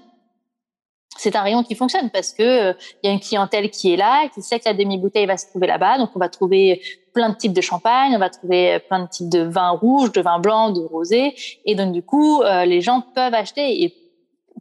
c'est 1.17 1.35
un 1.35 1.41
rayon 1.41 1.63
qui 1.63 1.75
fonctionne 1.75 2.09
parce 2.09 2.31
que 2.31 2.41
il 2.41 2.67
euh, 2.69 2.73
y 3.03 3.07
a 3.07 3.11
une 3.11 3.19
clientèle 3.19 3.69
qui 3.69 3.93
est 3.93 3.97
là, 3.97 4.27
qui 4.33 4.41
sait 4.41 4.59
que 4.59 4.65
la 4.65 4.73
demi-bouteille 4.73 5.25
va 5.25 5.37
se 5.37 5.47
trouver 5.47 5.67
là-bas. 5.67 5.97
Donc, 5.97 6.11
on 6.15 6.19
va 6.19 6.29
trouver 6.29 6.81
plein 7.13 7.29
de 7.29 7.35
types 7.35 7.53
de 7.53 7.61
champagne, 7.61 8.13
on 8.15 8.19
va 8.19 8.29
trouver 8.29 8.79
plein 8.79 9.01
de 9.01 9.07
types 9.07 9.29
de 9.29 9.41
vins 9.41 9.71
rouges, 9.71 10.11
de 10.11 10.21
vins 10.21 10.39
blancs, 10.39 10.75
de 10.75 10.81
rosés. 10.81 11.35
Et 11.65 11.75
donc, 11.75 11.91
du 11.91 12.01
coup, 12.01 12.41
euh, 12.41 12.65
les 12.65 12.81
gens 12.81 13.03
peuvent 13.13 13.33
acheter. 13.33 13.83
Et 13.83 13.93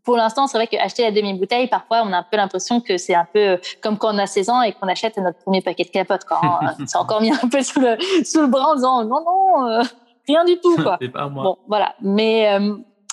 pour 0.04 0.16
l'instant, 0.16 0.48
c'est 0.48 0.58
vrai 0.58 0.66
qu'acheter 0.66 1.02
la 1.02 1.12
demi-bouteille, 1.12 1.68
parfois, 1.68 2.02
on 2.04 2.12
a 2.12 2.18
un 2.18 2.26
peu 2.28 2.36
l'impression 2.36 2.80
que 2.80 2.96
c'est 2.96 3.14
un 3.14 3.26
peu 3.32 3.40
euh, 3.40 3.56
comme 3.80 3.96
quand 3.96 4.14
on 4.14 4.18
a 4.18 4.26
16 4.26 4.50
ans 4.50 4.62
et 4.62 4.72
qu'on 4.72 4.88
achète 4.88 5.16
notre 5.18 5.38
premier 5.38 5.62
paquet 5.62 5.84
de 5.84 5.90
capote. 5.90 6.24
Quand 6.24 6.40
c'est 6.86 6.98
encore 6.98 7.20
mis 7.20 7.30
un 7.30 7.48
peu 7.48 7.62
sous 7.62 7.80
le, 7.80 7.96
sous 8.24 8.40
le 8.40 8.48
bras 8.48 8.72
en 8.72 8.74
disant 8.74 9.04
non, 9.04 9.20
non, 9.24 9.82
rien 10.26 10.44
du 10.44 10.58
tout. 10.58 10.76
Quoi. 10.76 10.98
c'est 11.00 11.08
pas 11.08 11.28
moi. 11.28 11.44
Bon, 11.44 11.58
voilà. 11.68 11.94
Mais 12.00 12.58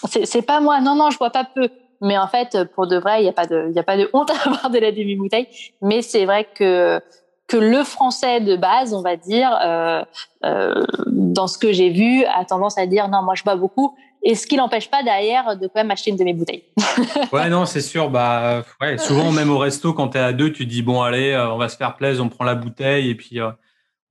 c'est 0.03 0.41
pas 0.41 0.59
moi. 0.59 0.81
Non, 0.81 0.95
non, 0.95 1.11
je 1.11 1.17
bois 1.17 1.29
pas 1.29 1.43
peu. 1.43 1.69
Mais 2.01 2.17
en 2.17 2.27
fait, 2.27 2.63
pour 2.75 2.87
de 2.87 2.97
vrai, 2.97 3.21
il 3.21 3.23
n'y 3.23 3.29
a 3.29 3.33
pas 3.33 3.45
de, 3.45 3.69
il 3.71 3.79
a 3.79 3.83
pas 3.83 3.97
de 3.97 4.09
honte 4.13 4.31
à 4.31 4.47
avoir 4.47 4.69
de 4.69 4.79
la 4.79 4.91
demi-bouteille. 4.91 5.47
Mais 5.81 6.01
c'est 6.01 6.25
vrai 6.25 6.47
que 6.53 7.01
que 7.47 7.57
le 7.57 7.83
français 7.83 8.41
de 8.41 8.55
base, 8.57 8.93
on 8.93 9.01
va 9.01 9.15
dire, 9.15 9.57
euh, 9.63 10.03
euh, 10.43 10.85
dans 11.07 11.47
ce 11.47 11.57
que 11.57 11.71
j'ai 11.71 11.89
vu, 11.89 12.25
a 12.25 12.43
tendance 12.43 12.77
à 12.77 12.85
dire 12.85 13.07
non, 13.07 13.23
moi 13.23 13.35
je 13.35 13.43
bois 13.43 13.55
beaucoup. 13.55 13.95
Et 14.21 14.35
ce 14.35 14.45
qui 14.45 14.57
n'empêche 14.57 14.89
pas 14.89 15.03
derrière 15.03 15.55
de 15.55 15.67
quand 15.67 15.75
même 15.75 15.91
acheter 15.91 16.09
une 16.09 16.17
demi-bouteille. 16.17 16.63
ouais, 17.31 17.49
non, 17.49 17.65
c'est 17.65 17.81
sûr. 17.81 18.09
Bah, 18.09 18.63
souvent 18.97 19.31
même 19.31 19.49
au 19.49 19.57
resto, 19.57 19.93
quand 19.93 20.09
tu 20.09 20.17
es 20.17 20.21
à 20.21 20.33
deux, 20.33 20.51
tu 20.51 20.65
dis 20.65 20.81
bon 20.81 21.01
allez, 21.01 21.31
euh, 21.31 21.53
on 21.53 21.57
va 21.57 21.69
se 21.69 21.77
faire 21.77 21.95
plaisir, 21.95 22.23
on 22.25 22.29
prend 22.29 22.43
la 22.43 22.55
bouteille 22.55 23.09
et 23.09 23.15
puis 23.15 23.39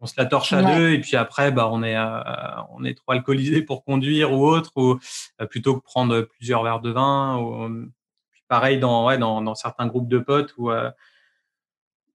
on 0.00 0.06
se 0.06 0.14
la 0.16 0.26
torche 0.26 0.52
à 0.52 0.62
deux 0.62 0.90
et 0.90 1.00
puis 1.00 1.16
après 1.16 1.50
bah 1.50 1.68
on 1.72 1.82
est 1.82 1.96
euh, 1.96 2.20
on 2.76 2.84
est 2.84 2.94
trop 2.94 3.12
alcoolisé 3.12 3.62
pour 3.62 3.84
conduire 3.84 4.32
ou 4.32 4.46
autre 4.46 4.72
ou 4.76 4.98
euh, 5.40 5.46
plutôt 5.46 5.76
que 5.76 5.84
prendre 5.84 6.20
plusieurs 6.22 6.62
verres 6.62 6.80
de 6.80 6.90
vin 6.90 7.38
ou 7.38 7.64
euh, 7.64 7.90
pareil 8.48 8.78
dans 8.78 9.06
ouais 9.06 9.18
dans, 9.18 9.40
dans 9.40 9.54
certains 9.54 9.86
groupes 9.86 10.08
de 10.08 10.18
potes 10.18 10.54
où 10.58 10.70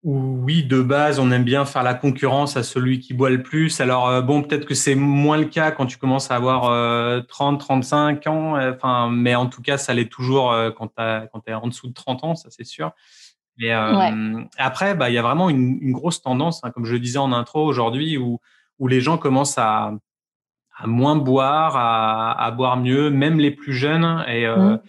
où 0.03 0.43
oui 0.43 0.63
de 0.63 0.81
base 0.81 1.19
on 1.19 1.31
aime 1.31 1.43
bien 1.43 1.65
faire 1.65 1.83
la 1.83 1.93
concurrence 1.93 2.57
à 2.57 2.63
celui 2.63 2.99
qui 2.99 3.13
boit 3.13 3.29
le 3.29 3.43
plus. 3.43 3.81
Alors 3.81 4.23
bon 4.23 4.41
peut-être 4.41 4.65
que 4.65 4.73
c'est 4.73 4.95
moins 4.95 5.37
le 5.37 5.45
cas 5.45 5.69
quand 5.71 5.85
tu 5.85 5.97
commences 5.97 6.31
à 6.31 6.35
avoir 6.35 7.25
30 7.27 7.59
35 7.59 8.25
ans 8.27 8.73
enfin 8.73 9.09
mais 9.11 9.35
en 9.35 9.45
tout 9.47 9.61
cas 9.61 9.77
ça 9.77 9.93
l'est 9.93 10.09
toujours 10.09 10.55
quand 10.75 10.87
tu 10.87 11.27
quand 11.31 11.41
tu 11.41 11.51
es 11.51 11.53
en 11.53 11.67
dessous 11.67 11.87
de 11.87 11.93
30 11.93 12.23
ans 12.23 12.35
ça 12.35 12.49
c'est 12.49 12.63
sûr 12.63 12.93
et 13.61 13.73
euh, 13.73 14.41
après, 14.57 14.95
bah, 14.95 15.09
il 15.09 15.13
y 15.13 15.17
a 15.17 15.21
vraiment 15.21 15.49
une, 15.49 15.77
une 15.81 15.91
grosse 15.91 16.21
tendance, 16.21 16.63
hein, 16.63 16.71
comme 16.71 16.85
je 16.85 16.93
le 16.93 16.99
disais 16.99 17.19
en 17.19 17.31
intro 17.31 17.63
aujourd'hui, 17.63 18.17
où, 18.17 18.39
où 18.79 18.87
les 18.87 19.01
gens 19.01 19.17
commencent 19.17 19.59
à, 19.59 19.93
à 20.75 20.87
moins 20.87 21.15
boire, 21.15 21.75
à, 21.75 22.43
à, 22.43 22.51
boire 22.51 22.77
mieux, 22.77 23.09
même 23.11 23.39
les 23.39 23.51
plus 23.51 23.73
jeunes, 23.73 24.25
et 24.27 24.47
euh, 24.47 24.57
mmh. 24.57 24.79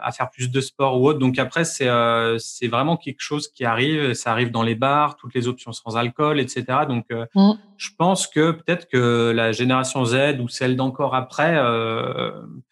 à 0.00 0.12
faire 0.12 0.30
plus 0.30 0.50
de 0.50 0.60
sport 0.62 0.98
ou 0.98 1.08
autre. 1.08 1.18
Donc 1.18 1.38
après, 1.38 1.64
c'est 1.64 1.88
euh, 1.88 2.38
c'est 2.38 2.68
vraiment 2.68 2.96
quelque 2.96 3.20
chose 3.20 3.48
qui 3.48 3.66
arrive. 3.66 4.14
Ça 4.14 4.32
arrive 4.32 4.50
dans 4.50 4.62
les 4.62 4.74
bars, 4.74 5.16
toutes 5.16 5.34
les 5.34 5.46
options 5.46 5.72
sans 5.72 5.96
alcool, 5.96 6.40
etc. 6.40 6.64
Donc 6.88 7.04
euh, 7.10 7.26
mmh. 7.34 7.52
je 7.76 7.90
pense 7.98 8.26
que 8.26 8.52
peut-être 8.52 8.88
que 8.88 9.30
la 9.34 9.52
génération 9.52 10.06
Z 10.06 10.40
ou 10.40 10.48
celle 10.48 10.74
d'encore 10.74 11.14
après, 11.14 11.54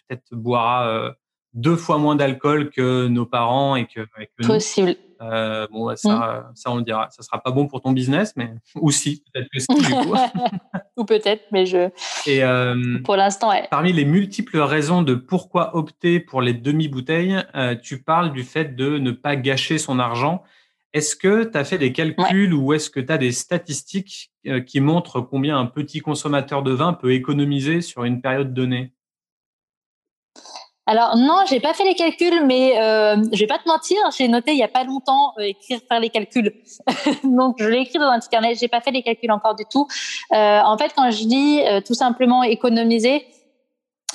peut-être 0.09 0.33
boira 0.33 1.15
deux 1.55 1.77
fois 1.77 1.99
moins 1.99 2.17
d'alcool 2.17 2.71
que 2.71 3.07
nos 3.07 3.27
parents 3.27 3.77
et 3.77 3.87
que, 3.87 4.01
et 4.19 4.29
que 4.39 4.47
Possible. 4.47 4.97
Euh, 5.33 5.67
bon, 5.71 5.95
ça, 5.97 6.47
mm. 6.51 6.57
ça, 6.57 6.71
on 6.71 6.77
le 6.77 6.83
dira. 6.83 7.09
Ça 7.11 7.23
sera 7.23 7.43
pas 7.43 7.51
bon 7.51 7.67
pour 7.67 7.81
ton 7.81 7.93
business, 7.93 8.35
mais 8.37 8.53
aussi 8.75 9.23
peut-être 9.33 9.49
que 9.53 9.61
si, 9.61 9.67
du 9.75 9.93
coup. 9.93 10.15
Ou 10.97 11.05
peut-être, 11.05 11.45
mais 11.53 11.67
je. 11.67 11.91
Et 12.27 12.45
euh, 12.45 12.99
pour 13.05 13.17
l'instant, 13.17 13.51
ouais. 13.51 13.67
Parmi 13.71 13.93
les 13.93 14.05
multiples 14.05 14.59
raisons 14.59 15.03
de 15.03 15.15
pourquoi 15.15 15.77
opter 15.77 16.21
pour 16.21 16.43
les 16.43 16.55
demi-bouteilles, 16.55 17.43
euh, 17.55 17.75
tu 17.75 18.03
parles 18.03 18.33
du 18.33 18.43
fait 18.43 18.77
de 18.77 18.99
ne 18.99 19.11
pas 19.11 19.37
gâcher 19.37 19.79
son 19.79 19.99
argent. 19.99 20.43
Est-ce 20.93 21.17
que 21.17 21.45
tu 21.45 21.59
as 21.59 21.65
fait 21.65 21.79
des 21.79 21.93
calculs 21.93 22.55
ou 22.55 22.73
est-ce 22.73 22.89
que 22.89 23.01
tu 23.01 23.13
as 23.13 23.19
des 23.19 23.33
statistiques 23.33 24.31
qui 24.65 24.81
montrent 24.81 25.21
combien 25.21 25.59
un 25.59 25.67
petit 25.67 25.99
consommateur 25.99 26.63
de 26.63 26.71
vin 26.71 26.93
peut 26.93 27.13
économiser 27.13 27.81
sur 27.81 28.05
une 28.05 28.21
période 28.21 28.55
donnée? 28.55 28.93
Alors 30.87 31.17
non, 31.17 31.45
j'ai 31.49 31.61
pas 31.61 31.73
fait 31.73 31.85
les 31.85 31.95
calculs, 31.95 32.45
mais 32.45 32.79
euh, 32.79 33.17
je 33.33 33.41
vais 33.41 33.47
pas 33.47 33.59
te 33.59 33.67
mentir, 33.67 33.97
j'ai 34.17 34.29
noté 34.29 34.53
il 34.53 34.59
y 34.59 34.63
a 34.63 34.69
pas 34.69 34.85
longtemps 34.85 35.33
euh, 35.39 35.43
écrire 35.43 35.81
faire 35.89 35.99
les 35.99 36.11
calculs. 36.11 36.53
Donc 37.25 37.57
je 37.59 37.65
l'ai 37.67 37.81
écrit 37.81 37.99
dans 37.99 38.11
un 38.11 38.19
petit 38.19 38.29
carnet. 38.29 38.55
J'ai 38.55 38.69
pas 38.69 38.83
fait 38.83 38.91
les 38.91 39.03
calculs 39.03 39.33
encore 39.33 39.55
du 39.55 39.65
tout. 39.65 39.87
Euh, 40.35 40.61
en 40.61 40.77
fait, 40.77 40.93
quand 40.95 41.11
je 41.11 41.25
dis 41.25 41.63
euh, 41.65 41.81
tout 41.81 41.95
simplement 41.95 42.43
économiser, 42.43 43.27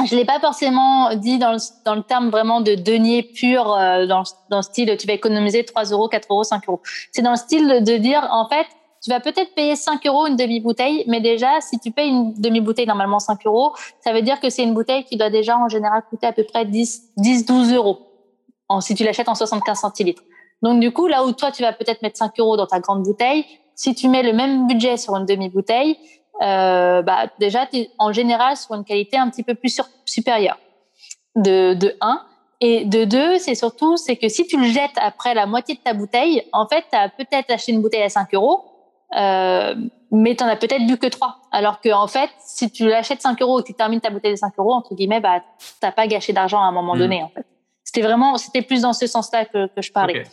je 0.05 0.15
l'ai 0.15 0.25
pas 0.25 0.39
forcément 0.39 1.13
dit 1.15 1.39
dans 1.39 1.53
le, 1.53 1.57
dans 1.85 1.95
le 1.95 2.03
terme 2.03 2.29
vraiment 2.29 2.61
de 2.61 2.75
denier 2.75 3.23
pur, 3.23 3.73
euh, 3.73 4.05
dans, 4.05 4.23
dans 4.49 4.57
le 4.57 4.63
style 4.63 4.95
tu 4.97 5.07
vas 5.07 5.13
économiser 5.13 5.65
3 5.65 5.85
euros, 5.85 6.07
4 6.07 6.27
euros, 6.29 6.43
5 6.43 6.69
euros. 6.69 6.81
C'est 7.11 7.23
dans 7.23 7.31
le 7.31 7.37
style 7.37 7.83
de 7.83 7.97
dire 7.97 8.27
en 8.29 8.47
fait 8.47 8.67
tu 9.01 9.09
vas 9.09 9.19
peut-être 9.19 9.53
payer 9.55 9.75
5 9.75 10.05
euros 10.07 10.27
une 10.27 10.35
demi-bouteille, 10.35 11.03
mais 11.07 11.21
déjà, 11.21 11.61
si 11.61 11.79
tu 11.79 11.91
payes 11.91 12.09
une 12.09 12.33
demi-bouteille 12.33 12.87
normalement 12.87 13.19
5 13.19 13.45
euros, 13.45 13.73
ça 14.01 14.13
veut 14.13 14.21
dire 14.21 14.39
que 14.39 14.49
c'est 14.49 14.63
une 14.63 14.73
bouteille 14.73 15.03
qui 15.05 15.17
doit 15.17 15.29
déjà 15.29 15.57
en 15.57 15.69
général 15.69 16.03
coûter 16.09 16.27
à 16.27 16.33
peu 16.33 16.43
près 16.43 16.65
10, 16.65 17.13
10 17.17 17.45
12 17.45 17.73
euros 17.73 17.99
en, 18.67 18.81
si 18.81 18.95
tu 18.95 19.03
l'achètes 19.03 19.29
en 19.29 19.35
75 19.35 19.79
centilitres. 19.79 20.23
Donc 20.61 20.79
du 20.79 20.91
coup, 20.91 21.07
là 21.07 21.23
où 21.25 21.31
toi, 21.31 21.51
tu 21.51 21.61
vas 21.61 21.73
peut-être 21.73 22.01
mettre 22.01 22.17
5 22.17 22.37
euros 22.39 22.57
dans 22.57 22.67
ta 22.67 22.79
grande 22.79 23.03
bouteille, 23.03 23.45
si 23.75 23.95
tu 23.95 24.09
mets 24.09 24.23
le 24.23 24.33
même 24.33 24.67
budget 24.67 24.97
sur 24.97 25.15
une 25.15 25.25
demi-bouteille, 25.25 25.97
euh, 26.41 27.01
bah, 27.01 27.27
déjà, 27.39 27.65
tu 27.65 27.77
es 27.77 27.91
en 27.97 28.11
général 28.11 28.57
sur 28.57 28.75
une 28.75 28.83
qualité 28.83 29.17
un 29.17 29.29
petit 29.29 29.43
peu 29.43 29.55
plus 29.55 29.81
supérieure 30.05 30.57
de, 31.35 31.73
de 31.73 31.95
1. 32.01 32.21
Et 32.61 32.83
de 32.83 33.05
deux, 33.05 33.37
c'est 33.37 33.55
surtout, 33.55 33.95
c'est 33.95 34.17
que 34.17 34.27
si 34.27 34.45
tu 34.45 34.57
le 34.57 34.67
jettes 34.67 34.97
après 34.97 35.33
la 35.33 35.45
moitié 35.45 35.75
de 35.75 35.79
ta 35.79 35.93
bouteille, 35.93 36.43
en 36.51 36.67
fait, 36.67 36.83
tu 36.91 36.97
as 36.97 37.07
peut-être 37.07 37.49
acheté 37.51 37.71
une 37.71 37.81
bouteille 37.81 38.03
à 38.03 38.09
5 38.09 38.33
euros, 38.33 38.65
euh, 39.15 39.75
mais 40.11 40.35
tu 40.35 40.43
en 40.43 40.47
as 40.47 40.55
peut-être 40.55 40.85
bu 40.85 40.97
que 40.97 41.07
trois. 41.07 41.37
Alors 41.51 41.81
que 41.81 41.89
en 41.93 42.07
fait, 42.07 42.29
si 42.39 42.71
tu 42.71 42.87
l'achètes 42.87 43.21
5 43.21 43.41
euros 43.41 43.59
et 43.59 43.63
que 43.63 43.67
tu 43.67 43.73
termines 43.73 44.01
ta 44.01 44.09
bouteille 44.09 44.33
de 44.33 44.37
5 44.37 44.53
euros, 44.57 44.73
entre 44.73 44.95
guillemets, 44.95 45.19
bah, 45.19 45.41
t'as 45.79 45.91
pas 45.91 46.07
gâché 46.07 46.33
d'argent 46.33 46.59
à 46.59 46.65
un 46.65 46.71
moment 46.71 46.95
mm. 46.95 46.99
donné. 46.99 47.23
En 47.23 47.29
fait. 47.29 47.45
C'était 47.83 48.01
vraiment, 48.01 48.37
c'était 48.37 48.61
plus 48.61 48.83
dans 48.83 48.93
ce 48.93 49.07
sens-là 49.07 49.45
que, 49.45 49.67
que 49.67 49.81
je 49.81 49.91
parlais. 49.91 50.23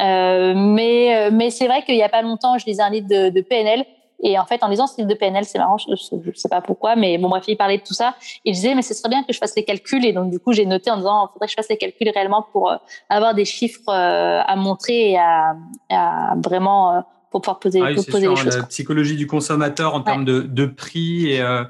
Euh, 0.00 0.52
mais 0.56 1.16
euh, 1.16 1.30
mais 1.32 1.50
c'est 1.50 1.66
vrai 1.66 1.82
qu'il 1.82 1.94
y 1.94 2.02
a 2.02 2.08
pas 2.08 2.22
longtemps, 2.22 2.58
je 2.58 2.66
lisais 2.66 2.82
un 2.82 2.90
livre 2.90 3.08
de, 3.08 3.30
de 3.30 3.40
PNL. 3.40 3.84
Et 4.22 4.38
en 4.38 4.46
fait, 4.46 4.62
en 4.62 4.68
lisant 4.68 4.86
ce 4.86 4.96
livre 4.96 5.08
de 5.08 5.14
PNL, 5.14 5.44
c'est 5.44 5.58
marrant, 5.58 5.76
je, 5.76 5.90
ne 5.90 6.32
sais 6.34 6.48
pas 6.48 6.60
pourquoi, 6.60 6.96
mais 6.96 7.18
bon, 7.18 7.28
bref, 7.28 7.44
il 7.46 7.56
parlait 7.56 7.78
de 7.78 7.82
tout 7.82 7.94
ça. 7.94 8.14
Il 8.44 8.54
disait, 8.54 8.74
mais 8.74 8.82
ce 8.82 8.94
serait 8.94 9.10
bien 9.10 9.22
que 9.22 9.32
je 9.32 9.38
fasse 9.38 9.54
les 9.54 9.64
calculs. 9.64 10.04
Et 10.04 10.12
donc, 10.12 10.30
du 10.30 10.38
coup, 10.38 10.52
j'ai 10.52 10.64
noté 10.64 10.90
en 10.90 10.96
disant, 10.96 11.26
il 11.26 11.32
faudrait 11.32 11.46
que 11.46 11.50
je 11.50 11.56
fasse 11.56 11.68
les 11.68 11.76
calculs 11.76 12.08
réellement 12.08 12.46
pour 12.52 12.70
euh, 12.70 12.76
avoir 13.10 13.34
des 13.34 13.44
chiffres 13.44 13.90
à 13.90 14.56
montrer 14.56 15.10
et 15.10 15.18
à, 15.18 15.56
à 15.90 16.34
vraiment 16.42 17.04
pour 17.34 17.40
pouvoir 17.40 17.58
poser, 17.58 17.80
ah 17.82 17.92
poser 17.92 18.28
les 18.28 18.36
choses. 18.36 18.58
La 18.58 18.66
psychologie 18.66 19.16
du 19.16 19.26
consommateur 19.26 19.92
en 19.94 20.02
termes 20.02 20.24
de, 20.24 20.42
de, 20.42 20.66
prix 20.66 21.32
et 21.32 21.40
euh, 21.40 21.64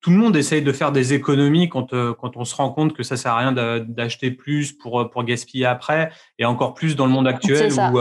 tout 0.00 0.08
le 0.08 0.16
monde 0.16 0.34
essaye 0.36 0.62
de 0.62 0.72
faire 0.72 0.90
des 0.90 1.12
économies 1.12 1.68
quand, 1.68 1.92
euh, 1.92 2.14
quand 2.14 2.38
on 2.38 2.46
se 2.46 2.54
rend 2.54 2.70
compte 2.70 2.94
que 2.94 3.02
ça 3.02 3.18
sert 3.18 3.32
à 3.32 3.40
rien 3.40 3.52
d'acheter 3.82 4.30
plus 4.30 4.72
pour, 4.72 5.02
euh, 5.02 5.04
pour 5.04 5.22
gaspiller 5.24 5.66
après, 5.66 6.10
et 6.38 6.46
encore 6.46 6.72
plus 6.72 6.96
dans 6.96 7.04
le 7.04 7.12
monde 7.12 7.28
actuel 7.28 7.70
où 7.74 8.00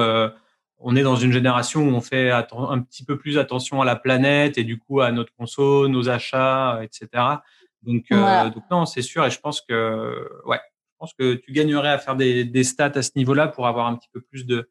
on 0.86 0.96
est 0.96 1.04
dans 1.04 1.18
une 1.18 1.34
génération 1.34 1.82
où 1.82 1.92
on 1.92 2.00
fait 2.00 2.32
un 2.32 2.80
petit 2.80 3.04
peu 3.04 3.18
plus 3.18 3.38
attention 3.38 3.82
à 3.82 3.86
la 3.86 3.98
planète 3.98 4.58
et 4.58 4.64
du 4.64 4.80
coup 4.80 5.02
à 5.02 5.12
notre 5.12 5.34
conso, 5.38 5.90
nos 5.90 6.08
achats, 6.08 6.80
etc. 6.82 7.08
Donc, 7.82 8.06
donc 8.10 8.64
non, 8.72 8.86
c'est 8.86 9.02
sûr, 9.02 9.26
et 9.26 9.32
je 9.32 9.40
pense 9.42 9.60
que 9.60 10.30
ouais, 10.46 10.60
je 10.92 10.98
pense 10.98 11.14
que 11.14 11.34
tu 11.34 11.52
gagnerais 11.52 11.90
à 11.90 11.98
faire 11.98 12.16
des, 12.16 12.46
des 12.46 12.64
stats 12.64 12.94
à 12.96 13.02
ce 13.02 13.12
niveau-là 13.18 13.50
pour 13.50 13.68
avoir 13.68 13.88
un 13.88 13.96
petit 13.96 14.10
peu 14.14 14.22
plus 14.22 14.46
de, 14.46 14.70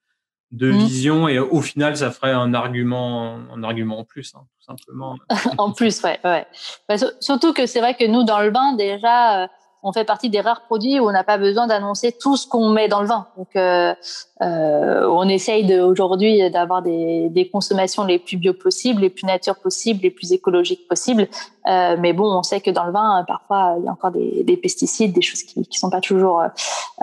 de 0.52 0.70
mmh. 0.70 0.78
vision 0.78 1.28
et 1.28 1.38
au 1.38 1.62
final 1.62 1.96
ça 1.96 2.10
ferait 2.10 2.32
un 2.32 2.52
argument 2.52 3.38
un 3.54 3.62
argument 3.62 4.00
en 4.00 4.04
plus 4.04 4.34
hein, 4.36 4.42
tout 4.58 4.64
simplement 4.66 5.16
en 5.58 5.72
plus 5.72 6.02
ouais 6.02 6.20
ouais 6.24 6.46
bah, 6.88 6.96
surtout 7.20 7.54
que 7.54 7.64
c'est 7.66 7.80
vrai 7.80 7.94
que 7.94 8.06
nous 8.06 8.22
dans 8.22 8.40
le 8.40 8.50
bain 8.50 8.74
déjà 8.74 9.42
euh, 9.42 9.46
on 9.82 9.92
fait 9.92 10.04
partie 10.04 10.30
des 10.30 10.40
rares 10.40 10.62
produits 10.62 11.00
où 11.00 11.08
on 11.08 11.12
n'a 11.12 11.24
pas 11.24 11.38
besoin 11.38 11.66
d'annoncer 11.66 12.12
tout 12.12 12.36
ce 12.36 12.46
qu'on 12.46 12.68
met 12.68 12.88
dans 12.88 13.00
le 13.00 13.08
vin. 13.08 13.26
Donc, 13.36 13.48
euh, 13.56 13.94
euh, 14.40 15.08
on 15.10 15.28
essaye 15.28 15.80
aujourd'hui 15.80 16.50
d'avoir 16.50 16.82
des, 16.82 17.28
des, 17.30 17.48
consommations 17.48 18.04
les 18.04 18.18
plus 18.18 18.36
bio 18.36 18.54
possibles, 18.54 19.02
les 19.02 19.10
plus 19.10 19.26
nature 19.26 19.56
possibles, 19.56 20.00
les 20.02 20.10
plus 20.10 20.32
écologiques 20.32 20.86
possibles. 20.88 21.28
Euh, 21.68 21.96
mais 21.98 22.12
bon, 22.12 22.24
on 22.24 22.42
sait 22.42 22.60
que 22.60 22.70
dans 22.70 22.84
le 22.84 22.92
vin, 22.92 23.24
parfois, 23.26 23.76
il 23.78 23.84
y 23.84 23.88
a 23.88 23.92
encore 23.92 24.12
des, 24.12 24.44
des 24.44 24.56
pesticides, 24.56 25.12
des 25.12 25.22
choses 25.22 25.42
qui 25.42 25.60
ne 25.60 25.64
sont 25.70 25.90
pas 25.90 26.00
toujours 26.00 26.42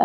euh, 0.00 0.04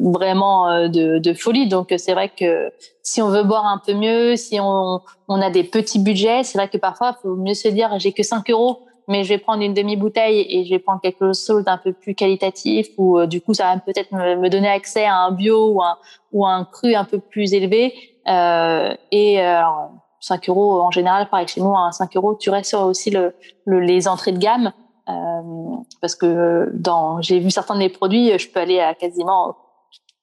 vraiment 0.00 0.68
euh, 0.68 0.88
de, 0.88 1.18
de, 1.18 1.34
folie. 1.34 1.68
Donc, 1.68 1.94
c'est 1.96 2.14
vrai 2.14 2.28
que 2.28 2.72
si 3.02 3.22
on 3.22 3.28
veut 3.28 3.44
boire 3.44 3.66
un 3.66 3.80
peu 3.84 3.94
mieux, 3.94 4.36
si 4.36 4.58
on, 4.60 5.00
on 5.28 5.40
a 5.40 5.50
des 5.50 5.64
petits 5.64 5.98
budgets, 5.98 6.42
c'est 6.42 6.58
vrai 6.58 6.68
que 6.68 6.78
parfois, 6.78 7.16
il 7.18 7.22
faut 7.22 7.36
mieux 7.36 7.54
se 7.54 7.68
dire, 7.68 7.96
j'ai 7.98 8.12
que 8.12 8.22
5 8.22 8.50
euros 8.50 8.80
mais 9.12 9.24
je 9.24 9.28
vais 9.28 9.38
prendre 9.38 9.62
une 9.62 9.74
demi-bouteille 9.74 10.46
et 10.48 10.64
je 10.64 10.70
vais 10.70 10.78
prendre 10.78 11.00
quelque 11.02 11.32
chose 11.34 11.64
d'un 11.64 11.76
peu 11.76 11.92
plus 11.92 12.14
qualitatif 12.14 12.88
ou 12.96 13.18
euh, 13.18 13.26
du 13.26 13.42
coup 13.42 13.52
ça 13.52 13.74
va 13.74 13.80
peut-être 13.80 14.10
me, 14.12 14.48
donner 14.48 14.68
accès 14.68 15.04
à 15.04 15.16
un 15.18 15.32
bio 15.32 15.72
ou 15.74 15.82
un, 15.82 15.98
ou 16.32 16.46
un 16.46 16.64
cru 16.64 16.94
un 16.94 17.04
peu 17.04 17.18
plus 17.18 17.52
élevé. 17.52 17.94
Euh, 18.28 18.94
et 19.10 19.40
euh, 19.40 19.58
alors, 19.58 19.90
5 20.20 20.48
euros 20.48 20.80
en 20.80 20.90
général, 20.90 21.28
pareil 21.28 21.46
chez 21.46 21.60
nous, 21.60 21.74
à 21.76 21.92
5 21.92 22.16
euros, 22.16 22.34
tu 22.34 22.48
restes 22.48 22.70
sur 22.70 22.80
aussi 22.80 23.10
le, 23.10 23.34
les 23.66 24.08
entrées 24.08 24.32
de 24.32 24.38
gamme. 24.38 24.72
Euh, 25.08 25.76
parce 26.00 26.14
que 26.14 26.70
dans, 26.72 27.20
j'ai 27.20 27.38
vu 27.40 27.50
certains 27.50 27.74
de 27.74 27.80
mes 27.80 27.90
produits, 27.90 28.38
je 28.38 28.48
peux 28.48 28.60
aller 28.60 28.80
à 28.80 28.94
quasiment 28.94 29.56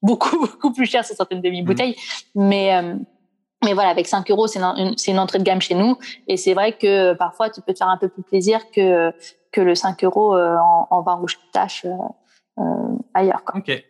beaucoup, 0.02 0.40
beaucoup 0.48 0.74
plus 0.74 0.86
cher 0.86 1.06
sur 1.06 1.16
certaines 1.16 1.42
demi-bouteilles. 1.42 1.96
Mmh. 2.36 2.48
Mais 2.48 2.76
euh, 2.76 2.96
mais 3.64 3.74
voilà, 3.74 3.90
avec 3.90 4.08
5 4.08 4.30
euros, 4.32 4.48
c'est 4.48 4.60
une, 4.60 4.96
une, 5.08 5.20
entrée 5.20 5.40
de 5.40 5.44
gamme 5.44 5.62
chez 5.62 5.76
nous. 5.76 5.98
Et 6.28 6.38
c'est 6.38 6.54
vrai 6.54 6.74
que 6.74 7.14
parfois, 7.14 7.50
tu 7.50 7.62
peux 7.62 7.74
te 7.74 7.78
faire 7.78 7.90
un 7.90 7.98
peu 7.98 8.08
plus 8.08 8.24
plaisir 8.24 8.60
que, 8.72 9.12
que 9.52 9.62
le 9.62 9.76
5 9.76 10.04
euros 10.04 10.36
euh, 10.36 10.56
en, 10.58 10.88
en 10.90 11.02
vin 11.02 11.16
rouge 11.16 11.38
tâche 11.52 11.86
euh, 11.86 11.96
euh, 12.60 12.98
ailleurs. 13.14 13.44
Quoi. 13.44 13.60
Ok. 13.60 13.84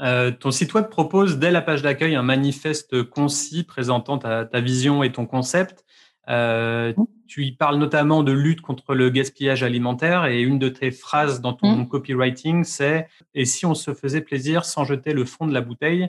Euh, 0.00 0.30
ton 0.30 0.50
site 0.50 0.72
web 0.74 0.88
propose 0.88 1.38
dès 1.38 1.50
la 1.50 1.60
page 1.60 1.82
d'accueil 1.82 2.14
un 2.14 2.22
manifeste 2.22 3.02
concis 3.02 3.64
présentant 3.64 4.18
ta, 4.18 4.46
ta 4.46 4.60
vision 4.60 5.02
et 5.02 5.12
ton 5.12 5.26
concept. 5.26 5.84
Euh, 6.28 6.92
mmh. 6.96 7.04
Tu 7.26 7.44
y 7.44 7.52
parles 7.52 7.76
notamment 7.76 8.22
de 8.22 8.32
lutte 8.32 8.60
contre 8.60 8.94
le 8.94 9.10
gaspillage 9.10 9.62
alimentaire 9.62 10.26
et 10.26 10.40
une 10.40 10.58
de 10.58 10.68
tes 10.68 10.90
phrases 10.90 11.40
dans 11.40 11.52
ton 11.52 11.76
mmh. 11.76 11.88
copywriting, 11.88 12.64
c'est 12.64 13.08
Et 13.34 13.44
si 13.44 13.66
on 13.66 13.74
se 13.74 13.94
faisait 13.94 14.20
plaisir 14.20 14.64
sans 14.64 14.84
jeter 14.84 15.12
le 15.12 15.24
fond 15.24 15.46
de 15.46 15.52
la 15.52 15.60
bouteille? 15.60 16.08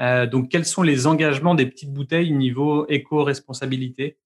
Euh, 0.00 0.26
donc, 0.26 0.48
quels 0.48 0.64
sont 0.64 0.82
les 0.82 1.06
engagements 1.06 1.54
des 1.54 1.66
petites 1.66 1.92
bouteilles 1.92 2.32
niveau 2.32 2.86
éco-responsabilité? 2.88 4.18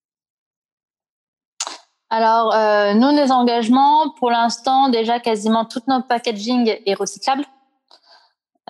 Alors, 2.11 2.55
euh, 2.55 2.95
nous, 2.95 3.31
engagements, 3.31 4.11
pour 4.19 4.31
l'instant, 4.31 4.89
déjà, 4.89 5.21
quasiment 5.21 5.67
tout 5.67 5.83
notre 5.89 6.07
packaging 6.07 6.75
est 6.87 6.95
recyclable. 6.95 7.45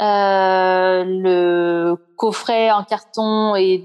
Euh, 0.01 1.05
le 1.05 1.97
coffret 2.17 2.71
en 2.71 2.83
carton 2.85 3.55
est, 3.55 3.85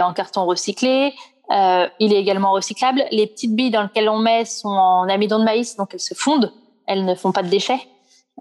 en 0.00 0.14
carton 0.14 0.46
recyclé. 0.46 1.14
Euh, 1.50 1.86
il 2.00 2.14
est 2.14 2.18
également 2.18 2.52
recyclable. 2.52 3.04
Les 3.10 3.26
petites 3.26 3.54
billes 3.54 3.70
dans 3.70 3.82
lesquelles 3.82 4.08
on 4.08 4.18
met 4.18 4.46
sont 4.46 4.68
en 4.68 5.08
amidon 5.10 5.38
de 5.38 5.44
maïs, 5.44 5.76
donc 5.76 5.92
elles 5.92 6.00
se 6.00 6.14
fondent. 6.14 6.52
Elles 6.86 7.04
ne 7.04 7.14
font 7.14 7.32
pas 7.32 7.42
de 7.42 7.48
déchets. 7.48 7.80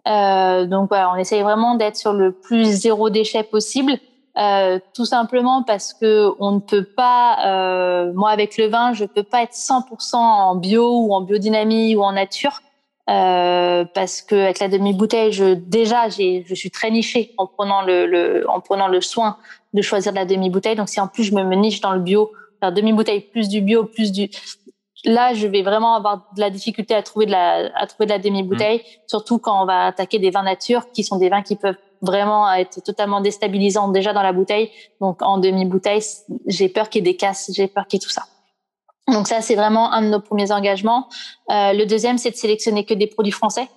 Donc 0.05 0.91
on 0.91 1.15
essaye 1.15 1.43
vraiment 1.43 1.75
d'être 1.75 1.95
sur 1.95 2.13
le 2.13 2.33
plus 2.33 2.65
zéro 2.65 3.09
déchet 3.09 3.43
possible. 3.43 3.99
Euh, 4.37 4.79
tout 4.95 5.05
simplement 5.05 5.61
parce 5.61 5.93
que 5.93 6.31
on 6.39 6.53
ne 6.53 6.59
peut 6.59 6.83
pas, 6.83 7.37
euh, 7.45 8.13
moi 8.13 8.31
avec 8.31 8.57
le 8.57 8.65
vin, 8.65 8.93
je 8.93 9.05
peux 9.05 9.21
pas 9.21 9.43
être 9.43 9.53
100% 9.53 10.15
en 10.15 10.55
bio 10.55 11.01
ou 11.01 11.13
en 11.13 11.21
biodynamie 11.21 11.95
ou 11.95 12.01
en 12.01 12.13
nature, 12.13 12.61
euh, 13.11 13.85
parce 13.93 14.23
que 14.23 14.33
avec 14.33 14.59
la 14.59 14.69
demi 14.69 14.93
bouteille, 14.93 15.31
je 15.31 15.53
déjà 15.53 16.09
j'ai, 16.09 16.43
je 16.47 16.55
suis 16.55 16.71
très 16.71 16.89
nichée 16.89 17.35
en 17.37 17.45
prenant 17.45 17.83
le, 17.83 18.07
le, 18.07 18.49
en 18.49 18.59
prenant 18.59 18.87
le 18.87 19.01
soin 19.01 19.37
de 19.73 19.83
choisir 19.83 20.11
de 20.13 20.17
la 20.17 20.25
demi 20.25 20.49
bouteille. 20.49 20.75
Donc 20.75 20.89
si 20.89 20.99
en 20.99 21.07
plus 21.07 21.25
je 21.25 21.35
me 21.35 21.55
niche 21.55 21.81
dans 21.81 21.91
le 21.91 21.99
bio, 21.99 22.31
faire 22.59 22.71
demi 22.71 22.91
bouteille 22.91 23.21
plus 23.21 23.49
du 23.49 23.61
bio 23.61 23.83
plus 23.83 24.11
du 24.11 24.31
là, 25.05 25.33
je 25.33 25.47
vais 25.47 25.61
vraiment 25.61 25.95
avoir 25.95 26.29
de 26.35 26.39
la 26.39 26.49
difficulté 26.49 26.95
à 26.95 27.03
trouver 27.03 27.25
de 27.25 27.31
la, 27.31 27.69
à 27.75 27.87
trouver 27.87 28.05
de 28.05 28.11
la 28.11 28.19
demi-bouteille, 28.19 28.79
mmh. 28.79 29.07
surtout 29.07 29.37
quand 29.37 29.61
on 29.61 29.65
va 29.65 29.87
attaquer 29.87 30.19
des 30.19 30.29
vins 30.29 30.43
nature, 30.43 30.91
qui 30.91 31.03
sont 31.03 31.17
des 31.17 31.29
vins 31.29 31.41
qui 31.41 31.55
peuvent 31.55 31.77
vraiment 32.03 32.51
être 32.53 32.83
totalement 32.83 33.21
déstabilisants 33.21 33.87
déjà 33.87 34.13
dans 34.13 34.21
la 34.21 34.33
bouteille. 34.33 34.69
Donc, 35.01 35.21
en 35.21 35.39
demi-bouteille, 35.39 36.03
j'ai 36.45 36.69
peur 36.69 36.89
qu'il 36.89 37.03
y 37.03 37.09
ait 37.09 37.11
des 37.11 37.17
casses, 37.17 37.49
j'ai 37.55 37.67
peur 37.67 37.87
qu'il 37.87 37.97
y 37.97 38.03
ait 38.03 38.05
tout 38.05 38.11
ça. 38.11 38.23
Donc 39.07 39.27
ça, 39.27 39.41
c'est 39.41 39.55
vraiment 39.55 39.91
un 39.91 40.01
de 40.01 40.07
nos 40.07 40.19
premiers 40.19 40.51
engagements. 40.51 41.07
Euh, 41.49 41.73
le 41.73 41.85
deuxième, 41.85 42.17
c'est 42.17 42.31
de 42.31 42.35
sélectionner 42.35 42.85
que 42.85 42.93
des 42.93 43.07
produits 43.07 43.33
français. 43.33 43.67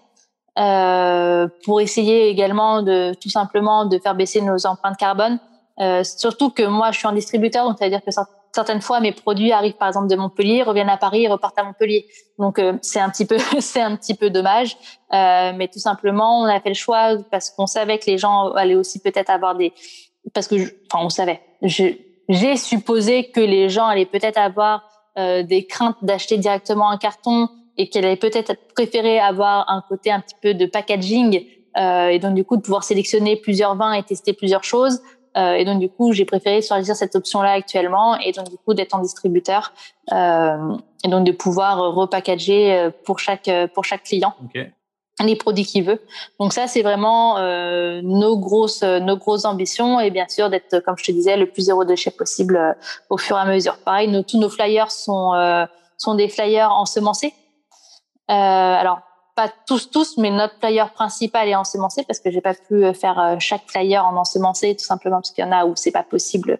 Euh, 0.58 1.48
pour 1.64 1.82
essayer 1.82 2.28
également 2.28 2.80
de 2.80 3.12
tout 3.20 3.28
simplement 3.28 3.84
de 3.84 3.98
faire 3.98 4.14
baisser 4.14 4.40
nos 4.40 4.66
empreintes 4.66 4.96
carbone. 4.96 5.38
Euh, 5.80 6.02
surtout 6.02 6.48
que 6.48 6.62
moi, 6.62 6.92
je 6.92 6.98
suis 6.98 7.06
un 7.06 7.12
distributeur, 7.12 7.68
donc 7.68 7.78
ça 7.78 7.84
veut 7.84 7.90
dire 7.90 8.02
que 8.02 8.10
certaines 8.56 8.80
fois 8.80 9.00
mes 9.00 9.12
produits 9.12 9.52
arrivent 9.52 9.76
par 9.76 9.88
exemple 9.88 10.08
de 10.08 10.16
Montpellier, 10.16 10.62
reviennent 10.62 10.88
à 10.88 10.96
Paris, 10.96 11.28
repartent 11.28 11.58
à 11.58 11.64
Montpellier. 11.64 12.06
Donc 12.38 12.58
euh, 12.58 12.72
c'est 12.80 13.00
un 13.00 13.10
petit 13.10 13.26
peu 13.26 13.36
c'est 13.60 13.82
un 13.82 13.94
petit 13.96 14.14
peu 14.14 14.30
dommage, 14.30 14.76
euh, 15.12 15.52
mais 15.54 15.68
tout 15.68 15.78
simplement 15.78 16.40
on 16.40 16.44
a 16.44 16.58
fait 16.60 16.70
le 16.70 16.74
choix 16.74 17.16
parce 17.30 17.50
qu'on 17.50 17.66
savait 17.66 17.98
que 17.98 18.06
les 18.06 18.18
gens 18.18 18.52
allaient 18.52 18.74
aussi 18.74 19.00
peut-être 19.00 19.30
avoir 19.30 19.54
des 19.54 19.72
parce 20.34 20.48
que 20.48 20.56
enfin 20.90 21.04
on 21.04 21.10
savait. 21.10 21.40
J'ai 22.28 22.56
supposé 22.56 23.30
que 23.30 23.40
les 23.40 23.68
gens 23.68 23.86
allaient 23.86 24.06
peut-être 24.06 24.38
avoir 24.38 24.82
euh, 25.18 25.42
des 25.42 25.66
craintes 25.66 25.98
d'acheter 26.02 26.38
directement 26.38 26.90
un 26.90 26.96
carton 26.96 27.48
et 27.76 27.88
qu'elle 27.90 28.06
allaient 28.06 28.16
peut-être 28.16 28.54
préférer 28.74 29.20
avoir 29.20 29.70
un 29.70 29.82
côté 29.86 30.10
un 30.10 30.20
petit 30.20 30.34
peu 30.42 30.54
de 30.54 30.66
packaging 30.66 31.44
et 31.78 32.18
donc 32.18 32.32
du 32.32 32.42
coup 32.42 32.56
de 32.56 32.62
pouvoir 32.62 32.84
sélectionner 32.84 33.36
plusieurs 33.36 33.76
vins 33.76 33.92
et 33.92 34.02
tester 34.02 34.32
plusieurs 34.32 34.64
choses. 34.64 35.02
Et 35.36 35.64
donc 35.64 35.80
du 35.80 35.88
coup, 35.90 36.12
j'ai 36.12 36.24
préféré 36.24 36.62
choisir 36.62 36.96
cette 36.96 37.14
option-là 37.14 37.52
actuellement 37.52 38.18
et 38.18 38.32
donc 38.32 38.48
du 38.48 38.56
coup 38.56 38.72
d'être 38.72 38.94
en 38.94 39.00
distributeur 39.00 39.72
et 40.10 41.08
donc 41.08 41.24
de 41.24 41.32
pouvoir 41.32 41.94
repackager 41.94 42.90
pour 43.04 43.18
chaque 43.18 43.50
pour 43.74 43.84
chaque 43.84 44.04
client. 44.04 44.34
les 45.24 45.36
produits 45.36 45.64
qu'il 45.64 45.84
veut. 45.84 46.00
Donc 46.38 46.52
ça, 46.52 46.66
c'est 46.66 46.82
vraiment 46.82 47.38
euh, 47.38 48.00
nos 48.02 48.36
grosses 48.38 48.82
nos 48.82 49.16
grosses 49.16 49.44
ambitions 49.44 49.98
et 49.98 50.10
bien 50.10 50.28
sûr 50.28 50.50
d'être, 50.50 50.80
comme 50.80 50.96
je 50.98 51.04
te 51.04 51.12
disais, 51.12 51.36
le 51.36 51.46
plus 51.46 51.62
zéro 51.62 51.84
déchet 51.84 52.10
possible 52.10 52.56
euh, 52.56 52.72
au 53.08 53.16
fur 53.16 53.36
et 53.36 53.40
à 53.40 53.46
mesure. 53.46 53.78
Pareil, 53.78 54.08
nos, 54.08 54.22
tous 54.22 54.38
nos 54.38 54.50
flyers 54.50 54.90
sont 54.90 55.32
euh, 55.34 55.64
sont 55.96 56.14
des 56.14 56.28
flyers 56.28 56.70
ensemencés. 56.70 57.32
Euh, 58.30 58.34
alors 58.34 59.00
pas 59.36 59.52
tous 59.66 59.90
tous, 59.90 60.16
mais 60.16 60.30
notre 60.30 60.54
flyer 60.58 60.92
principal 60.92 61.48
est 61.48 61.54
ensemencé 61.54 62.04
parce 62.04 62.20
que 62.20 62.30
j'ai 62.30 62.40
pas 62.40 62.54
pu 62.54 62.92
faire 62.94 63.36
chaque 63.38 63.68
flyer 63.68 64.04
en 64.04 64.16
ensemencé 64.16 64.74
tout 64.74 64.84
simplement 64.84 65.16
parce 65.16 65.30
qu'il 65.30 65.44
y 65.44 65.46
en 65.46 65.52
a 65.52 65.66
où 65.66 65.76
c'est 65.76 65.92
pas 65.92 66.02
possible 66.02 66.58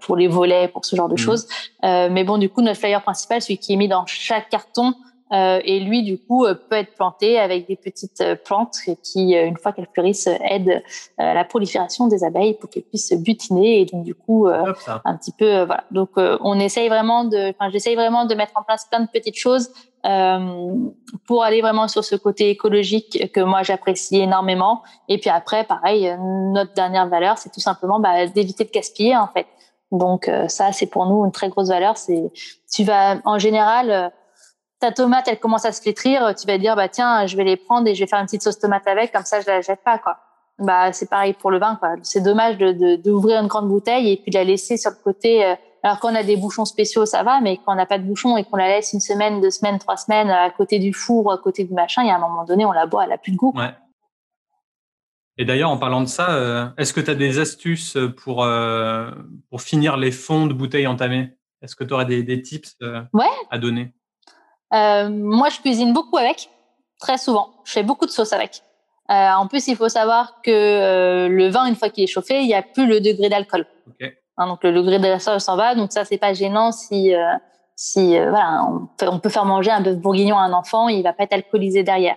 pour 0.00 0.16
les 0.16 0.26
volets, 0.26 0.68
pour 0.68 0.84
ce 0.84 0.96
genre 0.96 1.08
de 1.08 1.14
mmh. 1.14 1.18
choses. 1.18 1.48
mais 1.82 2.24
bon, 2.24 2.38
du 2.38 2.50
coup, 2.50 2.60
notre 2.60 2.80
flyer 2.80 3.02
principal, 3.02 3.40
celui 3.40 3.58
qui 3.58 3.74
est 3.74 3.76
mis 3.76 3.88
dans 3.88 4.04
chaque 4.06 4.48
carton, 4.48 4.94
euh, 5.32 5.60
et 5.64 5.80
lui, 5.80 6.02
du 6.02 6.18
coup, 6.18 6.44
euh, 6.44 6.54
peut 6.54 6.76
être 6.76 6.94
planté 6.94 7.38
avec 7.38 7.66
des 7.66 7.76
petites 7.76 8.20
euh, 8.20 8.36
plantes 8.36 8.76
qui, 9.02 9.32
une 9.34 9.56
fois 9.56 9.72
qu'elles 9.72 9.88
fleurissent, 9.92 10.28
aident 10.44 10.82
à 11.16 11.32
la 11.32 11.44
prolifération 11.44 12.06
des 12.06 12.22
abeilles 12.22 12.54
pour 12.54 12.68
qu'elles 12.68 12.82
puissent 12.82 13.14
butiner 13.14 13.80
et 13.80 13.86
donc 13.86 14.04
du 14.04 14.14
coup 14.14 14.46
un 14.46 15.16
petit 15.16 15.32
peu 15.32 15.62
voilà. 15.64 15.84
Donc 15.90 16.10
on 16.16 16.58
essaye 16.58 16.88
vraiment 16.88 17.24
de, 17.24 17.50
enfin 17.50 17.70
j'essaye 17.70 17.94
vraiment 17.94 18.24
de 18.24 18.34
mettre 18.34 18.52
en 18.56 18.62
place 18.62 18.86
plein 18.90 19.00
de 19.00 19.08
petites 19.08 19.38
choses 19.38 19.70
pour 20.02 21.44
aller 21.44 21.60
vraiment 21.60 21.86
sur 21.88 22.04
ce 22.04 22.16
côté 22.16 22.50
écologique 22.50 23.30
que 23.32 23.40
moi 23.40 23.62
j'apprécie 23.62 24.18
énormément. 24.20 24.82
Et 25.08 25.18
puis 25.18 25.30
après, 25.30 25.64
pareil, 25.64 26.16
notre 26.18 26.74
dernière 26.74 27.08
valeur, 27.08 27.38
c'est 27.38 27.50
tout 27.50 27.60
simplement 27.60 28.00
bah, 28.00 28.26
d'éviter 28.26 28.64
de 28.64 28.70
gaspiller 28.70 29.16
en 29.16 29.28
fait. 29.28 29.46
Donc 29.92 30.30
ça, 30.48 30.72
c'est 30.72 30.86
pour 30.86 31.06
nous 31.06 31.24
une 31.24 31.32
très 31.32 31.48
grosse 31.48 31.68
valeur. 31.68 31.96
C'est 31.96 32.32
tu 32.72 32.82
vas 32.84 33.18
en 33.24 33.38
général 33.38 34.12
ta 34.82 34.90
tomate, 34.90 35.28
elle 35.28 35.38
commence 35.38 35.64
à 35.64 35.70
se 35.70 35.80
flétrir, 35.80 36.34
tu 36.34 36.44
vas 36.44 36.58
dire, 36.58 36.74
bah, 36.74 36.88
tiens, 36.88 37.24
je 37.26 37.36
vais 37.36 37.44
les 37.44 37.56
prendre 37.56 37.86
et 37.86 37.94
je 37.94 38.02
vais 38.02 38.08
faire 38.08 38.18
une 38.18 38.26
petite 38.26 38.42
sauce 38.42 38.58
tomate 38.58 38.86
avec, 38.88 39.12
comme 39.12 39.24
ça, 39.24 39.40
je 39.40 39.46
la 39.46 39.60
jette 39.60 39.80
pas, 39.84 39.98
quoi. 39.98 40.18
Bah, 40.58 40.92
c'est 40.92 41.08
pareil 41.08 41.34
pour 41.34 41.52
le 41.52 41.60
vin, 41.60 41.76
quoi. 41.76 41.94
C'est 42.02 42.20
dommage 42.20 42.58
de, 42.58 42.96
d'ouvrir 42.96 43.40
une 43.40 43.46
grande 43.46 43.68
bouteille 43.68 44.10
et 44.10 44.16
puis 44.16 44.32
de 44.32 44.36
la 44.36 44.42
laisser 44.42 44.76
sur 44.76 44.90
le 44.90 44.96
côté. 45.02 45.54
Euh, 45.84 45.88
alors 45.88 46.00
qu'on 46.00 46.14
a 46.14 46.22
des 46.22 46.36
bouchons 46.36 46.64
spéciaux, 46.64 47.06
ça 47.06 47.22
va, 47.22 47.40
mais 47.40 47.56
quand 47.56 47.72
on 47.72 47.76
n'a 47.76 47.86
pas 47.86 47.98
de 47.98 48.04
bouchon 48.04 48.36
et 48.36 48.44
qu'on 48.44 48.56
la 48.56 48.68
laisse 48.68 48.92
une 48.92 49.00
semaine, 49.00 49.40
deux 49.40 49.50
semaines, 49.50 49.78
trois 49.78 49.96
semaines 49.96 50.30
à 50.30 50.50
côté 50.50 50.78
du 50.78 50.92
four, 50.92 51.32
à 51.32 51.38
côté 51.38 51.64
du 51.64 51.74
machin, 51.74 52.02
il 52.02 52.08
y 52.08 52.10
a 52.10 52.16
un 52.16 52.20
moment 52.20 52.44
donné, 52.44 52.64
on 52.64 52.72
la 52.72 52.86
boit, 52.86 53.04
elle 53.04 53.12
a 53.12 53.18
plus 53.18 53.32
de 53.32 53.36
goût. 53.36 53.52
Ouais. 53.56 53.74
Et 55.38 55.44
d'ailleurs, 55.44 55.70
en 55.70 55.78
parlant 55.78 56.02
de 56.02 56.06
ça, 56.06 56.30
euh, 56.30 56.68
est-ce 56.76 56.92
que 56.92 57.00
tu 57.00 57.10
as 57.10 57.14
des 57.14 57.38
astuces 57.38 57.96
pour, 58.18 58.44
euh, 58.44 59.10
pour 59.50 59.62
finir 59.62 59.96
les 59.96 60.12
fonds 60.12 60.46
de 60.46 60.52
bouteilles 60.52 60.86
entamées? 60.86 61.36
Est-ce 61.62 61.74
que 61.74 61.84
tu 61.84 61.94
aurais 61.94 62.06
des, 62.06 62.22
des 62.22 62.42
tips 62.42 62.76
à 63.50 63.58
donner? 63.58 63.94
Euh, 64.74 65.08
moi, 65.08 65.48
je 65.48 65.60
cuisine 65.60 65.92
beaucoup 65.92 66.16
avec, 66.16 66.50
très 66.98 67.18
souvent. 67.18 67.54
Je 67.64 67.72
fais 67.72 67.82
beaucoup 67.82 68.06
de 68.06 68.10
sauce 68.10 68.32
avec. 68.32 68.62
Euh, 69.10 69.32
en 69.32 69.46
plus, 69.46 69.68
il 69.68 69.76
faut 69.76 69.88
savoir 69.88 70.40
que 70.42 70.50
euh, 70.50 71.28
le 71.28 71.48
vin, 71.48 71.66
une 71.66 71.76
fois 71.76 71.90
qu'il 71.90 72.04
est 72.04 72.08
chauffé, 72.08 72.40
il 72.40 72.46
n'y 72.46 72.54
a 72.54 72.62
plus 72.62 72.86
le 72.86 73.00
degré 73.00 73.28
d'alcool. 73.28 73.66
Okay. 73.90 74.18
Hein, 74.38 74.46
donc 74.46 74.64
le 74.64 74.72
degré 74.72 74.98
d'alcool 74.98 75.40
s'en 75.40 75.56
va. 75.56 75.74
Donc 75.74 75.92
ça, 75.92 76.04
c'est 76.04 76.18
pas 76.18 76.32
gênant 76.32 76.72
si 76.72 77.14
euh, 77.14 77.20
si 77.76 78.18
euh, 78.18 78.30
voilà, 78.30 78.64
on 78.68 78.86
peut, 78.96 79.08
on 79.08 79.18
peut, 79.18 79.28
faire 79.28 79.44
manger 79.44 79.70
un 79.70 79.80
bœuf 79.80 79.96
bourguignon 79.96 80.36
à 80.36 80.42
un 80.42 80.52
enfant, 80.52 80.88
il 80.88 81.02
va 81.02 81.12
pas 81.12 81.24
être 81.24 81.32
alcoolisé 81.32 81.82
derrière. 81.82 82.16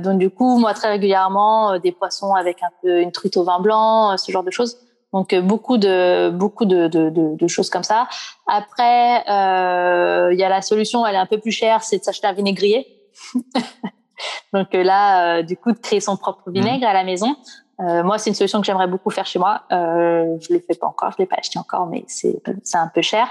donc 0.00 0.18
du 0.18 0.30
coup, 0.30 0.58
moi 0.58 0.74
très 0.74 0.88
régulièrement, 0.88 1.78
des 1.78 1.92
poissons 1.92 2.34
avec 2.34 2.62
un 2.62 2.70
peu 2.82 3.00
une 3.00 3.12
truite 3.12 3.36
au 3.36 3.44
vin 3.44 3.60
blanc, 3.60 4.16
ce 4.16 4.32
genre 4.32 4.42
de 4.42 4.50
choses. 4.50 4.78
Donc 5.14 5.32
euh, 5.32 5.40
beaucoup 5.40 5.78
de 5.78 6.30
beaucoup 6.30 6.64
de, 6.64 6.88
de, 6.88 7.08
de, 7.08 7.46
choses 7.46 7.70
comme 7.70 7.84
ça. 7.84 8.08
Après, 8.48 9.22
euh, 9.30 10.32
il 10.32 10.38
y 10.38 10.42
a 10.42 10.48
la 10.48 10.60
solution, 10.60 11.06
elle 11.06 11.14
est 11.14 11.18
un 11.18 11.26
peu 11.26 11.38
plus 11.38 11.52
chère, 11.52 11.84
c'est 11.84 11.98
de 11.98 12.02
s'acheter 12.02 12.26
un 12.26 12.32
vinaigrier. 12.32 12.86
Donc 14.52 14.74
euh, 14.74 14.82
là, 14.82 15.42
du 15.42 15.56
coup, 15.56 15.70
de 15.70 15.78
créer 15.78 16.00
son 16.00 16.16
propre 16.16 16.50
vinaigre 16.50 16.86
à 16.86 16.92
la 16.92 17.04
maison. 17.04 17.36
Moi, 17.78 18.18
c'est 18.18 18.30
une 18.30 18.36
solution 18.36 18.60
que 18.60 18.66
j'aimerais 18.66 18.86
beaucoup 18.86 19.10
faire 19.10 19.26
chez 19.26 19.38
moi. 19.38 19.62
Euh, 19.72 20.36
je 20.40 20.52
le 20.52 20.60
fais 20.60 20.74
pas 20.74 20.86
encore, 20.86 21.10
je 21.12 21.18
l'ai 21.18 21.26
pas 21.26 21.36
acheté 21.38 21.58
encore, 21.58 21.86
mais 21.86 22.04
c'est 22.06 22.40
un 22.74 22.88
peu 22.88 23.02
cher, 23.02 23.26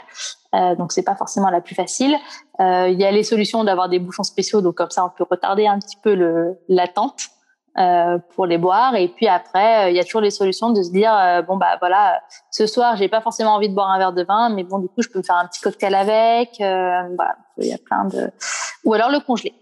euh, 0.54 0.76
donc 0.76 0.92
c'est 0.92 1.04
pas 1.04 1.16
forcément 1.16 1.50
la 1.50 1.62
plus 1.62 1.76
facile. 1.76 2.16
Il 2.60 3.00
y 3.00 3.06
a 3.06 3.12
les 3.12 3.24
solutions 3.24 3.64
d'avoir 3.64 3.90
des 3.90 4.00
bouchons 4.00 4.24
spéciaux, 4.24 4.62
donc 4.62 4.76
comme 4.76 4.90
ça, 4.92 5.06
on 5.06 5.10
peut 5.10 5.26
retarder 5.30 5.68
un 5.68 5.80
petit 5.80 5.98
peu 5.98 6.14
le 6.14 6.60
l'attente. 6.68 7.30
Euh, 7.80 8.20
pour 8.36 8.46
les 8.46 8.60
boire. 8.60 8.94
Et 8.94 9.08
puis 9.08 9.28
après, 9.28 9.86
euh, 9.86 9.90
il 9.90 9.96
y 9.96 10.00
a 10.00 10.04
toujours 10.04 10.22
les 10.22 10.30
solutions 10.30 10.70
de 10.70 10.84
se 10.84 10.92
dire 10.92 11.12
euh, 11.12 11.42
bon 11.42 11.58
bah 11.58 11.78
voilà, 11.80 12.22
ce 12.52 12.68
soir 12.68 12.96
j'ai 12.98 13.08
pas 13.08 13.20
forcément 13.20 13.56
envie 13.56 13.68
de 13.68 13.74
boire 13.74 13.90
un 13.90 13.98
verre 13.98 14.14
de 14.14 14.24
vin, 14.24 14.50
mais 14.50 14.64
bon 14.64 14.78
du 14.78 14.88
coup 14.90 15.02
je 15.02 15.10
peux 15.10 15.18
me 15.18 15.24
faire 15.24 15.38
un 15.38 15.48
petit 15.48 15.60
cocktail 15.60 15.96
avec. 15.96 16.50
voilà, 16.60 17.36
il 17.58 17.66
y 17.66 17.74
a 17.74 17.80
plein 17.80 18.06
de. 18.06 18.30
Ou 18.84 18.94
alors 18.94 19.10
le 19.10 19.20
congeler. 19.22 19.56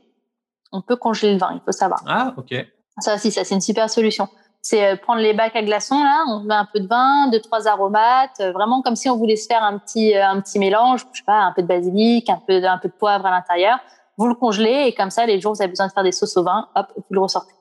On 0.73 0.81
peut 0.81 0.97
congeler 0.97 1.31
le 1.31 1.39
vin, 1.39 1.51
il 1.53 1.61
faut 1.63 1.71
savoir. 1.71 2.03
Ah 2.05 2.33
ok. 2.35 2.53
Ça 2.99 3.15
aussi, 3.15 3.31
ça 3.31 3.45
c'est 3.45 3.55
une 3.55 3.61
super 3.61 3.89
solution. 3.89 4.27
C'est 4.61 4.95
prendre 4.97 5.21
les 5.21 5.33
bacs 5.33 5.55
à 5.55 5.63
glaçons 5.63 6.03
là, 6.03 6.23
on 6.27 6.43
met 6.43 6.53
un 6.53 6.67
peu 6.71 6.79
de 6.79 6.87
vin, 6.87 7.29
deux 7.29 7.41
trois 7.41 7.67
aromates, 7.67 8.41
vraiment 8.53 8.81
comme 8.83 8.95
si 8.95 9.09
on 9.09 9.17
voulait 9.17 9.35
se 9.35 9.47
faire 9.47 9.63
un 9.63 9.79
petit 9.79 10.15
un 10.15 10.39
petit 10.39 10.59
mélange, 10.59 11.05
je 11.11 11.17
sais 11.17 11.23
pas, 11.25 11.41
un 11.41 11.51
peu 11.51 11.63
de 11.63 11.67
basilic, 11.67 12.29
un 12.29 12.39
peu 12.47 12.63
un 12.63 12.77
peu 12.77 12.87
de 12.87 12.93
poivre 12.93 13.25
à 13.25 13.31
l'intérieur. 13.31 13.79
Vous 14.17 14.27
le 14.27 14.35
congelez 14.35 14.85
et 14.87 14.93
comme 14.93 15.09
ça 15.09 15.25
les 15.25 15.41
jours 15.41 15.53
où 15.53 15.55
vous 15.55 15.61
avez 15.61 15.69
besoin 15.69 15.87
de 15.87 15.91
faire 15.91 16.03
des 16.03 16.11
sauces 16.11 16.37
au 16.37 16.43
vin, 16.43 16.69
hop, 16.75 16.87
vous 16.95 17.03
le 17.09 17.21
ressortez. 17.21 17.53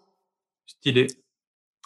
Stylé. 0.67 1.07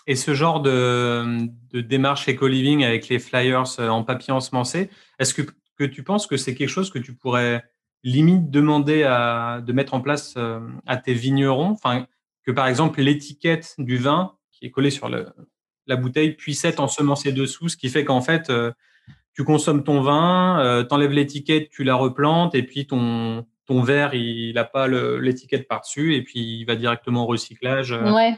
Et 0.07 0.17
ce 0.17 0.35
genre 0.35 0.61
de, 0.61 1.49
démarche 1.73 2.29
éco-living 2.29 2.85
avec 2.85 3.09
les 3.09 3.19
flyers 3.19 3.65
euh, 3.79 3.89
en 3.89 4.05
papier 4.05 4.33
ensemencé, 4.33 4.91
est-ce 5.19 5.33
que, 5.33 5.43
que 5.79 5.85
tu 5.85 6.03
penses 6.03 6.27
que 6.27 6.37
c'est 6.37 6.55
quelque 6.55 6.69
chose 6.69 6.91
que 6.91 6.99
tu 6.99 7.15
pourrais 7.15 7.65
limite 8.03 8.51
demander 8.51 9.05
à, 9.05 9.61
de 9.65 9.73
mettre 9.73 9.95
en 9.95 10.01
place 10.01 10.35
euh, 10.37 10.61
à 10.87 10.99
tes 10.99 11.15
vignerons? 11.15 11.71
Enfin, 11.71 12.07
Que 12.45 12.53
par 12.53 12.67
exemple 12.67 13.01
l'étiquette 13.01 13.75
du 13.79 13.97
vin 13.97 14.35
qui 14.65 14.69
est 14.69 14.71
collée 14.71 14.91
sur 14.91 15.11
la 15.11 15.97
bouteille 15.97 16.33
puisse 16.33 16.65
être 16.65 16.81
ensemencée 16.81 17.33
dessous, 17.33 17.69
ce 17.69 17.77
qui 17.77 17.91
fait 17.91 18.07
qu'en 18.07 18.23
fait, 18.23 18.49
euh, 18.49 18.73
tu 19.35 19.45
consommes 19.45 19.85
ton 19.85 20.01
vin, 20.01 20.85
tu 20.89 20.95
enlèves 20.95 21.13
l'étiquette, 21.13 21.69
tu 21.69 21.85
la 21.85 21.97
replantes 21.97 22.55
et 22.55 22.63
puis 22.63 22.87
ton, 22.87 23.45
ton 23.67 23.83
verre, 23.83 24.15
il 24.15 24.55
n'a 24.55 24.65
pas 24.65 24.89
l'étiquette 24.89 25.69
par-dessus 25.69 26.15
et 26.15 26.23
puis 26.23 26.61
il 26.61 26.65
va 26.65 26.77
directement 26.77 27.25
au 27.25 27.27
recyclage. 27.27 27.93
Ouais. 27.93 28.37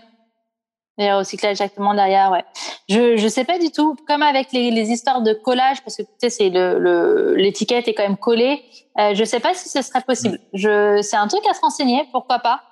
Et 0.99 1.12
recyclage 1.12 1.51
exactement 1.51 1.93
derrière, 1.93 2.31
ouais. 2.31 2.43
Je 2.89 3.16
je 3.16 3.29
sais 3.29 3.45
pas 3.45 3.59
du 3.59 3.70
tout. 3.70 3.95
Comme 4.09 4.22
avec 4.22 4.53
les, 4.53 4.70
les 4.70 4.91
histoires 4.91 5.20
de 5.20 5.35
collage, 5.35 5.83
parce 5.85 5.99
que 5.99 6.03
tu 6.03 6.09
sais, 6.18 6.31
c'est 6.31 6.49
le 6.49 7.35
l'étiquette 7.37 7.87
est 7.87 7.95
quand 7.95 8.05
même 8.05 8.16
collée. 8.16 8.62
Euh, 8.99 9.14
je 9.14 9.22
sais 9.22 9.41
pas 9.41 9.53
si 9.53 9.68
ce 9.68 9.83
serait 9.83 10.01
possible. 10.01 10.39
Je 10.55 11.01
c'est 11.03 11.16
un 11.16 11.29
truc 11.29 11.43
à 11.51 11.53
se 11.53 11.61
renseigner. 11.61 12.05
Pourquoi 12.12 12.39
pas 12.39 12.62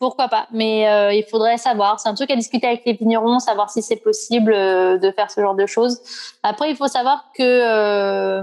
Pourquoi 0.00 0.28
pas 0.28 0.46
Mais 0.50 0.88
euh, 0.88 1.12
il 1.12 1.24
faudrait 1.24 1.58
savoir. 1.58 2.00
C'est 2.00 2.08
un 2.08 2.14
truc 2.14 2.30
à 2.30 2.36
discuter 2.36 2.66
avec 2.66 2.86
les 2.86 2.94
vignerons, 2.94 3.38
savoir 3.38 3.68
si 3.68 3.82
c'est 3.82 3.96
possible 3.98 4.50
euh, 4.50 4.96
de 4.96 5.10
faire 5.10 5.30
ce 5.30 5.42
genre 5.42 5.54
de 5.54 5.66
choses. 5.66 6.00
Après, 6.42 6.70
il 6.70 6.76
faut 6.76 6.88
savoir 6.88 7.26
que 7.36 7.42
euh, 7.42 8.42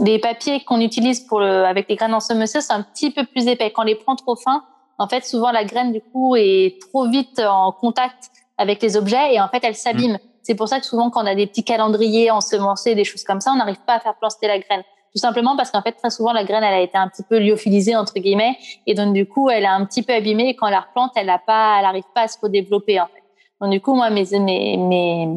les 0.00 0.18
papiers 0.18 0.64
qu'on 0.64 0.80
utilise 0.80 1.20
pour 1.20 1.38
le, 1.38 1.64
avec 1.64 1.88
les 1.88 1.94
graines 1.94 2.12
ensemencées, 2.12 2.60
c'est 2.60 2.72
un 2.72 2.82
petit 2.82 3.12
peu 3.12 3.24
plus 3.24 3.46
épais. 3.46 3.70
Quand 3.70 3.82
on 3.82 3.84
les 3.84 3.94
prend 3.94 4.16
trop 4.16 4.34
fins, 4.34 4.64
en 4.98 5.06
fait, 5.06 5.24
souvent 5.24 5.52
la 5.52 5.64
graine 5.64 5.92
du 5.92 6.00
coup 6.00 6.34
est 6.34 6.80
trop 6.90 7.08
vite 7.08 7.38
en 7.38 7.70
contact 7.70 8.30
avec 8.58 8.82
les 8.82 8.96
objets 8.96 9.32
et 9.32 9.40
en 9.40 9.46
fait 9.46 9.62
elle 9.62 9.76
s'abîme. 9.76 10.14
Mm. 10.14 10.18
C'est 10.42 10.56
pour 10.56 10.68
ça 10.68 10.80
que 10.80 10.86
souvent 10.86 11.08
quand 11.08 11.22
on 11.22 11.26
a 11.26 11.36
des 11.36 11.46
petits 11.46 11.64
calendriers 11.64 12.32
ensemencés, 12.32 12.96
des 12.96 13.04
choses 13.04 13.22
comme 13.22 13.40
ça, 13.40 13.52
on 13.52 13.56
n'arrive 13.56 13.80
pas 13.86 13.94
à 13.94 14.00
faire 14.00 14.16
planter 14.16 14.48
la 14.48 14.58
graine. 14.58 14.82
Tout 15.14 15.20
simplement 15.20 15.56
parce 15.56 15.70
qu'en 15.70 15.80
fait 15.80 15.92
très 15.92 16.10
souvent 16.10 16.32
la 16.32 16.42
graine 16.42 16.64
elle 16.64 16.74
a 16.74 16.80
été 16.80 16.98
un 16.98 17.06
petit 17.06 17.22
peu 17.22 17.38
lyophilisée 17.38 17.94
entre 17.94 18.14
guillemets 18.14 18.56
et 18.84 18.94
donc 18.94 19.14
du 19.14 19.26
coup 19.26 19.48
elle 19.48 19.62
est 19.62 19.68
un 19.68 19.84
petit 19.84 20.02
peu 20.02 20.12
abîmée 20.12 20.48
et 20.48 20.56
quand 20.56 20.68
la 20.68 20.80
replante 20.80 21.12
elle 21.14 21.26
n'a 21.26 21.38
pas, 21.38 21.76
elle 21.78 21.84
n'arrive 21.84 22.04
pas 22.12 22.22
à 22.22 22.28
se 22.28 22.36
redévelopper 22.40 23.00
en 23.00 23.06
fait. 23.06 23.22
Donc 23.60 23.70
du 23.70 23.80
coup 23.80 23.94
moi 23.94 24.10
mes 24.10 24.24
mes 24.40 24.76
mes 24.76 25.28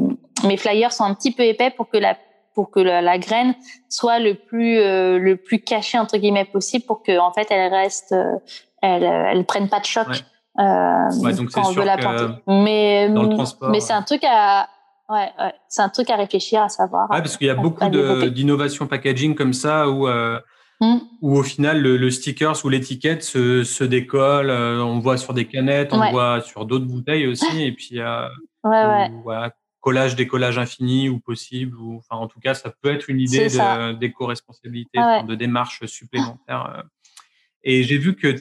mes 0.45 0.57
flyers 0.57 0.91
sont 0.91 1.03
un 1.03 1.13
petit 1.13 1.31
peu 1.31 1.43
épais 1.43 1.69
pour 1.69 1.89
que 1.89 1.97
la 1.97 2.17
pour 2.55 2.71
que 2.71 2.79
la, 2.79 3.19
graine 3.19 3.53
soit 3.87 4.17
le 4.17 4.33
plus 4.33 4.79
euh, 4.79 5.19
le 5.19 5.37
plus 5.37 5.59
cachée 5.59 5.99
entre 5.99 6.17
guillemets 6.17 6.45
possible 6.45 6.85
pour 6.85 7.03
que 7.03 7.19
en 7.19 7.31
fait 7.31 7.45
elle 7.51 7.71
reste 7.71 8.13
euh, 8.13 8.39
elle 8.81 9.03
elle 9.03 9.45
prenne 9.45 9.69
pas 9.69 9.79
de 9.79 9.85
choc. 9.85 10.07
Euh, 10.59 11.43
quand 11.53 11.67
on 11.67 11.71
veut 11.71 11.83
la 11.83 11.97
planter. 11.97 12.25
Mais, 12.47 13.07
mais 13.69 13.79
c'est 13.79 13.93
un 13.93 14.01
truc 14.01 14.23
à, 14.23 14.67
Ouais, 15.09 15.29
ouais. 15.39 15.53
c'est 15.69 15.81
un 15.81 15.89
truc 15.89 16.09
à 16.09 16.15
réfléchir, 16.15 16.61
à 16.61 16.69
savoir. 16.69 17.09
Ouais, 17.09 17.19
parce 17.19 17.37
qu'il 17.37 17.47
y 17.47 17.49
a 17.49 17.55
beaucoup 17.55 17.87
d'innovations 17.89 18.87
packaging 18.87 19.35
comme 19.35 19.53
ça 19.53 19.89
où, 19.89 20.07
euh, 20.07 20.39
hmm. 20.81 20.97
où 21.21 21.37
au 21.37 21.43
final 21.43 21.81
le, 21.81 21.97
le 21.97 22.11
sticker 22.11 22.53
ou 22.65 22.69
l'étiquette 22.69 23.23
se, 23.23 23.63
se 23.63 23.83
décolle. 23.83 24.49
Euh, 24.49 24.83
on 24.83 24.99
voit 24.99 25.17
sur 25.17 25.33
des 25.33 25.45
canettes, 25.45 25.93
on 25.93 26.11
voit 26.11 26.41
sur 26.41 26.65
d'autres 26.65 26.85
bouteilles 26.85 27.27
aussi. 27.27 27.45
et 27.63 27.71
puis 27.71 27.99
ouais. 28.63 29.51
collage, 29.79 30.15
décollage 30.15 30.57
infini 30.57 31.09
ou 31.09 31.19
possible. 31.19 31.77
Ou, 31.77 31.97
enfin, 31.97 32.21
en 32.21 32.27
tout 32.27 32.39
cas, 32.39 32.53
ça 32.53 32.73
peut 32.81 32.91
être 32.91 33.09
une 33.09 33.19
idée 33.19 33.47
d'éco-responsabilité, 33.99 34.99
de 35.25 35.35
démarche 35.35 35.85
supplémentaire. 35.85 36.83
Et 37.63 37.83
j'ai 37.83 37.97
vu 37.97 38.15
que 38.15 38.33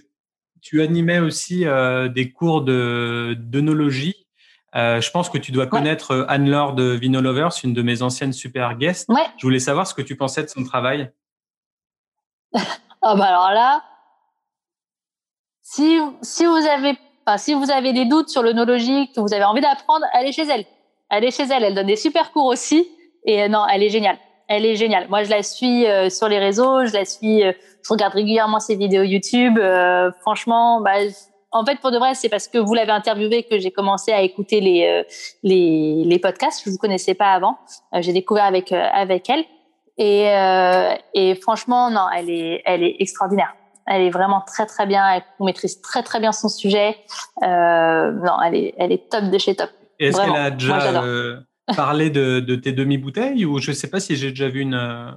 tu 0.67 0.83
animais 0.83 1.21
aussi 1.21 1.65
euh, 1.65 2.09
des 2.09 2.33
cours 2.33 2.63
de 2.63 3.37
d'œnologie. 3.39 4.26
Euh, 4.77 5.01
je 5.01 5.11
pense 5.11 5.31
que 5.31 5.39
tu 5.39 5.53
dois 5.53 5.67
connaître 5.67 6.13
euh, 6.13 6.27
Anne-Laure 6.29 6.75
de 6.75 6.85
Vino 6.91 7.21
Lovers, 7.21 7.53
une 7.65 7.73
de 7.73 7.83
mes 7.83 8.03
anciennes 8.03 8.33
super 8.33 8.77
guests. 8.77 9.09
Ouais. 9.09 9.27
Je 9.39 9.47
voulais 9.47 9.59
savoir 9.59 9.87
ce 9.87 9.95
que 9.95 10.03
tu 10.03 10.17
pensais 10.17 10.43
de 10.43 10.49
son 10.49 10.65
travail. 10.65 11.11
oh 12.53 12.59
bah 13.03 13.25
alors 13.25 13.51
là, 13.53 13.83
si, 15.63 15.99
si 16.23 16.45
vous 16.45 16.55
avez 16.55 16.99
Enfin, 17.27 17.39
si 17.39 17.55
vous 17.55 17.71
avez 17.73 17.93
des 17.93 18.05
doutes 18.05 18.29
sur 18.29 18.43
l'onologie, 18.43 19.11
que 19.13 19.21
vous 19.21 19.35
avez 19.35 19.43
envie 19.43 19.61
d'apprendre, 19.61 20.07
allez 20.13 20.31
chez 20.31 20.47
elle. 20.47 20.65
Allez 21.11 21.33
chez 21.33 21.43
elle. 21.43 21.65
Elle 21.65 21.75
donne 21.75 21.89
des 21.89 21.97
super 21.97 22.31
cours 22.31 22.47
aussi. 22.47 22.89
Et 23.25 23.43
euh, 23.43 23.49
non, 23.49 23.67
elle 23.67 23.83
est 23.83 23.89
géniale. 23.89 24.17
Elle 24.47 24.65
est 24.65 24.77
géniale. 24.77 25.09
Moi, 25.09 25.25
je 25.25 25.31
la 25.31 25.43
suis 25.43 25.87
euh, 25.87 26.09
sur 26.09 26.29
les 26.29 26.39
réseaux. 26.39 26.87
Je 26.87 26.93
la 26.93 27.05
suis. 27.05 27.43
Euh, 27.43 27.53
je 27.83 27.93
regarde 27.93 28.15
régulièrement 28.15 28.61
ses 28.61 28.77
vidéos 28.77 29.03
YouTube. 29.03 29.59
franchement, 30.21 30.81
bah, 30.81 30.93
en 31.57 31.65
fait, 31.65 31.81
pour 31.81 31.91
de 31.91 31.99
vrai, 31.99 32.15
c'est 32.15 32.29
parce 32.29 32.49
que 32.49 32.59
vous 32.59 32.75
l'avez 32.75 32.93
interviewée 32.93 33.43
que 33.45 33.59
j'ai 33.59 33.71
commencé 33.71 34.13
à 34.13 34.23
écouter 34.23 34.61
les 34.61 35.05
les, 35.43 36.03
les 36.05 36.19
podcasts. 36.19 36.63
Je 36.65 36.71
vous 36.71 36.79
connaissais 36.79 37.15
pas 37.15 37.33
avant. 37.33 37.59
j'ai 37.95 38.13
découvert 38.13 38.45
avec 38.45 38.73
avec 38.73 39.29
elle. 39.31 39.45
Et, 39.99 40.27
et 41.15 41.35
franchement, 41.37 41.91
non, 41.91 42.07
elle 42.17 42.31
est 42.31 42.63
elle 42.65 42.83
est 42.83 42.97
extraordinaire. 43.01 43.55
Elle 43.87 44.03
est 44.03 44.11
vraiment 44.11 44.41
très 44.41 44.67
très 44.67 44.87
bien. 44.87 45.09
Elle 45.15 45.23
maîtrise 45.41 45.81
très 45.81 46.03
très 46.03 46.21
bien 46.21 46.33
son 46.33 46.49
sujet. 46.49 46.97
Euh, 47.43 48.11
non, 48.13 48.41
elle 48.45 48.55
est, 48.57 48.75
elle 48.79 48.93
est 48.93 49.09
top 49.09 49.25
de 49.25 49.39
chez 49.39 49.55
top. 49.55 49.71
Est-ce 49.99 50.21
qu'elle 50.21 50.37
a 50.37 50.51
déjà 50.51 51.03
euh, 51.03 51.41
parlé 51.77 52.11
de, 52.11 52.41
de 52.41 52.57
tes 52.57 52.73
demi-bouteilles 52.73 53.45
ou 53.45 53.59
je 53.59 53.71
ne 53.71 53.77
sais 53.77 53.89
pas 53.89 54.01
si 54.01 54.17
j'ai 54.17 54.31
déjà 54.31 54.49
vu 54.49 54.61
une, 54.61 54.75
euh, 54.75 55.11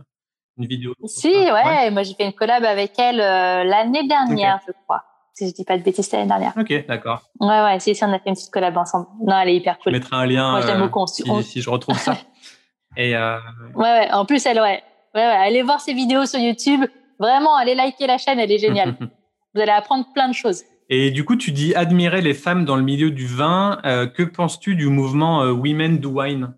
une 0.58 0.68
vidéo 0.68 0.94
Si, 1.06 1.30
ouais, 1.30 1.90
Moi, 1.92 2.04
j'ai 2.04 2.14
fait 2.14 2.26
une 2.26 2.34
collab 2.34 2.64
avec 2.64 2.98
elle 3.00 3.20
euh, 3.20 3.64
l'année 3.64 4.08
dernière, 4.08 4.60
je 4.68 4.72
crois. 4.84 5.04
Si 5.40 5.48
je 5.48 5.54
dis 5.54 5.64
pas 5.64 5.78
de 5.78 5.84
bêtises, 5.84 6.12
l'année 6.12 6.28
dernière. 6.28 6.52
Ok, 6.60 6.86
d'accord. 6.86 7.24
Ouais, 7.40 7.62
ouais. 7.64 7.80
Si, 7.80 7.96
si, 7.96 8.04
on 8.04 8.12
a 8.12 8.20
fait 8.20 8.28
une 8.28 8.36
petite 8.36 8.52
collab 8.52 8.76
ensemble. 8.76 9.08
Non, 9.26 9.40
elle 9.40 9.48
est 9.48 9.56
hyper 9.56 9.80
cool. 9.80 9.94
Je 9.94 9.98
mettrai 9.98 10.18
un 10.18 10.26
lien. 10.26 10.52
Moi, 10.52 10.62
j'aime 10.62 10.82
beaucoup. 10.82 11.08
Si, 11.08 11.24
si, 11.44 11.62
je 11.62 11.70
retrouve 11.70 11.98
ça. 11.98 12.18
Et 12.98 13.16
ouais, 13.16 13.38
ouais. 13.76 14.12
En 14.12 14.26
plus, 14.26 14.46
elle, 14.46 14.60
ouais. 14.60 14.84
Ouais, 15.16 15.22
ouais. 15.22 15.22
Allez 15.22 15.62
voir 15.62 15.80
ses 15.80 15.94
vidéos 15.94 16.26
sur 16.26 16.42
YouTube. 16.42 16.84
Vraiment, 17.20 17.56
allez 17.56 17.74
liker 17.74 18.06
la 18.06 18.18
chaîne, 18.18 18.38
elle 18.38 18.52
est 18.52 18.60
géniale. 18.60 18.98
Vous 19.56 19.62
allez 19.62 19.72
apprendre 19.72 20.08
plein 20.14 20.28
de 20.28 20.34
choses. 20.34 20.64
Et 20.90 21.10
du 21.10 21.24
coup, 21.24 21.38
tu 21.38 21.52
dis 21.52 21.74
admirer 21.74 22.22
les 22.22 22.34
femmes 22.34 22.66
dans 22.66 22.76
le 22.76 22.84
milieu 22.84 23.10
du 23.10 23.26
vin. 23.26 23.80
Euh, 23.86 24.08
que 24.08 24.24
penses-tu 24.24 24.76
du 24.76 24.88
mouvement 24.88 25.44
euh, 25.44 25.52
Women 25.52 26.00
do 26.00 26.10
Wine? 26.10 26.54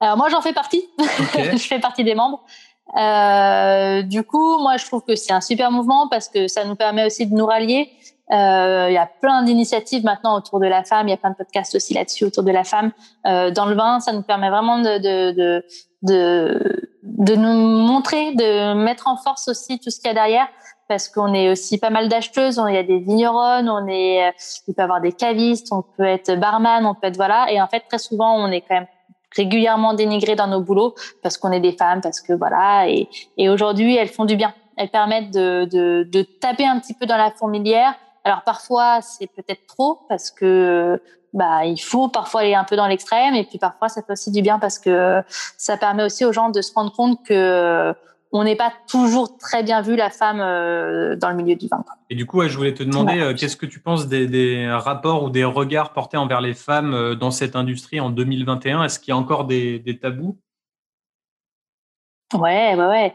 Alors 0.00 0.16
moi, 0.16 0.28
j'en 0.28 0.42
fais 0.42 0.52
partie. 0.52 0.84
je 0.98 1.66
fais 1.66 1.80
partie 1.80 2.04
des 2.04 2.14
membres. 2.14 2.44
Euh, 2.96 4.02
du 4.02 4.22
coup, 4.24 4.58
moi, 4.58 4.76
je 4.76 4.86
trouve 4.86 5.02
que 5.02 5.14
c'est 5.16 5.32
un 5.32 5.40
super 5.40 5.70
mouvement 5.70 6.08
parce 6.08 6.28
que 6.28 6.48
ça 6.48 6.64
nous 6.64 6.76
permet 6.76 7.06
aussi 7.06 7.26
de 7.26 7.34
nous 7.34 7.46
rallier. 7.46 7.90
Il 8.32 8.92
y 8.92 8.96
a 8.96 9.10
plein 9.20 9.42
d'initiatives 9.42 10.04
maintenant 10.04 10.36
autour 10.36 10.60
de 10.60 10.66
la 10.66 10.84
femme. 10.84 11.08
Il 11.08 11.10
y 11.10 11.14
a 11.14 11.16
plein 11.16 11.30
de 11.30 11.36
podcasts 11.36 11.74
aussi 11.74 11.94
là-dessus 11.94 12.24
autour 12.24 12.44
de 12.44 12.52
la 12.52 12.62
femme. 12.62 12.92
dans 13.24 13.66
le 13.66 13.74
vin, 13.74 13.98
ça 13.98 14.12
nous 14.12 14.22
permet 14.22 14.50
vraiment 14.50 14.78
de, 14.78 14.98
de, 14.98 15.32
de, 15.32 15.64
de 16.02 16.90
de 17.02 17.34
nous 17.34 17.52
montrer, 17.52 18.34
de 18.34 18.74
mettre 18.74 19.08
en 19.08 19.16
force 19.16 19.48
aussi 19.48 19.78
tout 19.78 19.90
ce 19.90 20.00
qu'il 20.00 20.08
y 20.08 20.10
a 20.10 20.14
derrière, 20.14 20.46
parce 20.88 21.08
qu'on 21.08 21.32
est 21.34 21.50
aussi 21.50 21.78
pas 21.78 21.90
mal 21.90 22.08
d'acheteuses, 22.08 22.60
il 22.68 22.74
y 22.74 22.78
a 22.78 22.82
des 22.82 22.98
vigneronnes, 22.98 23.68
on 23.68 23.86
est, 23.86 24.32
il 24.66 24.74
peut 24.74 24.82
avoir 24.82 25.00
des 25.00 25.12
cavistes, 25.12 25.68
on 25.72 25.82
peut 25.82 26.04
être 26.04 26.34
barman, 26.36 26.84
on 26.86 26.94
peut 26.94 27.06
être 27.06 27.16
voilà, 27.16 27.50
et 27.50 27.60
en 27.60 27.68
fait 27.68 27.80
très 27.88 27.98
souvent 27.98 28.36
on 28.36 28.48
est 28.48 28.60
quand 28.62 28.74
même 28.74 28.86
régulièrement 29.34 29.94
dénigré 29.94 30.34
dans 30.34 30.46
nos 30.46 30.60
boulots 30.60 30.94
parce 31.22 31.38
qu'on 31.38 31.52
est 31.52 31.60
des 31.60 31.72
femmes, 31.72 32.00
parce 32.00 32.20
que 32.20 32.32
voilà, 32.32 32.88
et, 32.88 33.08
et 33.36 33.48
aujourd'hui 33.48 33.96
elles 33.96 34.08
font 34.08 34.24
du 34.24 34.36
bien, 34.36 34.54
elles 34.76 34.90
permettent 34.90 35.30
de, 35.32 35.66
de, 35.70 36.08
de 36.10 36.22
taper 36.22 36.66
un 36.66 36.78
petit 36.78 36.94
peu 36.94 37.06
dans 37.06 37.16
la 37.16 37.30
fourmilière. 37.30 37.94
Alors 38.24 38.42
parfois 38.42 39.00
c'est 39.02 39.28
peut-être 39.28 39.66
trop 39.66 40.00
parce 40.08 40.30
que 40.30 41.00
bah 41.32 41.64
il 41.64 41.78
faut 41.78 42.08
parfois 42.08 42.40
aller 42.40 42.54
un 42.54 42.64
peu 42.64 42.76
dans 42.76 42.86
l'extrême 42.86 43.34
et 43.34 43.44
puis 43.44 43.58
parfois 43.58 43.88
ça 43.88 44.02
fait 44.02 44.12
aussi 44.12 44.30
du 44.32 44.42
bien 44.42 44.58
parce 44.58 44.78
que 44.78 45.22
ça 45.56 45.76
permet 45.76 46.02
aussi 46.02 46.24
aux 46.24 46.32
gens 46.32 46.50
de 46.50 46.60
se 46.60 46.72
rendre 46.74 46.92
compte 46.92 47.24
que 47.24 47.94
on 48.32 48.44
n'est 48.44 48.56
pas 48.56 48.72
toujours 48.88 49.36
très 49.38 49.62
bien 49.62 49.82
vu 49.82 49.96
la 49.96 50.10
femme 50.10 50.40
euh, 50.40 51.16
dans 51.16 51.30
le 51.30 51.36
milieu 51.36 51.56
du 51.56 51.66
vin. 51.68 51.84
Et 52.10 52.14
du 52.14 52.26
coup, 52.26 52.42
je 52.46 52.56
voulais 52.56 52.74
te 52.74 52.82
demander 52.82 53.20
euh, 53.20 53.34
qu'est-ce 53.34 53.56
que 53.56 53.66
tu 53.66 53.80
penses 53.80 54.06
des, 54.06 54.26
des, 54.26 54.70
rapports 54.70 55.24
ou 55.24 55.30
des 55.30 55.44
regards 55.44 55.92
portés 55.92 56.16
envers 56.16 56.40
les 56.40 56.54
femmes 56.54 57.14
dans 57.14 57.30
cette 57.30 57.56
industrie 57.56 58.00
en 58.00 58.10
2021 58.10 58.84
Est-ce 58.84 59.00
qu'il 59.00 59.08
y 59.08 59.12
a 59.12 59.16
encore 59.16 59.44
des, 59.44 59.78
des 59.80 59.98
tabous? 59.98 60.38
Ouais, 62.34 62.74
ouais, 62.76 62.86
ouais. 62.86 63.14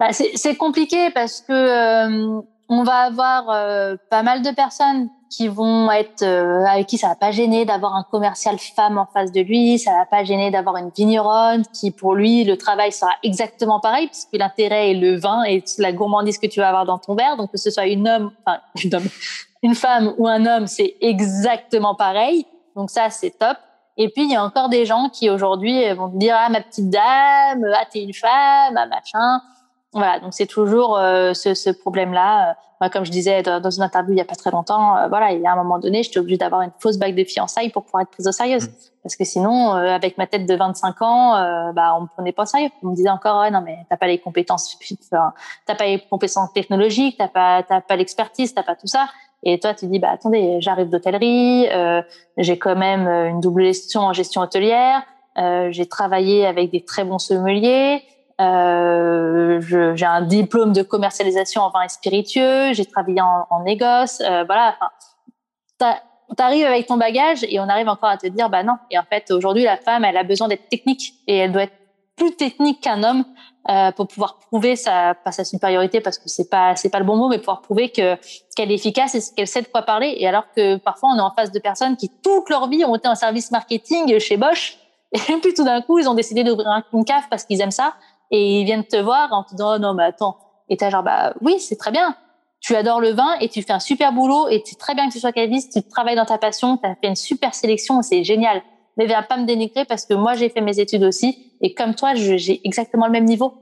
Bah, 0.00 0.08
c'est 0.12 0.56
compliqué 0.56 1.10
parce 1.10 1.40
que 1.40 2.42
on 2.68 2.82
va 2.82 2.94
avoir 2.94 3.96
pas 4.10 4.22
mal 4.24 4.42
de 4.42 4.50
personnes 4.50 5.08
qui 5.34 5.48
vont 5.48 5.90
être 5.90 6.22
euh, 6.22 6.64
avec 6.66 6.86
qui 6.86 6.96
ça 6.96 7.08
va 7.08 7.14
pas 7.16 7.32
gêner 7.32 7.64
d'avoir 7.64 7.94
un 7.96 8.04
commercial 8.04 8.56
femme 8.58 8.98
en 8.98 9.06
face 9.06 9.32
de 9.32 9.40
lui, 9.40 9.78
ça 9.78 9.90
va 9.92 10.06
pas 10.06 10.22
gêner 10.22 10.50
d'avoir 10.50 10.76
une 10.76 10.90
vigneronne 10.90 11.64
qui 11.72 11.90
pour 11.90 12.14
lui 12.14 12.44
le 12.44 12.56
travail 12.56 12.92
sera 12.92 13.10
exactement 13.22 13.80
pareil 13.80 14.06
puisque 14.06 14.32
l'intérêt 14.32 14.92
est 14.92 14.94
le 14.94 15.16
vin 15.16 15.42
et 15.42 15.64
la 15.78 15.92
gourmandise 15.92 16.38
que 16.38 16.46
tu 16.46 16.60
vas 16.60 16.68
avoir 16.68 16.84
dans 16.84 16.98
ton 16.98 17.14
verre. 17.14 17.36
Donc 17.36 17.50
que 17.50 17.58
ce 17.58 17.70
soit 17.70 17.86
une 17.86 18.06
homme 18.08 18.30
enfin 18.46 18.60
une, 19.62 19.74
femme 19.74 20.14
ou 20.18 20.28
un 20.28 20.46
homme 20.46 20.66
c'est 20.66 20.94
exactement 21.00 21.94
pareil. 21.94 22.46
Donc 22.76 22.90
ça 22.90 23.10
c'est 23.10 23.36
top. 23.36 23.56
Et 23.96 24.08
puis 24.10 24.24
il 24.24 24.30
y 24.30 24.36
a 24.36 24.44
encore 24.44 24.68
des 24.68 24.86
gens 24.86 25.08
qui 25.08 25.30
aujourd'hui 25.30 25.92
vont 25.94 26.10
te 26.10 26.16
dire 26.16 26.36
ah 26.38 26.48
ma 26.48 26.60
petite 26.60 26.90
dame 26.90 27.64
ah 27.74 27.84
t'es 27.90 28.02
une 28.02 28.14
femme 28.14 28.76
ah 28.76 28.86
machin. 28.86 29.40
Voilà, 29.92 30.18
donc 30.18 30.34
c'est 30.34 30.46
toujours 30.46 30.96
euh, 30.96 31.34
ce, 31.34 31.54
ce 31.54 31.70
problème-là. 31.70 32.50
Euh, 32.50 32.54
moi, 32.73 32.73
comme 32.88 33.04
je 33.04 33.10
disais 33.10 33.42
dans, 33.42 33.70
une 33.70 33.82
interview 33.82 34.12
il 34.14 34.18
y 34.18 34.20
a 34.20 34.24
pas 34.24 34.34
très 34.34 34.50
longtemps, 34.50 34.96
euh, 34.96 35.08
voilà, 35.08 35.32
il 35.32 35.40
y 35.40 35.46
a 35.46 35.52
un 35.52 35.56
moment 35.56 35.78
donné, 35.78 36.02
j'étais 36.02 36.18
obligée 36.18 36.36
d'avoir 36.38 36.62
une 36.62 36.72
fausse 36.78 36.96
bague 36.96 37.14
de 37.14 37.24
fiançailles 37.24 37.70
pour 37.70 37.84
pouvoir 37.84 38.02
être 38.02 38.10
prise 38.10 38.26
au 38.26 38.32
sérieux. 38.32 38.58
Mmh. 38.58 38.68
Parce 39.02 39.16
que 39.16 39.24
sinon, 39.24 39.72
avec 39.72 40.16
ma 40.16 40.26
tête 40.26 40.46
de 40.46 40.54
25 40.54 41.02
ans, 41.02 41.72
bah, 41.74 41.94
on 41.98 42.02
me 42.02 42.06
prenait 42.06 42.32
pas 42.32 42.44
au 42.44 42.46
sérieux. 42.46 42.70
On 42.82 42.88
me 42.88 42.96
disait 42.96 43.10
encore, 43.10 43.42
ouais, 43.42 43.50
non, 43.50 43.60
mais 43.60 43.76
t'as 43.90 43.98
pas 43.98 44.06
les 44.06 44.16
compétences, 44.18 44.78
t'as 45.10 45.74
pas 45.74 45.84
les 45.84 46.00
compétences 46.08 46.50
technologiques, 46.54 47.16
t'as 47.18 47.28
pas, 47.28 47.62
t'as 47.62 47.82
pas 47.82 47.96
l'expertise, 47.96 48.54
t'as 48.54 48.62
pas 48.62 48.76
tout 48.76 48.86
ça. 48.86 49.10
Et 49.42 49.60
toi, 49.60 49.74
tu 49.74 49.88
dis, 49.88 49.98
bah, 49.98 50.08
attendez, 50.10 50.56
j'arrive 50.60 50.88
d'hôtellerie, 50.88 51.68
j'ai 52.38 52.58
quand 52.58 52.76
même 52.76 53.06
une 53.06 53.40
double 53.40 53.64
gestion 53.64 54.00
en 54.00 54.14
gestion 54.14 54.40
hôtelière, 54.40 55.02
j'ai 55.36 55.86
travaillé 55.86 56.46
avec 56.46 56.70
des 56.70 56.82
très 56.82 57.04
bons 57.04 57.18
sommeliers, 57.18 58.02
euh, 58.40 59.60
j'ai 59.94 60.06
un 60.06 60.22
diplôme 60.22 60.72
de 60.72 60.82
commercialisation 60.82 61.62
en 61.62 61.70
vin 61.70 61.82
et 61.82 61.88
spiritueux. 61.88 62.72
J'ai 62.72 62.84
travaillé 62.84 63.20
en, 63.20 63.46
en 63.50 63.62
négoce. 63.62 64.20
Euh, 64.20 64.44
voilà. 64.44 64.76
Enfin, 65.78 65.96
T'arrives 66.36 66.66
avec 66.66 66.86
ton 66.86 66.96
bagage 66.96 67.44
et 67.48 67.60
on 67.60 67.68
arrive 67.68 67.88
encore 67.88 68.08
à 68.08 68.16
te 68.16 68.26
dire 68.26 68.48
bah 68.48 68.62
non. 68.62 68.76
Et 68.90 68.98
en 68.98 69.04
fait, 69.04 69.30
aujourd'hui, 69.30 69.62
la 69.62 69.76
femme, 69.76 70.04
elle 70.04 70.16
a 70.16 70.24
besoin 70.24 70.48
d'être 70.48 70.68
technique 70.68 71.14
et 71.26 71.36
elle 71.36 71.52
doit 71.52 71.64
être 71.64 71.74
plus 72.16 72.34
technique 72.34 72.80
qu'un 72.80 73.02
homme 73.02 73.24
euh, 73.68 73.92
pour 73.92 74.08
pouvoir 74.08 74.38
prouver 74.38 74.76
sa 74.76 75.14
pas 75.14 75.32
sa 75.32 75.44
supériorité 75.44 76.00
parce 76.00 76.18
que 76.18 76.28
c'est 76.28 76.48
pas 76.48 76.76
c'est 76.76 76.90
pas 76.90 76.98
le 76.98 77.04
bon 77.04 77.16
mot 77.16 77.28
mais 77.28 77.38
pouvoir 77.38 77.62
prouver 77.62 77.88
que 77.90 78.16
qu'elle 78.54 78.70
est 78.70 78.74
efficace 78.74 79.14
et 79.14 79.34
qu'elle 79.34 79.46
sait 79.48 79.62
de 79.62 79.68
quoi 79.68 79.82
parler 79.82 80.14
et 80.18 80.28
alors 80.28 80.44
que 80.54 80.76
parfois 80.76 81.10
on 81.14 81.18
est 81.18 81.22
en 81.22 81.32
face 81.32 81.50
de 81.50 81.58
personnes 81.58 81.96
qui 81.96 82.10
toute 82.22 82.50
leur 82.50 82.68
vie 82.68 82.84
ont 82.84 82.94
été 82.94 83.08
en 83.08 83.14
service 83.14 83.50
marketing 83.50 84.18
chez 84.18 84.36
Bosch 84.36 84.78
et 85.12 85.18
puis 85.18 85.54
tout 85.54 85.64
d'un 85.64 85.80
coup 85.80 85.98
ils 85.98 86.08
ont 86.08 86.14
décidé 86.14 86.44
d'ouvrir 86.44 86.82
une 86.92 87.04
cave 87.04 87.24
parce 87.30 87.44
qu'ils 87.44 87.60
aiment 87.62 87.70
ça 87.70 87.94
et 88.30 88.60
ils 88.60 88.64
viennent 88.64 88.84
te 88.84 88.96
voir 88.96 89.32
en 89.32 89.44
te 89.44 89.50
disant 89.50 89.76
oh 89.76 89.78
non 89.78 89.94
mais 89.94 90.04
attends. 90.04 90.38
Et 90.68 90.76
t'as 90.76 90.90
genre 90.90 91.02
bah 91.02 91.34
oui 91.40 91.58
c'est 91.60 91.76
très 91.76 91.90
bien. 91.90 92.16
Tu 92.60 92.74
adores 92.74 93.00
le 93.00 93.10
vin 93.10 93.36
et 93.40 93.48
tu 93.48 93.62
fais 93.62 93.72
un 93.72 93.80
super 93.80 94.12
boulot 94.12 94.48
et 94.48 94.62
c'est 94.64 94.78
très 94.78 94.94
bien 94.94 95.08
que 95.08 95.12
tu 95.12 95.20
sois 95.20 95.32
caviste 95.32 95.72
tu 95.72 95.88
travailles 95.88 96.16
dans 96.16 96.24
ta 96.24 96.38
passion. 96.38 96.78
Tu 96.78 96.86
as 96.86 96.94
fait 96.94 97.08
une 97.08 97.16
super 97.16 97.54
sélection 97.54 98.02
c'est 98.02 98.24
génial. 98.24 98.62
Mais 98.96 99.06
viens 99.06 99.22
pas 99.22 99.36
me 99.36 99.46
dénigrer 99.46 99.84
parce 99.84 100.06
que 100.06 100.14
moi 100.14 100.34
j'ai 100.34 100.48
fait 100.48 100.60
mes 100.60 100.78
études 100.78 101.04
aussi 101.04 101.52
et 101.60 101.74
comme 101.74 101.94
toi 101.94 102.14
j'ai 102.14 102.66
exactement 102.66 103.06
le 103.06 103.12
même 103.12 103.24
niveau. 103.24 103.54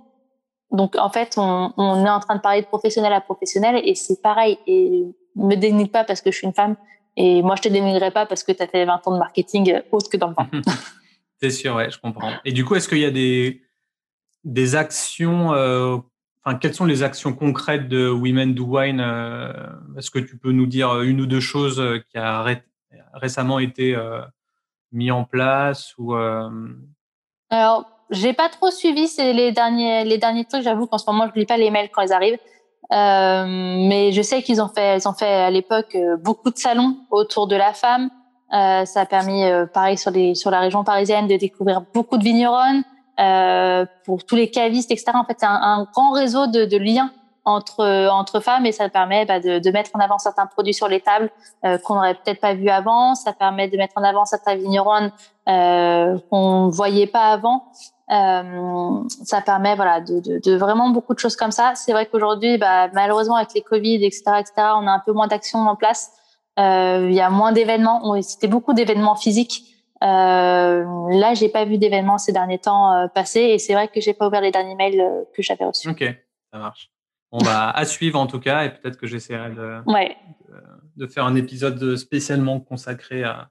Donc 0.71 0.97
en 0.97 1.11
fait 1.11 1.35
on, 1.37 1.73
est 1.77 2.11
en 2.11 2.21
train 2.21 2.37
de 2.37 2.41
parler 2.41 2.63
de 2.63 2.67
professionnel 2.67 3.13
à 3.13 3.21
professionnel 3.21 3.81
et 3.85 3.95
c'est 3.95 4.23
pareil. 4.23 4.59
Et 4.67 5.05
me 5.35 5.55
dénigre 5.55 5.91
pas 5.91 6.05
parce 6.05 6.21
que 6.21 6.31
je 6.31 6.37
suis 6.37 6.47
une 6.47 6.53
femme 6.53 6.77
et 7.17 7.43
moi 7.43 7.57
je 7.57 7.63
te 7.63 7.69
dénigrerai 7.69 8.11
pas 8.11 8.27
parce 8.27 8.43
que 8.43 8.53
tu 8.53 8.63
as 8.63 8.67
fait 8.67 8.85
20 8.85 9.07
ans 9.07 9.13
de 9.13 9.19
marketing 9.19 9.81
autre 9.91 10.11
que 10.11 10.17
dans 10.17 10.29
le 10.29 10.35
vin. 10.35 10.49
C'est 11.41 11.51
sûr 11.51 11.75
ouais 11.75 11.91
je 11.91 11.99
comprends. 11.99 12.31
Et 12.45 12.53
du 12.53 12.65
coup 12.65 12.75
est-ce 12.75 12.89
qu'il 12.89 12.99
y 12.99 13.05
a 13.05 13.11
des 13.11 13.63
des 14.45 14.75
actions, 14.75 15.53
euh, 15.55 15.97
enfin, 16.45 16.57
quelles 16.59 16.75
sont 16.75 16.85
les 16.85 17.03
actions 17.03 17.33
concrètes 17.33 17.89
de 17.89 18.09
Women 18.09 18.55
Do 18.55 18.65
Wine 18.65 19.01
euh, 19.01 19.53
Est-ce 19.97 20.11
que 20.11 20.19
tu 20.19 20.37
peux 20.37 20.53
nous 20.53 20.67
dire 20.67 21.01
une 21.03 21.21
ou 21.21 21.27
deux 21.27 21.41
choses 21.41 21.81
euh, 21.81 21.99
qui 22.11 22.19
a 22.19 22.45
récemment 23.15 23.59
été 23.59 23.97
mis 24.91 25.11
en 25.11 25.25
place 25.25 25.95
ou 25.99 26.15
Alors, 27.51 27.87
j'ai 28.11 28.33
pas 28.33 28.49
trop 28.49 28.71
suivi 28.71 29.09
les 29.19 29.53
derniers 29.53 30.05
les 30.05 30.19
derniers 30.19 30.45
trucs. 30.45 30.63
J'avoue 30.63 30.87
qu'en 30.87 30.99
ce 30.99 31.09
moment, 31.09 31.29
je 31.33 31.39
lis 31.39 31.47
pas 31.47 31.57
les 31.57 31.71
mails 31.71 31.91
quand 31.91 32.03
ils 32.03 32.13
arrivent. 32.13 32.39
Euh, 32.93 33.47
mais 33.47 34.13
je 34.13 34.21
sais 34.21 34.43
qu'ils 34.43 34.61
ont 34.61 34.69
fait, 34.69 34.99
ils 34.99 35.09
ont 35.09 35.15
fait 35.15 35.27
à 35.27 35.51
l'époque 35.51 35.97
beaucoup 36.21 36.51
de 36.51 36.59
salons 36.59 36.97
autour 37.11 37.47
de 37.47 37.57
la 37.57 37.73
femme. 37.73 38.11
Euh, 38.53 38.85
ça 38.85 39.03
a 39.03 39.07
permis, 39.07 39.45
pareil 39.73 39.97
sur 39.97 40.11
les 40.11 40.35
sur 40.35 40.51
la 40.51 40.61
région 40.61 40.85
parisienne, 40.85 41.27
de 41.27 41.37
découvrir 41.37 41.83
beaucoup 41.95 42.19
de 42.19 42.25
vigneronnes. 42.25 42.83
Euh, 43.21 43.85
pour 44.07 44.25
tous 44.25 44.37
les 44.37 44.51
cavistes, 44.51 44.91
etc. 44.91 45.13
En 45.15 45.25
fait, 45.25 45.37
c'est 45.39 45.47
un, 45.47 45.87
grand 45.93 46.13
réseau 46.13 46.47
de, 46.47 46.65
de 46.65 46.79
liens 46.79 47.11
entre 47.45 48.09
entre 48.09 48.41
femmes 48.41 48.65
et 48.65 48.73
ça 48.73 48.89
permet 48.89 49.27
bah, 49.27 49.39
de, 49.39 49.59
de, 49.59 49.71
mettre 49.71 49.91
en 49.95 50.01
avant 50.01 50.19
certains 50.19 50.47
produits 50.47 50.73
sur 50.73 50.89
les 50.89 51.01
tables 51.01 51.31
euh, 51.65 51.77
qu'on 51.79 51.97
n'aurait 51.97 52.15
peut-être 52.15 52.41
pas 52.41 52.55
vu 52.55 52.71
avant. 52.71 53.15
Ça 53.15 53.33
permet 53.35 53.69
de 53.69 53.77
mettre 53.77 53.95
en 53.97 54.03
avant 54.03 54.25
certains 54.25 54.55
vignerons 54.55 55.11
euh, 55.49 56.19
qu'on 56.31 56.69
voyait 56.69 57.07
pas 57.07 57.33
avant. 57.33 57.65
Euh, 58.11 59.03
ça 59.25 59.41
permet 59.41 59.77
voilà 59.77 60.01
de, 60.01 60.21
de, 60.21 60.39
de, 60.39 60.57
vraiment 60.57 60.89
beaucoup 60.91 61.13
de 61.15 61.19
choses 61.19 61.37
comme 61.37 61.51
ça. 61.51 61.73
C'est 61.75 61.93
vrai 61.93 62.07
qu'aujourd'hui, 62.07 62.57
bah, 62.57 62.89
malheureusement 62.95 63.37
avec 63.37 63.53
les 63.55 63.63
Covid, 63.63 64.05
etc., 64.05 64.23
etc., 64.41 64.53
on 64.59 64.87
a 64.87 64.91
un 64.91 65.03
peu 65.05 65.13
moins 65.13 65.27
d'actions 65.27 65.61
en 65.61 65.77
place. 65.77 66.13
Euh, 66.59 67.09
il 67.11 67.15
y 67.15 67.21
a 67.21 67.31
moins 67.31 67.53
d'événements. 67.53 68.21
C'était 68.23 68.49
beaucoup 68.49 68.73
d'événements 68.73 69.17
physiques. 69.17 69.72
Euh, 70.03 70.85
là, 71.11 71.35
j'ai 71.35 71.49
pas 71.49 71.65
vu 71.65 71.79
d'événements 71.79 72.19
ces 72.19 72.33
derniers 72.33 72.59
temps 72.59 72.93
euh, 72.93 73.07
passer 73.09 73.41
et 73.41 73.59
c'est 73.59 73.73
vrai 73.73 73.89
que 73.89 74.01
j'ai 74.01 74.15
pas 74.15 74.27
ouvert 74.27 74.41
les 74.41 74.51
derniers 74.51 74.75
mails 74.75 75.01
euh, 75.01 75.25
que 75.35 75.43
j'avais 75.43 75.65
reçus. 75.65 75.89
Ok, 75.89 76.05
ça 76.53 76.59
marche. 76.59 76.91
On 77.31 77.39
va 77.39 77.71
à 77.77 77.85
suivre 77.85 78.19
en 78.19 78.27
tout 78.27 78.41
cas 78.41 78.65
et 78.65 78.71
peut-être 78.71 78.97
que 78.97 79.07
j'essaierai 79.07 79.51
de, 79.51 79.81
ouais. 79.87 80.17
de, 80.49 81.05
de, 81.05 81.07
faire 81.07 81.25
un 81.25 81.37
épisode 81.37 81.97
spécialement 81.97 82.59
consacré 82.59 83.23
à, 83.23 83.51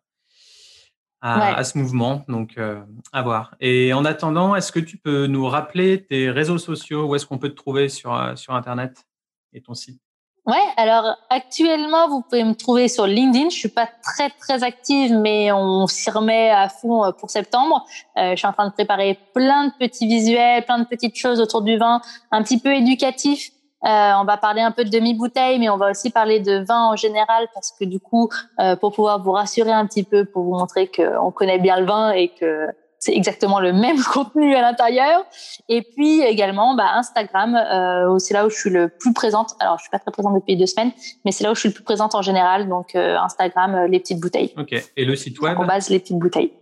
à, 1.21 1.39
ouais. 1.39 1.55
à 1.55 1.63
ce 1.63 1.77
mouvement. 1.77 2.25
Donc, 2.27 2.57
euh, 2.57 2.81
à 3.13 3.21
voir. 3.21 3.55
Et 3.61 3.93
en 3.93 4.03
attendant, 4.03 4.53
est-ce 4.55 4.73
que 4.73 4.79
tu 4.81 4.97
peux 4.97 5.27
nous 5.27 5.47
rappeler 5.47 6.03
tes 6.03 6.29
réseaux 6.29 6.57
sociaux? 6.57 7.05
Où 7.05 7.15
est-ce 7.15 7.25
qu'on 7.25 7.37
peut 7.37 7.49
te 7.49 7.55
trouver 7.55 7.87
sur, 7.87 8.37
sur 8.37 8.55
Internet 8.55 9.05
et 9.53 9.61
ton 9.61 9.73
site? 9.73 10.01
Ouais, 10.47 10.55
alors 10.75 11.17
actuellement, 11.29 12.07
vous 12.09 12.21
pouvez 12.21 12.43
me 12.43 12.55
trouver 12.55 12.87
sur 12.87 13.05
LinkedIn. 13.05 13.49
Je 13.49 13.55
suis 13.55 13.69
pas 13.69 13.87
très 14.01 14.31
très 14.31 14.63
active, 14.63 15.13
mais 15.13 15.51
on 15.51 15.85
s'y 15.85 16.09
remet 16.09 16.49
à 16.49 16.67
fond 16.67 17.05
euh, 17.05 17.11
pour 17.11 17.29
septembre. 17.29 17.85
Euh, 18.17 18.31
je 18.31 18.37
suis 18.37 18.47
en 18.47 18.53
train 18.53 18.67
de 18.67 18.73
préparer 18.73 19.19
plein 19.35 19.67
de 19.67 19.71
petits 19.79 20.07
visuels, 20.07 20.65
plein 20.65 20.79
de 20.79 20.85
petites 20.85 21.15
choses 21.15 21.39
autour 21.39 21.61
du 21.61 21.77
vin, 21.77 22.01
un 22.31 22.41
petit 22.41 22.59
peu 22.59 22.73
éducatif. 22.73 23.51
Euh, 23.83 24.13
on 24.19 24.25
va 24.25 24.37
parler 24.37 24.61
un 24.61 24.71
peu 24.71 24.83
de 24.83 24.89
demi-bouteille, 24.89 25.57
mais 25.59 25.69
on 25.69 25.77
va 25.77 25.89
aussi 25.89 26.11
parler 26.11 26.39
de 26.39 26.63
vin 26.63 26.91
en 26.91 26.95
général 26.95 27.47
parce 27.53 27.71
que 27.71 27.85
du 27.85 27.99
coup, 27.99 28.29
euh, 28.59 28.75
pour 28.75 28.93
pouvoir 28.93 29.21
vous 29.23 29.31
rassurer 29.31 29.71
un 29.71 29.87
petit 29.87 30.03
peu, 30.03 30.25
pour 30.25 30.43
vous 30.43 30.53
montrer 30.53 30.87
qu'on 30.87 31.31
connaît 31.31 31.57
bien 31.57 31.79
le 31.79 31.85
vin 31.85 32.11
et 32.11 32.29
que 32.29 32.67
c'est 33.01 33.15
exactement 33.15 33.59
le 33.59 33.73
même 33.73 34.01
contenu 34.13 34.55
à 34.55 34.61
l'intérieur. 34.61 35.25
Et 35.67 35.81
puis 35.81 36.21
également 36.21 36.75
bah, 36.75 36.91
Instagram, 36.95 37.55
euh, 37.55 38.17
c'est 38.19 38.33
là 38.33 38.45
où 38.45 38.49
je 38.49 38.55
suis 38.55 38.69
le 38.69 38.87
plus 38.87 39.11
présente. 39.11 39.55
Alors 39.59 39.77
je 39.77 39.83
suis 39.83 39.89
pas 39.89 39.99
très 39.99 40.11
présente 40.11 40.35
depuis 40.35 40.55
deux 40.55 40.67
semaines, 40.67 40.91
mais 41.25 41.31
c'est 41.31 41.43
là 41.43 41.51
où 41.51 41.55
je 41.55 41.59
suis 41.59 41.69
le 41.69 41.73
plus 41.73 41.83
présente 41.83 42.15
en 42.15 42.21
général. 42.21 42.69
Donc 42.69 42.95
euh, 42.95 43.17
Instagram, 43.17 43.75
euh, 43.75 43.87
les 43.87 43.99
petites 43.99 44.19
bouteilles. 44.19 44.53
Ok. 44.57 44.75
Et 44.95 45.03
le 45.03 45.15
site 45.15 45.41
web? 45.41 45.57
En 45.57 45.65
base 45.65 45.89
les 45.89 45.99
petites 45.99 46.19
bouteilles. 46.19 46.53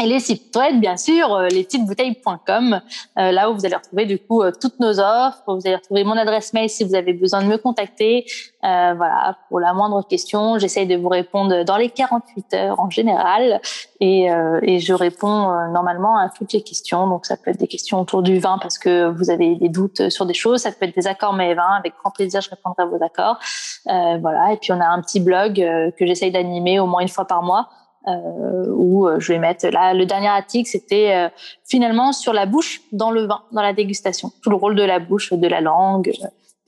Et 0.00 0.06
les 0.06 0.20
sites 0.20 0.54
web, 0.54 0.78
bien 0.78 0.96
sûr, 0.96 1.34
euh, 1.34 1.48
lespetitesbouteilles.com, 1.48 2.80
euh, 3.18 3.32
là 3.32 3.50
où 3.50 3.54
vous 3.54 3.66
allez 3.66 3.74
retrouver 3.74 4.06
du 4.06 4.18
coup 4.20 4.42
euh, 4.42 4.52
toutes 4.60 4.78
nos 4.78 5.00
offres. 5.00 5.42
Vous 5.48 5.60
allez 5.64 5.74
retrouver 5.74 6.04
mon 6.04 6.16
adresse 6.16 6.52
mail 6.52 6.70
si 6.70 6.84
vous 6.84 6.94
avez 6.94 7.12
besoin 7.12 7.42
de 7.42 7.48
me 7.48 7.58
contacter. 7.58 8.24
Euh, 8.64 8.94
voilà, 8.96 9.36
pour 9.48 9.58
la 9.58 9.72
moindre 9.72 10.06
question, 10.06 10.56
j'essaye 10.58 10.86
de 10.86 10.94
vous 10.96 11.08
répondre 11.08 11.64
dans 11.64 11.76
les 11.76 11.90
48 11.90 12.54
heures 12.54 12.80
en 12.80 12.90
général, 12.90 13.60
et, 13.98 14.30
euh, 14.30 14.60
et 14.62 14.78
je 14.78 14.94
réponds 14.94 15.50
normalement 15.72 16.16
à 16.16 16.28
toutes 16.28 16.52
les 16.52 16.62
questions. 16.62 17.08
Donc 17.08 17.26
ça 17.26 17.36
peut 17.36 17.50
être 17.50 17.58
des 17.58 17.66
questions 17.66 18.00
autour 18.00 18.22
du 18.22 18.38
vin 18.38 18.58
parce 18.62 18.78
que 18.78 19.08
vous 19.10 19.30
avez 19.30 19.56
des 19.56 19.68
doutes 19.68 20.10
sur 20.10 20.26
des 20.26 20.34
choses. 20.34 20.60
Ça 20.60 20.70
peut 20.70 20.86
être 20.86 20.94
des 20.94 21.08
accords 21.08 21.32
mais 21.32 21.54
vins. 21.54 21.74
Avec 21.76 21.94
grand 22.00 22.12
plaisir, 22.12 22.40
je 22.40 22.50
répondrai 22.50 22.84
à 22.84 22.86
vos 22.86 23.02
accords. 23.02 23.38
voilà. 23.84 24.52
Et 24.52 24.58
puis 24.58 24.70
on 24.72 24.80
a 24.80 24.86
un 24.86 25.00
petit 25.00 25.18
blog 25.18 25.54
que 25.54 26.06
j'essaye 26.06 26.30
d'animer 26.30 26.78
au 26.78 26.86
moins 26.86 27.00
une 27.00 27.08
fois 27.08 27.24
par 27.24 27.42
mois 27.42 27.68
euh, 28.06 28.64
où 28.68 29.08
euh, 29.08 29.18
je 29.18 29.32
vais 29.32 29.40
mettre 29.40 29.66
là 29.66 29.92
le 29.92 30.06
dernier 30.06 30.28
article 30.28 30.70
c'était 30.70 31.12
euh, 31.14 31.28
finalement 31.68 32.12
sur 32.12 32.32
la 32.32 32.46
bouche 32.46 32.80
dans 32.92 33.10
le 33.10 33.26
vin 33.26 33.42
dans 33.50 33.60
la 33.60 33.72
dégustation 33.72 34.30
tout 34.40 34.50
le 34.50 34.56
rôle 34.56 34.76
de 34.76 34.84
la 34.84 35.00
bouche 35.00 35.32
de 35.32 35.46
la 35.48 35.60
langue 35.60 36.12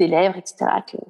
des 0.01 0.09
lèvres 0.09 0.37
etc 0.37 0.67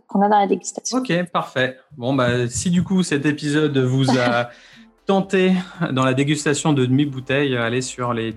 qu'on 0.07 0.21
a 0.21 0.29
dans 0.29 0.39
la 0.39 0.47
dégustation 0.47 0.99
ok 0.99 1.25
parfait 1.33 1.79
bon 1.97 2.12
bah 2.12 2.47
si 2.49 2.68
du 2.68 2.85
coup 2.85 3.03
cet 3.03 3.25
épisode 3.25 3.77
vous 3.79 4.11
a 4.18 4.51
tenté 5.07 5.55
dans 5.91 6.05
la 6.05 6.12
dégustation 6.12 6.75
de 6.75 6.85
demi 6.85 7.07
bouteilles 7.07 7.57
allez 7.57 7.81
sur 7.81 8.12
les, 8.12 8.35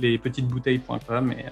les 0.00 0.16
petites 0.16 0.48
bouteilles.com 0.48 1.32
et 1.32 1.44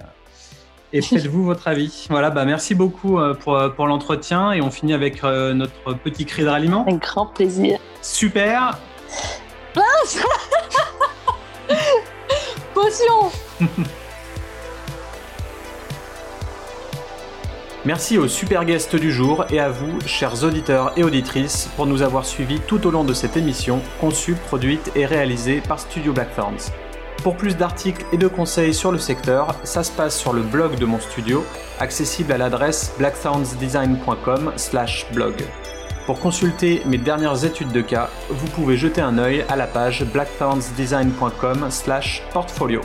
et 0.96 1.02
faites-vous 1.02 1.42
votre 1.44 1.66
avis. 1.66 2.06
Voilà, 2.08 2.30
bah 2.30 2.44
merci 2.44 2.76
beaucoup 2.76 3.18
pour, 3.40 3.60
pour 3.74 3.86
l'entretien 3.88 4.52
et 4.52 4.60
on 4.60 4.70
finit 4.70 4.94
avec 4.94 5.24
notre 5.24 5.94
petit 5.94 6.24
cri 6.24 6.44
de 6.44 6.48
ralliement. 6.48 6.86
Un 6.88 6.98
grand 6.98 7.26
plaisir. 7.26 7.80
Super. 8.00 8.78
Mince 9.74 10.18
Potion 12.74 13.32
Merci 17.84 18.16
aux 18.16 18.28
super 18.28 18.64
guests 18.64 18.96
du 18.96 19.12
jour 19.12 19.44
et 19.50 19.60
à 19.60 19.68
vous, 19.68 20.00
chers 20.06 20.42
auditeurs 20.44 20.92
et 20.96 21.04
auditrices, 21.04 21.68
pour 21.76 21.84
nous 21.86 22.00
avoir 22.02 22.24
suivis 22.24 22.60
tout 22.60 22.86
au 22.86 22.90
long 22.90 23.04
de 23.04 23.12
cette 23.12 23.36
émission, 23.36 23.82
conçue, 24.00 24.32
produite 24.34 24.90
et 24.94 25.04
réalisée 25.04 25.60
par 25.60 25.78
Studio 25.78 26.14
Blackthorns. 26.14 26.70
Pour 27.22 27.36
plus 27.36 27.56
d'articles 27.56 28.04
et 28.12 28.16
de 28.16 28.26
conseils 28.28 28.74
sur 28.74 28.90
le 28.90 28.98
secteur, 28.98 29.54
ça 29.64 29.82
se 29.82 29.92
passe 29.92 30.18
sur 30.18 30.32
le 30.32 30.40
blog 30.42 30.78
de 30.78 30.86
mon 30.86 31.00
studio, 31.00 31.44
accessible 31.78 32.32
à 32.32 32.38
l'adresse 32.38 32.94
blackthornsdesign.com/blog. 32.98 35.44
Pour 36.06 36.20
consulter 36.20 36.82
mes 36.84 36.98
dernières 36.98 37.44
études 37.44 37.72
de 37.72 37.80
cas, 37.80 38.10
vous 38.28 38.46
pouvez 38.48 38.76
jeter 38.76 39.00
un 39.00 39.16
œil 39.16 39.46
à 39.48 39.56
la 39.56 39.66
page 39.66 40.04
blackthornsdesign.com/portfolio. 40.04 42.82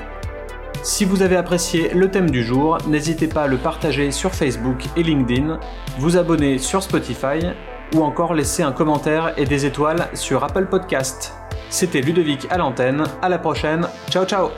Si 0.82 1.04
vous 1.04 1.22
avez 1.22 1.36
apprécié 1.36 1.94
le 1.94 2.10
thème 2.10 2.30
du 2.30 2.42
jour, 2.44 2.78
n'hésitez 2.88 3.28
pas 3.28 3.44
à 3.44 3.48
le 3.48 3.58
partager 3.58 4.12
sur 4.12 4.34
Facebook 4.34 4.86
et 4.96 5.04
LinkedIn, 5.04 5.60
vous 5.98 6.16
abonner 6.16 6.58
sur 6.58 6.82
Spotify 6.82 7.40
ou 7.94 8.04
encore 8.04 8.34
laisser 8.34 8.64
un 8.64 8.72
commentaire 8.72 9.34
et 9.36 9.44
des 9.44 9.66
étoiles 9.66 10.08
sur 10.14 10.46
Apple 10.46 10.68
Podcast. 10.68 11.34
C'était 11.70 12.00
Ludovic 12.00 12.48
à 12.50 12.58
l'antenne, 12.58 13.04
à 13.22 13.28
la 13.28 13.40
prochaine, 13.40 13.90
ciao 14.10 14.24
ciao 14.26 14.52